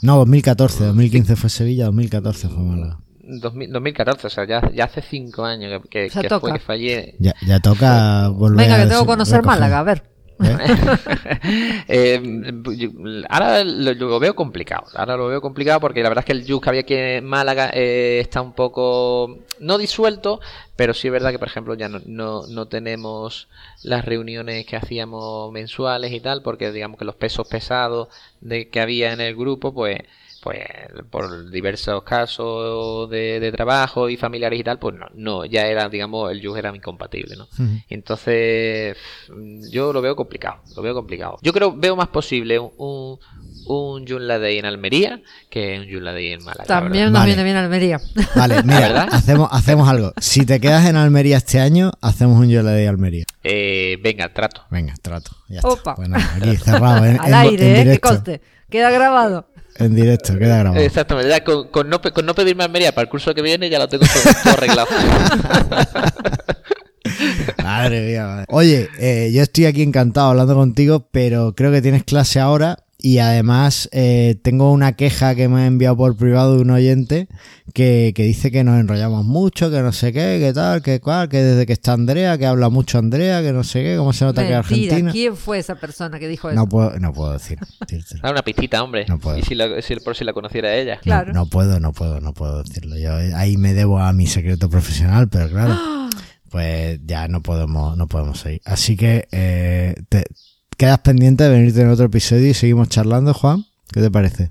No, 0.02 0.18
2014, 0.18 0.86
2015 0.86 1.36
fue 1.36 1.50
Sevilla, 1.50 1.86
2014 1.86 2.50
fue 2.50 2.64
Málaga. 2.64 3.00
2014, 3.28 4.28
o 4.28 4.30
sea, 4.30 4.48
ya, 4.48 4.72
ya 4.74 4.86
hace 4.86 5.02
cinco 5.02 5.46
años 5.46 5.82
que, 5.90 6.10
que, 6.10 6.40
fue 6.40 6.54
que 6.54 6.60
fallé. 6.60 7.16
Ya, 7.20 7.34
ya 7.46 7.60
toca 7.60 8.30
volver 8.30 8.66
Venga, 8.66 8.82
que 8.82 8.88
tengo 8.88 9.02
que 9.02 9.08
conocer 9.08 9.44
Málaga, 9.44 9.80
a 9.80 9.84
ver. 9.84 10.15
Eh, 11.88 12.22
ahora 13.30 13.64
lo, 13.64 14.20
veo 14.20 14.36
complicado. 14.36 14.86
Ahora 14.96 15.18
lo 15.18 15.28
veo 15.28 15.42
complicado 15.42 15.80
porque 15.80 16.02
la 16.02 16.10
verdad 16.10 16.24
es 16.24 16.26
que 16.26 16.32
el 16.32 16.46
Yus 16.46 16.62
que 16.62 16.70
había 16.70 16.82
aquí 16.82 16.96
en 16.96 17.26
Málaga 17.26 17.70
eh, 17.74 18.20
está 18.20 18.42
un 18.42 18.54
poco 18.54 19.40
no 19.60 19.78
disuelto, 19.78 20.40
pero 20.76 20.94
sí 20.94 21.08
es 21.08 21.12
verdad 21.12 21.32
que 21.32 21.40
por 21.40 21.48
ejemplo 21.48 21.76
ya 21.76 21.90
no, 21.90 22.02
no, 22.06 22.48
no, 22.48 22.68
tenemos 22.68 23.48
las 23.84 24.04
reuniones 24.06 24.66
que 24.66 24.76
hacíamos 24.76 25.52
mensuales 25.52 26.12
y 26.12 26.20
tal, 26.20 26.42
porque 26.42 26.72
digamos 26.72 26.98
que 26.98 27.06
los 27.06 27.16
pesos 27.16 27.48
pesados 27.48 28.10
de 28.42 28.70
que 28.70 28.80
había 28.80 29.14
en 29.14 29.22
el 29.22 29.36
grupo, 29.36 29.74
pues 29.74 30.00
pues 30.46 30.60
por 31.10 31.50
diversos 31.50 32.04
casos 32.04 33.10
de, 33.10 33.52
trabajo 33.52 34.10
y 34.10 34.16
familiares 34.16 34.60
y 34.60 34.64
tal, 34.64 34.78
pues 34.78 34.94
no, 34.94 35.08
no 35.16 35.44
ya 35.44 35.66
era, 35.66 35.90
digamos, 35.90 36.32
el 36.32 36.40
Yus 36.40 36.56
era 36.56 36.72
incompatible, 36.76 37.36
¿no? 37.36 37.48
Entonces, 37.90 38.96
yo 39.72 39.92
lo 39.92 40.04
veo 40.04 40.16
complicado, 40.16 40.62
lo 40.76 40.84
veo 40.84 40.94
complicado. 40.94 41.40
Yo 41.42 41.52
creo, 41.52 41.76
veo 41.76 41.96
más 41.96 42.10
posible 42.10 42.60
un, 42.60 42.70
un, 42.78 43.18
un 43.66 44.06
Day 44.06 44.60
en 44.60 44.66
Almería 44.66 45.20
que 45.50 45.80
un 45.80 45.92
Joomla 45.92 46.14
Day 46.14 46.34
en 46.34 46.44
Málaga. 46.44 46.66
También 46.66 47.12
nos 47.12 47.26
viene 47.26 47.44
bien 47.44 47.56
Almería. 47.56 48.00
Vale, 48.36 48.62
mira, 48.64 49.06
hacemos, 49.06 49.50
hacemos 49.52 49.90
algo. 49.90 50.14
Si 50.18 50.46
te 50.46 50.60
quedas 50.60 50.86
en 50.86 50.96
Almería 50.96 51.38
este 51.38 51.60
año, 51.60 51.92
hacemos 52.02 52.40
un 52.40 52.54
Joomla 52.54 52.74
Day 52.74 52.86
Almería. 52.86 53.26
Eh, 53.44 53.98
venga, 54.04 54.32
trato. 54.32 54.62
Venga, 54.70 54.94
trato. 55.02 55.32
Ya 55.50 55.62
Opa. 55.64 55.96
Bueno, 55.96 56.18
aquí 56.18 56.56
cerrado. 56.58 57.02
Al 57.20 57.34
aire, 57.34 57.82
¿eh? 57.82 57.84
Que 57.94 58.00
coste. 58.00 58.42
Queda 58.70 58.92
grabado. 58.92 59.48
En 59.78 59.94
directo, 59.94 60.38
queda 60.38 60.60
grabado. 60.60 60.82
Exactamente, 60.82 61.30
ya 61.30 61.44
con, 61.44 61.68
con, 61.68 61.90
no, 61.90 62.02
con 62.02 62.26
no 62.26 62.34
pedirme 62.34 62.64
Almería 62.64 62.94
para 62.94 63.04
el 63.04 63.10
curso 63.10 63.34
que 63.34 63.42
viene 63.42 63.70
ya 63.70 63.80
lo 63.80 63.90
tengo 63.90 64.06
todo, 64.06 64.54
arreglado. 64.54 64.88
Madre 67.64 68.02
mía, 68.08 68.26
madre. 68.26 68.46
Oye, 68.50 68.90
eh, 69.00 69.32
yo 69.34 69.42
estoy 69.44 69.66
aquí 69.66 69.84
encantado 69.84 70.30
hablando 70.30 70.56
contigo, 70.56 71.08
pero 71.12 71.54
creo 71.56 71.72
que 71.72 71.82
tienes 71.82 72.04
clase 72.04 72.40
ahora 72.40 72.85
y 73.06 73.20
además 73.20 73.88
eh, 73.92 74.36
tengo 74.42 74.72
una 74.72 74.94
queja 74.94 75.36
que 75.36 75.48
me 75.48 75.62
ha 75.62 75.66
enviado 75.68 75.96
por 75.96 76.18
privado 76.18 76.56
de 76.56 76.64
un 76.64 76.72
oyente 76.72 77.28
que, 77.72 78.12
dice 78.16 78.50
que 78.50 78.64
nos 78.64 78.80
enrollamos 78.80 79.24
mucho, 79.24 79.70
que 79.70 79.84
no 79.84 79.92
sé 79.92 80.12
qué, 80.12 80.40
que 80.42 80.52
tal, 80.54 80.82
que 80.82 81.00
cual, 81.00 81.30
que 81.30 81.38
desde 81.38 81.68
que 81.68 81.74
está 81.74 81.94
Andrea, 81.94 82.36
que 82.40 82.48
habla 82.48 82.70
mucho 82.70 82.98
Andrea, 82.98 83.44
que 83.44 83.54
no 83.54 83.64
sé 83.64 83.84
qué, 83.84 83.96
cómo 83.96 84.12
se 84.12 84.26
nota 84.26 84.42
que 84.42 84.54
es 84.54 84.56
Argentina. 84.56 85.12
¿Quién 85.12 85.38
fue 85.38 85.60
esa 85.60 85.76
persona 85.76 86.18
que 86.18 86.28
dijo 86.28 86.50
eso? 86.50 86.56
No 86.56 86.68
puedo, 86.68 86.98
no 86.98 87.14
puedo 87.14 87.34
decir. 87.34 87.60
Da 88.24 88.32
una 88.32 88.42
pistita, 88.42 88.82
hombre. 88.82 89.06
No 89.08 89.20
puedo. 89.20 89.38
Y 89.38 89.44
si, 89.44 89.56
por 90.04 90.16
si 90.16 90.24
la 90.24 90.34
conociera 90.34 90.74
ella. 90.74 90.98
Claro. 91.04 91.32
No, 91.32 91.46
puedo, 91.46 91.80
no 91.80 91.94
puedo, 91.94 92.20
no 92.22 92.34
puedo 92.34 92.64
decirlo. 92.64 92.98
Yo 92.98 93.20
eh, 93.20 93.36
ahí 93.36 93.58
me 93.58 93.76
debo 93.76 94.00
a 94.00 94.14
mi 94.14 94.26
secreto 94.26 94.68
profesional, 94.68 95.30
pero 95.30 95.48
claro. 95.50 95.78
pues 96.50 97.00
ya 97.06 97.28
no 97.28 97.44
podemos, 97.44 97.96
no 97.98 98.08
podemos 98.08 98.40
seguir. 98.40 98.62
Así 98.66 98.98
que 98.98 99.28
eh, 99.32 99.94
te, 100.10 100.24
quedas 100.78 101.00
pendiente 101.00 101.44
de 101.44 101.50
venirte 101.50 101.82
en 101.82 101.90
otro 101.90 102.06
episodio 102.06 102.48
y 102.48 102.54
seguimos 102.54 102.90
charlando, 102.90 103.34
Juan. 103.34 103.66
¿Qué 103.92 104.02
te 104.02 104.12
parece? 104.12 104.50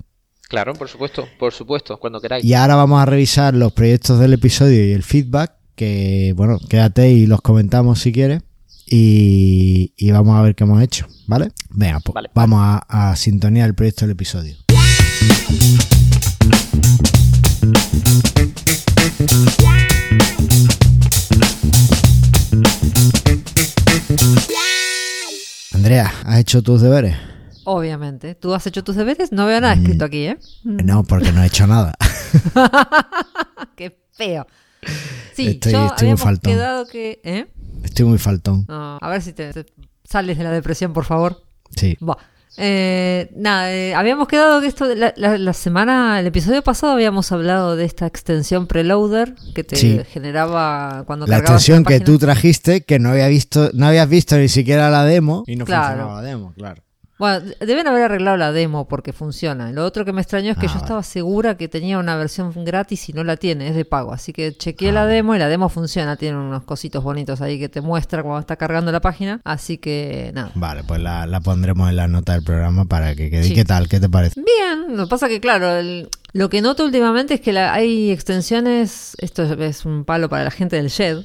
Claro, 0.48 0.74
por 0.74 0.88
supuesto, 0.88 1.26
por 1.38 1.52
supuesto, 1.52 1.98
cuando 1.98 2.20
queráis. 2.20 2.44
Y 2.44 2.54
ahora 2.54 2.76
vamos 2.76 3.02
a 3.02 3.06
revisar 3.06 3.54
los 3.54 3.72
proyectos 3.72 4.18
del 4.20 4.34
episodio 4.34 4.86
y 4.86 4.92
el 4.92 5.02
feedback, 5.02 5.52
que 5.74 6.32
bueno, 6.36 6.58
quédate 6.68 7.10
y 7.10 7.26
los 7.26 7.40
comentamos 7.40 8.00
si 8.00 8.12
quieres. 8.12 8.42
Y, 8.86 9.92
vamos 10.12 10.36
a 10.38 10.42
ver 10.42 10.54
qué 10.54 10.64
hemos 10.64 10.80
hecho, 10.82 11.06
¿vale? 11.26 11.50
Venga, 11.70 12.00
pues 12.00 12.26
vamos 12.34 12.60
a, 12.62 13.10
a 13.10 13.16
sintonía 13.16 13.64
el 13.64 13.74
proyecto 13.74 14.04
del 14.04 14.12
episodio. 14.12 14.56
Andrea, 25.84 26.10
¿has 26.24 26.38
hecho 26.40 26.62
tus 26.62 26.80
deberes? 26.80 27.14
Obviamente. 27.64 28.34
¿Tú 28.34 28.54
has 28.54 28.66
hecho 28.66 28.82
tus 28.82 28.96
deberes? 28.96 29.32
No 29.32 29.44
veo 29.44 29.60
nada 29.60 29.74
escrito 29.74 30.06
aquí, 30.06 30.28
¿eh? 30.28 30.38
No, 30.64 31.04
porque 31.04 31.30
no 31.30 31.42
he 31.42 31.46
hecho 31.46 31.66
nada. 31.66 31.92
Qué 33.76 33.94
feo. 34.12 34.46
Sí, 35.34 35.48
estoy, 35.48 35.72
yo 35.72 35.86
estoy 35.88 36.08
muy 36.08 36.16
faltón. 36.16 36.52
quedado 36.54 36.86
que... 36.86 37.20
¿eh? 37.22 37.48
Estoy 37.82 38.06
muy 38.06 38.16
faltón. 38.16 38.64
a 38.66 39.06
ver 39.10 39.20
si 39.20 39.34
te, 39.34 39.52
sales 40.04 40.38
de 40.38 40.44
la 40.44 40.52
depresión, 40.52 40.94
por 40.94 41.04
favor. 41.04 41.42
Sí. 41.76 41.98
Eh, 42.56 43.30
nada, 43.34 43.72
eh, 43.72 43.94
habíamos 43.94 44.28
quedado 44.28 44.60
que 44.60 44.68
esto, 44.68 44.86
la, 44.94 45.12
la, 45.16 45.52
semana, 45.52 46.20
el 46.20 46.26
episodio 46.26 46.62
pasado 46.62 46.92
habíamos 46.92 47.32
hablado 47.32 47.74
de 47.74 47.84
esta 47.84 48.06
extensión 48.06 48.66
preloader 48.66 49.34
que 49.54 49.64
te 49.64 50.04
generaba 50.04 51.02
cuando 51.06 51.26
La 51.26 51.38
extensión 51.38 51.84
que 51.84 51.98
tú 52.00 52.18
trajiste, 52.18 52.82
que 52.82 52.98
no 52.98 53.10
había 53.10 53.26
visto, 53.28 53.70
no 53.74 53.86
habías 53.86 54.08
visto 54.08 54.36
ni 54.36 54.48
siquiera 54.48 54.88
la 54.90 55.04
demo. 55.04 55.42
Y 55.46 55.56
no 55.56 55.66
funcionaba 55.66 56.22
la 56.22 56.22
demo, 56.22 56.52
claro. 56.56 56.83
Bueno, 57.16 57.46
deben 57.60 57.86
haber 57.86 58.02
arreglado 58.02 58.36
la 58.36 58.50
demo 58.50 58.88
porque 58.88 59.12
funciona. 59.12 59.70
Lo 59.70 59.84
otro 59.84 60.04
que 60.04 60.12
me 60.12 60.20
extrañó 60.20 60.50
es 60.50 60.58
que 60.58 60.66
ah, 60.66 60.70
yo 60.72 60.78
estaba 60.78 61.02
segura 61.04 61.56
que 61.56 61.68
tenía 61.68 61.98
una 61.98 62.16
versión 62.16 62.52
gratis 62.64 63.08
y 63.08 63.12
no 63.12 63.22
la 63.22 63.36
tiene, 63.36 63.68
es 63.68 63.76
de 63.76 63.84
pago. 63.84 64.12
Así 64.12 64.32
que 64.32 64.56
chequeé 64.56 64.90
la 64.90 65.02
ah. 65.02 65.06
demo 65.06 65.34
y 65.34 65.38
la 65.38 65.48
demo 65.48 65.68
funciona. 65.68 66.16
Tiene 66.16 66.38
unos 66.38 66.64
cositos 66.64 67.04
bonitos 67.04 67.40
ahí 67.40 67.58
que 67.58 67.68
te 67.68 67.80
muestra 67.80 68.22
cuando 68.22 68.40
está 68.40 68.56
cargando 68.56 68.90
la 68.90 69.00
página. 69.00 69.40
Así 69.44 69.78
que 69.78 70.32
nada. 70.34 70.50
Vale, 70.56 70.82
pues 70.82 71.00
la, 71.00 71.40
pondremos 71.44 71.88
en 71.88 71.96
la 71.96 72.08
nota 72.08 72.32
del 72.32 72.42
programa 72.42 72.84
para 72.86 73.14
que 73.14 73.30
quede. 73.30 73.54
¿Qué 73.54 73.64
tal? 73.64 73.88
¿Qué 73.88 74.00
te 74.00 74.08
parece? 74.08 74.40
Bien, 74.40 74.96
lo 74.96 75.04
que 75.04 75.10
pasa 75.10 75.28
que, 75.28 75.40
claro, 75.40 75.82
lo 76.32 76.48
que 76.48 76.62
noto 76.62 76.84
últimamente 76.84 77.34
es 77.34 77.40
que 77.40 77.56
hay 77.56 78.10
extensiones. 78.10 79.14
Esto 79.18 79.44
es 79.44 79.84
un 79.84 80.04
palo 80.04 80.28
para 80.28 80.42
la 80.42 80.50
gente 80.50 80.76
del 80.76 80.88
Shed. 80.88 81.18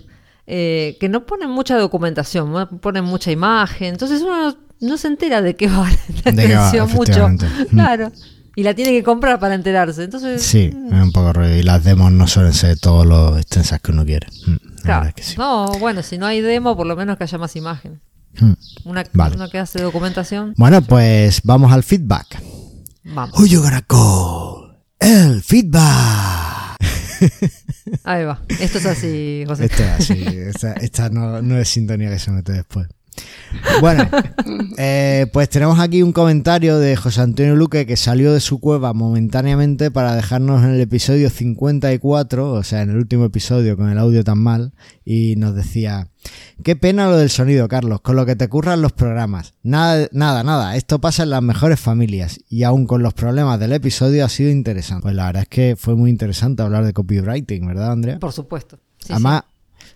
Eh, 0.52 0.98
que 1.00 1.10
no 1.10 1.28
ponen 1.28 1.50
mucha 1.50 1.78
documentación, 1.78 2.80
ponen 2.80 3.06
mucha 3.06 3.32
imagen. 3.32 3.90
Entonces 3.90 4.22
uno 4.22 4.56
no 4.82 4.98
se 4.98 5.08
entera 5.08 5.42
de 5.42 5.56
qué 5.56 5.68
va 5.68 5.90
la 6.26 6.32
extensión 6.32 6.92
mucho. 6.94 7.30
Claro. 7.70 8.12
Y 8.56 8.64
la 8.64 8.74
tiene 8.74 8.92
que 8.92 9.04
comprar 9.04 9.40
para 9.40 9.56
enterarse. 9.56 10.04
Entonces, 10.04 10.42
sí, 10.42 10.70
mm. 10.74 10.94
es 10.94 11.04
un 11.04 11.12
poco 11.12 11.32
ruido. 11.32 11.56
Y 11.56 11.64
las 11.64 11.84
demos 11.84 12.12
no 12.12 12.28
suelen 12.28 12.54
ser 12.54 12.78
todos 12.78 13.06
los 13.06 13.38
extensas 13.38 13.80
que 13.80 13.92
uno 13.92 14.04
quiere. 14.04 14.28
Mm, 14.48 14.82
claro. 14.82 15.12
No, 15.38 15.68
bueno, 15.80 16.04
si 16.04 16.18
no 16.18 16.26
hay 16.26 16.42
demo, 16.42 16.76
por 16.76 16.86
lo 16.86 16.96
menos 16.96 17.18
que 17.18 17.24
haya 17.24 17.38
más 17.38 17.56
imagen. 17.56 18.02
Mm. 18.40 18.54
Una, 18.84 19.06
una, 19.14 19.50
que 19.50 19.60
hace 19.60 19.82
documentación. 19.82 20.54
Bueno, 20.58 20.82
pues 20.82 21.42
vamos 21.44 21.72
al 21.72 21.84
feedback. 21.84 22.42
Vamos. 23.06 23.40
Who 23.40 23.46
you 23.46 23.62
gonna 23.62 23.82
call? 23.82 24.78
El 25.00 25.42
feedback. 25.42 26.76
Ahí 28.04 28.24
va. 28.24 28.42
Esto 28.48 28.78
es 28.78 28.86
así, 28.86 29.44
José. 29.48 29.66
Esto 29.66 29.84
es 29.84 29.90
así. 29.90 30.26
Esta, 30.82 31.10
no, 31.10 31.42
no, 31.42 31.58
es 31.58 31.70
sintonía 31.70 32.10
que 32.10 32.20
se 32.20 32.32
mete 32.32 32.54
después. 32.54 32.88
Bueno, 33.82 34.08
eh, 34.78 35.28
pues 35.34 35.50
tenemos 35.50 35.80
aquí 35.80 36.02
un 36.02 36.12
comentario 36.12 36.78
de 36.78 36.96
José 36.96 37.22
Antonio 37.22 37.56
Luque 37.56 37.86
que 37.86 37.98
salió 37.98 38.34
de 38.34 38.40
su 38.40 38.60
cueva 38.60 38.94
momentáneamente 38.94 39.92
para 39.92 40.16
dejarnos 40.16 40.64
en 40.64 40.72
el 40.72 40.82
episodio 40.82 41.30
54, 41.30 42.52
o 42.52 42.64
sea, 42.64 42.82
en 42.82 42.92
el 42.92 42.98
último 42.98 43.26
episodio 43.26 43.78
con 43.78 43.90
el 43.90 43.98
audio 43.98 44.24
tan 44.24 44.40
mal, 44.40 44.74
y 45.06 45.36
nos 45.38 45.56
decía, 45.56 46.10
qué 46.64 46.76
pena 46.76 47.10
lo 47.10 47.18
del 47.18 47.30
sonido, 47.30 47.68
Carlos, 47.68 48.02
con 48.02 48.16
lo 48.16 48.26
que 48.26 48.36
te 48.36 48.48
curran 48.48 48.82
los 48.82 48.92
programas. 48.92 49.54
Nada, 49.64 50.08
nada, 50.12 50.44
nada, 50.44 50.76
esto 50.76 51.00
pasa 51.00 51.24
en 51.24 51.32
las 51.32 51.42
mejores 51.42 51.80
familias, 51.80 52.40
y 52.50 52.64
aún 52.64 52.86
con 52.86 53.02
los 53.02 53.14
problemas 53.14 53.60
del 53.60 53.74
episodio 53.74 54.26
ha 54.26 54.30
sido 54.30 54.52
interesante. 54.52 55.04
Pues 55.04 55.16
la 55.16 55.28
verdad 55.28 55.44
es 55.44 55.50
que 55.50 55.76
fue 55.78 55.96
muy 55.96 56.10
interesante 56.10 56.62
hablar 56.62 56.86
de 56.86 56.94
copywriting, 56.94 57.66
¿verdad, 57.68 57.92
Andrea? 57.92 58.20
Por 58.20 58.34
supuesto. 58.34 58.80
Además, 59.10 59.44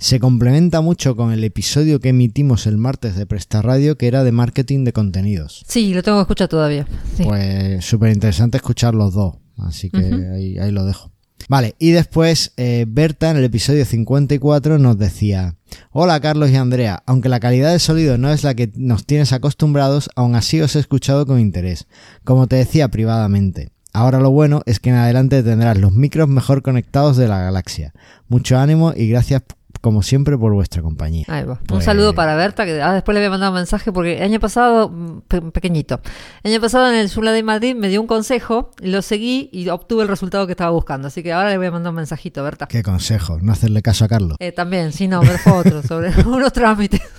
se 0.04 0.20
complementa 0.20 0.82
mucho 0.82 1.16
con 1.16 1.32
el 1.32 1.46
episodio 1.46 2.02
que 2.02 2.10
emitimos 2.10 2.68
el 2.68 2.78
martes 2.78 3.16
de 3.16 3.26
Presta 3.26 3.62
Radio, 3.62 3.98
que 3.98 4.08
era 4.08 4.26
de 4.26 4.34
marketing 4.34 4.84
de 4.84 4.92
contenidos. 4.92 5.64
Sí, 5.66 5.94
lo 5.94 6.04
tengo 6.04 6.18
que 6.18 6.24
escuchar 6.24 6.50
todavía. 6.50 6.86
Pues 7.24 7.86
súper 7.86 8.12
interesante 8.12 8.58
escuchar 8.58 8.96
los 8.96 9.14
dos, 9.14 9.36
así 9.60 9.90
que 9.90 10.60
ahí, 10.60 10.72
lo 10.72 10.84
dejo. 10.84 11.10
Vale, 11.48 11.76
y 11.80 11.92
después 11.92 12.52
eh, 12.58 12.84
Berta 12.86 13.32
en 13.32 13.38
el 13.38 13.46
episodio 13.46 13.86
54 13.86 14.78
nos 14.78 14.98
decía, 14.98 15.56
hola 15.92 16.20
Carlos 16.20 16.50
y 16.50 16.58
Andrea, 16.58 17.02
aunque 17.06 17.30
la 17.30 17.40
calidad 17.40 17.72
de 17.72 17.80
sonido 17.80 18.18
no 18.18 18.30
es 18.30 18.44
la 18.44 18.56
que 18.56 18.74
nos 18.76 19.06
tienes 19.06 19.32
acostumbrados, 19.32 20.10
aún 20.18 20.36
así 20.36 20.60
os 20.60 20.76
he 20.76 20.80
escuchado 20.80 21.26
con 21.26 21.40
interés, 21.40 21.88
como 22.26 22.48
te 22.48 22.58
decía 22.58 22.90
privadamente. 22.90 23.72
Ahora 23.94 24.20
lo 24.20 24.32
bueno 24.32 24.64
es 24.66 24.80
que 24.82 24.90
en 24.90 24.96
adelante 24.96 25.44
tendrás 25.44 25.78
los 25.78 25.94
micros 25.94 26.28
mejor 26.28 26.62
conectados 26.62 27.16
de 27.16 27.28
la 27.28 27.40
galaxia. 27.40 27.94
Mucho 28.28 28.58
ánimo 28.58 28.92
y 28.96 29.08
gracias 29.08 29.44
como 29.84 30.02
siempre, 30.02 30.38
por 30.38 30.54
vuestra 30.54 30.82
compañía. 30.82 31.26
Un 31.46 31.58
pues 31.68 31.84
saludo 31.84 32.16
para 32.16 32.38
Berta, 32.38 32.64
que 32.64 32.82
ah, 32.82 32.94
después 32.94 33.14
le 33.14 33.20
había 33.20 33.30
mandado 33.30 33.52
un 33.52 33.58
mensaje, 33.58 33.92
porque 33.92 34.16
el 34.16 34.24
año 34.24 34.40
pasado, 34.40 34.88
mm, 34.88 35.50
pequeñito, 35.52 36.00
el 36.42 36.54
año 36.54 36.62
pasado 36.62 36.88
en 36.88 36.96
el 36.96 37.10
Zula 37.10 37.34
de 37.34 37.44
Madrid 37.44 37.76
me 37.76 37.90
dio 37.90 38.00
un 38.00 38.08
consejo, 38.08 38.72
lo 38.80 39.02
seguí 39.02 39.50
y 39.52 39.68
obtuve 39.68 40.04
el 40.04 40.08
resultado 40.08 40.46
que 40.46 40.54
estaba 40.54 40.72
buscando. 40.72 41.10
Así 41.10 41.22
que 41.22 41.34
ahora 41.34 41.50
le 41.50 41.58
voy 41.58 41.68
a 41.68 41.72
mandar 41.72 41.90
un 41.90 41.98
mensajito, 41.98 42.42
Berta. 42.46 42.68
¿Qué 42.68 42.82
consejo? 42.82 43.40
¿No 43.42 43.52
hacerle 43.52 43.82
caso 43.82 44.06
a 44.06 44.08
Carlos? 44.08 44.38
Eh, 44.40 44.54
también, 44.54 44.94
sí, 44.94 45.10
no, 45.10 45.20
pero 45.20 45.38
fue 45.38 45.52
otro, 45.52 45.84
sobre 45.84 46.14
unos 46.26 46.54
trámites. 46.54 47.02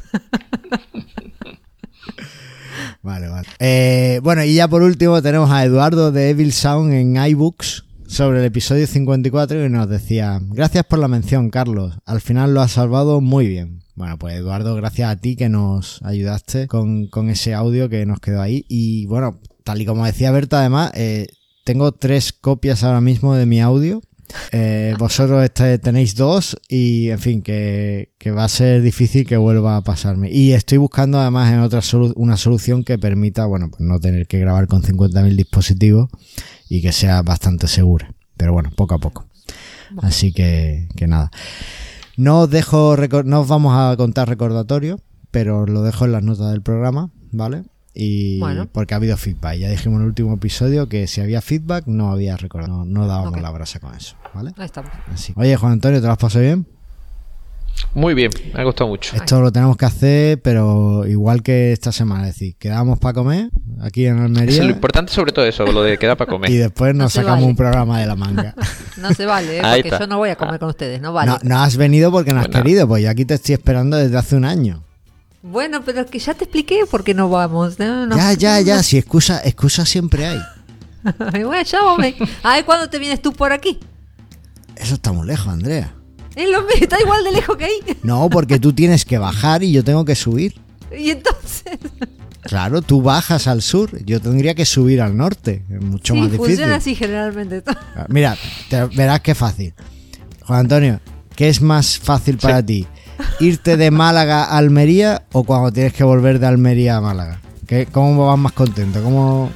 Vale, 3.02 3.28
vale. 3.28 3.46
Eh, 3.58 4.20
bueno, 4.22 4.42
y 4.44 4.54
ya 4.54 4.66
por 4.66 4.80
último 4.82 5.20
tenemos 5.20 5.50
a 5.50 5.62
Eduardo 5.62 6.10
de 6.10 6.30
Evil 6.30 6.54
Sound 6.54 6.94
en 6.94 7.16
iBooks 7.16 7.83
sobre 8.06 8.40
el 8.40 8.44
episodio 8.44 8.86
54 8.86 9.64
y 9.64 9.68
nos 9.68 9.88
decía, 9.88 10.40
gracias 10.42 10.84
por 10.84 10.98
la 10.98 11.08
mención, 11.08 11.50
Carlos. 11.50 11.94
Al 12.04 12.20
final 12.20 12.54
lo 12.54 12.60
has 12.60 12.72
salvado 12.72 13.20
muy 13.20 13.46
bien. 13.46 13.82
Bueno, 13.94 14.18
pues 14.18 14.34
Eduardo, 14.34 14.74
gracias 14.74 15.10
a 15.10 15.16
ti 15.16 15.36
que 15.36 15.48
nos 15.48 16.02
ayudaste 16.02 16.66
con, 16.66 17.08
ese 17.30 17.54
audio 17.54 17.88
que 17.88 18.06
nos 18.06 18.20
quedó 18.20 18.42
ahí. 18.42 18.64
Y 18.68 19.06
bueno, 19.06 19.40
tal 19.62 19.80
y 19.80 19.86
como 19.86 20.04
decía 20.04 20.32
Berta, 20.32 20.60
además, 20.60 20.90
eh, 20.94 21.28
tengo 21.64 21.92
tres 21.92 22.32
copias 22.32 22.82
ahora 22.82 23.00
mismo 23.00 23.34
de 23.34 23.46
mi 23.46 23.60
audio. 23.60 24.02
Eh, 24.50 24.94
vosotros 24.98 25.44
este, 25.44 25.78
tenéis 25.78 26.16
dos 26.16 26.56
y 26.68 27.10
en 27.10 27.18
fin, 27.20 27.42
que, 27.42 28.10
va 28.36 28.44
a 28.44 28.48
ser 28.48 28.82
difícil 28.82 29.26
que 29.26 29.36
vuelva 29.36 29.76
a 29.76 29.82
pasarme. 29.82 30.30
Y 30.30 30.52
estoy 30.52 30.78
buscando 30.78 31.20
además 31.20 31.52
en 31.52 31.60
otra 31.60 31.80
una 32.16 32.36
solución 32.36 32.82
que 32.82 32.98
permita, 32.98 33.46
bueno, 33.46 33.70
pues 33.70 33.80
no 33.80 34.00
tener 34.00 34.26
que 34.26 34.40
grabar 34.40 34.66
con 34.66 34.82
50.000 34.82 35.36
dispositivos 35.36 36.10
y 36.68 36.82
que 36.82 36.92
sea 36.92 37.22
bastante 37.22 37.68
segura. 37.68 38.14
Pero 38.36 38.52
bueno, 38.52 38.70
poco 38.74 38.94
a 38.94 38.98
poco. 38.98 39.26
Así 39.98 40.32
que, 40.32 40.88
que 40.96 41.06
nada. 41.06 41.30
No 42.16 42.42
os 42.42 42.50
dejo, 42.50 42.96
no 43.24 43.40
os 43.40 43.48
vamos 43.48 43.74
a 43.76 43.96
contar 43.96 44.28
recordatorio, 44.28 45.00
pero 45.30 45.66
lo 45.66 45.82
dejo 45.82 46.04
en 46.04 46.12
las 46.12 46.22
notas 46.22 46.50
del 46.52 46.62
programa, 46.62 47.10
¿vale? 47.32 47.64
Y 47.92 48.40
porque 48.72 48.94
ha 48.94 48.96
habido 48.96 49.16
feedback. 49.16 49.58
Ya 49.58 49.70
dijimos 49.70 49.96
en 49.96 50.02
el 50.02 50.08
último 50.08 50.34
episodio 50.34 50.88
que 50.88 51.06
si 51.06 51.20
había 51.20 51.40
feedback 51.40 51.86
no 51.86 52.10
había 52.10 52.36
recordado, 52.36 52.84
no, 52.84 53.06
dábamos 53.06 53.40
la 53.40 53.50
brasa 53.50 53.78
con 53.78 53.94
eso, 53.94 54.16
¿vale? 54.34 54.52
Ahí 54.56 54.66
estamos. 54.66 54.90
Oye, 55.36 55.56
Juan 55.56 55.72
Antonio, 55.72 56.00
¿te 56.00 56.06
lo 56.06 56.12
has 56.12 56.18
pasado 56.18 56.44
bien? 56.44 56.66
Muy 57.94 58.14
bien, 58.14 58.30
me 58.52 58.60
ha 58.60 58.64
gustado 58.64 58.88
mucho. 58.88 59.14
Esto 59.14 59.40
lo 59.40 59.52
tenemos 59.52 59.76
que 59.76 59.84
hacer, 59.84 60.42
pero 60.42 61.06
igual 61.06 61.44
que 61.44 61.72
esta 61.72 61.92
semana, 61.92 62.28
es 62.28 62.34
decir, 62.34 62.56
quedamos 62.56 62.98
para 62.98 63.14
comer 63.14 63.50
aquí 63.80 64.06
en 64.06 64.18
Almería. 64.18 64.64
lo 64.64 64.70
importante 64.70 65.12
sobre 65.12 65.30
todo 65.30 65.44
eso, 65.44 65.64
lo 65.64 65.82
de 65.82 65.96
quedar 65.96 66.16
para 66.16 66.28
comer. 66.28 66.50
Y 66.50 66.56
después 66.56 66.94
nos 66.94 67.12
sacamos 67.12 67.44
un 67.44 67.54
programa 67.54 68.00
de 68.00 68.06
la 68.06 68.16
manga. 68.16 68.54
no 68.96 69.14
se 69.14 69.26
vale, 69.26 69.58
¿eh? 69.58 69.62
porque 69.62 69.90
yo 69.90 70.06
no 70.08 70.18
voy 70.18 70.30
a 70.30 70.36
comer 70.36 70.58
con 70.58 70.70
ustedes, 70.70 71.00
no 71.00 71.12
vale. 71.12 71.32
No, 71.42 71.62
has 71.62 71.76
venido 71.76 72.10
porque 72.10 72.32
no 72.32 72.40
has 72.40 72.48
querido, 72.48 72.88
pues 72.88 73.04
yo 73.04 73.10
aquí 73.10 73.24
te 73.24 73.34
estoy 73.34 73.54
esperando 73.54 73.96
desde 73.96 74.16
hace 74.18 74.34
un 74.34 74.44
año. 74.44 74.82
Bueno, 75.42 75.82
pero 75.84 76.00
es 76.00 76.10
que 76.10 76.18
ya 76.18 76.34
te 76.34 76.44
expliqué 76.44 76.80
por 76.90 77.04
qué 77.04 77.14
no 77.14 77.28
vamos. 77.28 77.76
ya, 77.76 78.32
ya, 78.32 78.60
ya, 78.60 78.82
si 78.82 78.98
excusa, 78.98 79.40
excusa 79.44 79.86
siempre 79.86 80.26
hay. 80.26 80.40
bueno, 81.44 81.62
ya 81.62 81.82
vos 81.82 81.98
A 82.42 82.54
ver, 82.54 82.64
¿cuándo 82.64 82.90
te 82.90 82.98
vienes 82.98 83.22
tú 83.22 83.32
por 83.32 83.52
aquí? 83.52 83.78
Eso 84.74 84.94
está 84.94 85.12
muy 85.12 85.26
lejos, 85.28 85.48
Andrea. 85.48 85.94
Lo 86.36 86.62
mismo, 86.62 86.80
está 86.80 87.00
igual 87.00 87.24
de 87.24 87.32
lejos 87.32 87.56
que 87.56 87.64
ahí. 87.64 87.80
No, 88.02 88.28
porque 88.28 88.58
tú 88.58 88.72
tienes 88.72 89.04
que 89.04 89.18
bajar 89.18 89.62
y 89.62 89.72
yo 89.72 89.84
tengo 89.84 90.04
que 90.04 90.14
subir. 90.14 90.54
Y 90.96 91.10
entonces. 91.10 91.78
Claro, 92.42 92.82
tú 92.82 93.00
bajas 93.00 93.46
al 93.46 93.62
sur, 93.62 94.04
yo 94.04 94.20
tendría 94.20 94.54
que 94.54 94.66
subir 94.66 95.00
al 95.00 95.16
norte. 95.16 95.64
Es 95.70 95.80
mucho 95.80 96.14
más 96.14 96.30
difícil. 96.30 96.56
Funciona 96.56 96.76
así 96.76 96.94
generalmente. 96.94 97.62
Ah, 97.66 98.06
mira, 98.08 98.36
verás 98.94 99.20
qué 99.20 99.34
fácil. 99.34 99.72
Juan 100.42 100.60
Antonio, 100.60 101.00
¿qué 101.36 101.48
es 101.48 101.62
más 101.62 101.98
fácil 101.98 102.36
para 102.36 102.64
ti? 102.64 102.86
¿Irte 103.40 103.76
de 103.76 103.90
Málaga 103.90 104.44
a 104.44 104.58
Almería 104.58 105.24
o 105.32 105.44
cuando 105.44 105.72
tienes 105.72 105.94
que 105.94 106.04
volver 106.04 106.38
de 106.38 106.46
Almería 106.46 106.96
a 106.96 107.00
Málaga? 107.00 107.40
¿Qué, 107.66 107.86
¿Cómo 107.86 108.26
vas 108.26 108.38
más 108.38 108.52
contento? 108.52 109.02
¿Cómo... 109.02 109.50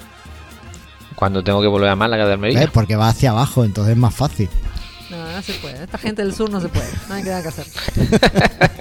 Cuando 1.15 1.45
tengo 1.45 1.61
que 1.61 1.67
volver 1.67 1.91
a 1.91 1.97
Málaga 1.97 2.27
de 2.27 2.33
Almería. 2.35 2.71
Porque 2.73 2.97
va 2.97 3.09
hacia 3.09 3.31
abajo, 3.31 3.65
entonces 3.65 3.93
es 3.93 3.99
más 3.99 4.15
fácil. 4.15 4.49
No, 5.39 5.43
no 5.43 5.43
se 5.43 5.53
puede. 5.55 5.85
Esta 5.85 5.99
gente 5.99 6.23
del 6.23 6.35
sur 6.35 6.51
no 6.51 6.61
se 6.61 6.69
puede. 6.69 6.89
No 7.09 7.15
hay 7.15 7.23
nada 7.23 7.43
que 7.43 7.49
hacer. 7.49 7.67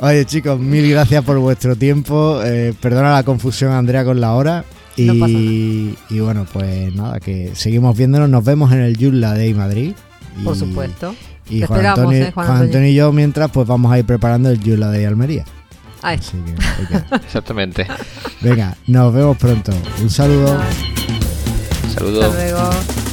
Oye, 0.00 0.24
chicos, 0.26 0.60
mil 0.60 0.88
gracias 0.90 1.24
por 1.24 1.38
vuestro 1.38 1.76
tiempo. 1.76 2.40
Eh, 2.44 2.72
perdona 2.80 3.12
la 3.12 3.22
confusión, 3.24 3.72
Andrea, 3.72 4.04
con 4.04 4.20
la 4.20 4.34
hora. 4.34 4.64
Y, 4.96 5.96
y 6.10 6.20
bueno, 6.20 6.46
pues 6.52 6.94
nada, 6.94 7.18
que 7.18 7.52
seguimos 7.54 7.96
viéndonos. 7.96 8.28
Nos 8.28 8.44
vemos 8.44 8.70
en 8.72 8.80
el 8.80 8.96
Yula 8.96 9.34
Day 9.34 9.54
Madrid. 9.54 9.94
por 10.44 10.56
supuesto. 10.56 11.14
Y 11.50 11.62
Juan, 11.62 11.84
Antonio, 11.84 12.24
eh, 12.24 12.32
Juan, 12.32 12.50
Antonio, 12.50 12.88
y 12.88 12.94
yo, 12.94 13.12
mientras, 13.12 13.50
pues 13.50 13.66
vamos 13.66 13.92
a 13.92 13.98
ir 13.98 14.04
preparando 14.04 14.50
el 14.50 14.60
Yula 14.60 14.88
Day 14.88 15.04
Almería. 15.04 15.44
Ahí. 16.02 16.20
Exactamente. 17.26 17.86
Venga, 18.40 18.76
nos 18.86 19.12
vemos 19.12 19.36
pronto. 19.36 19.72
Un 20.00 20.10
saludo. 20.10 20.58
Saludos. 21.92 22.24
Hasta 22.24 22.36
luego. 22.36 23.03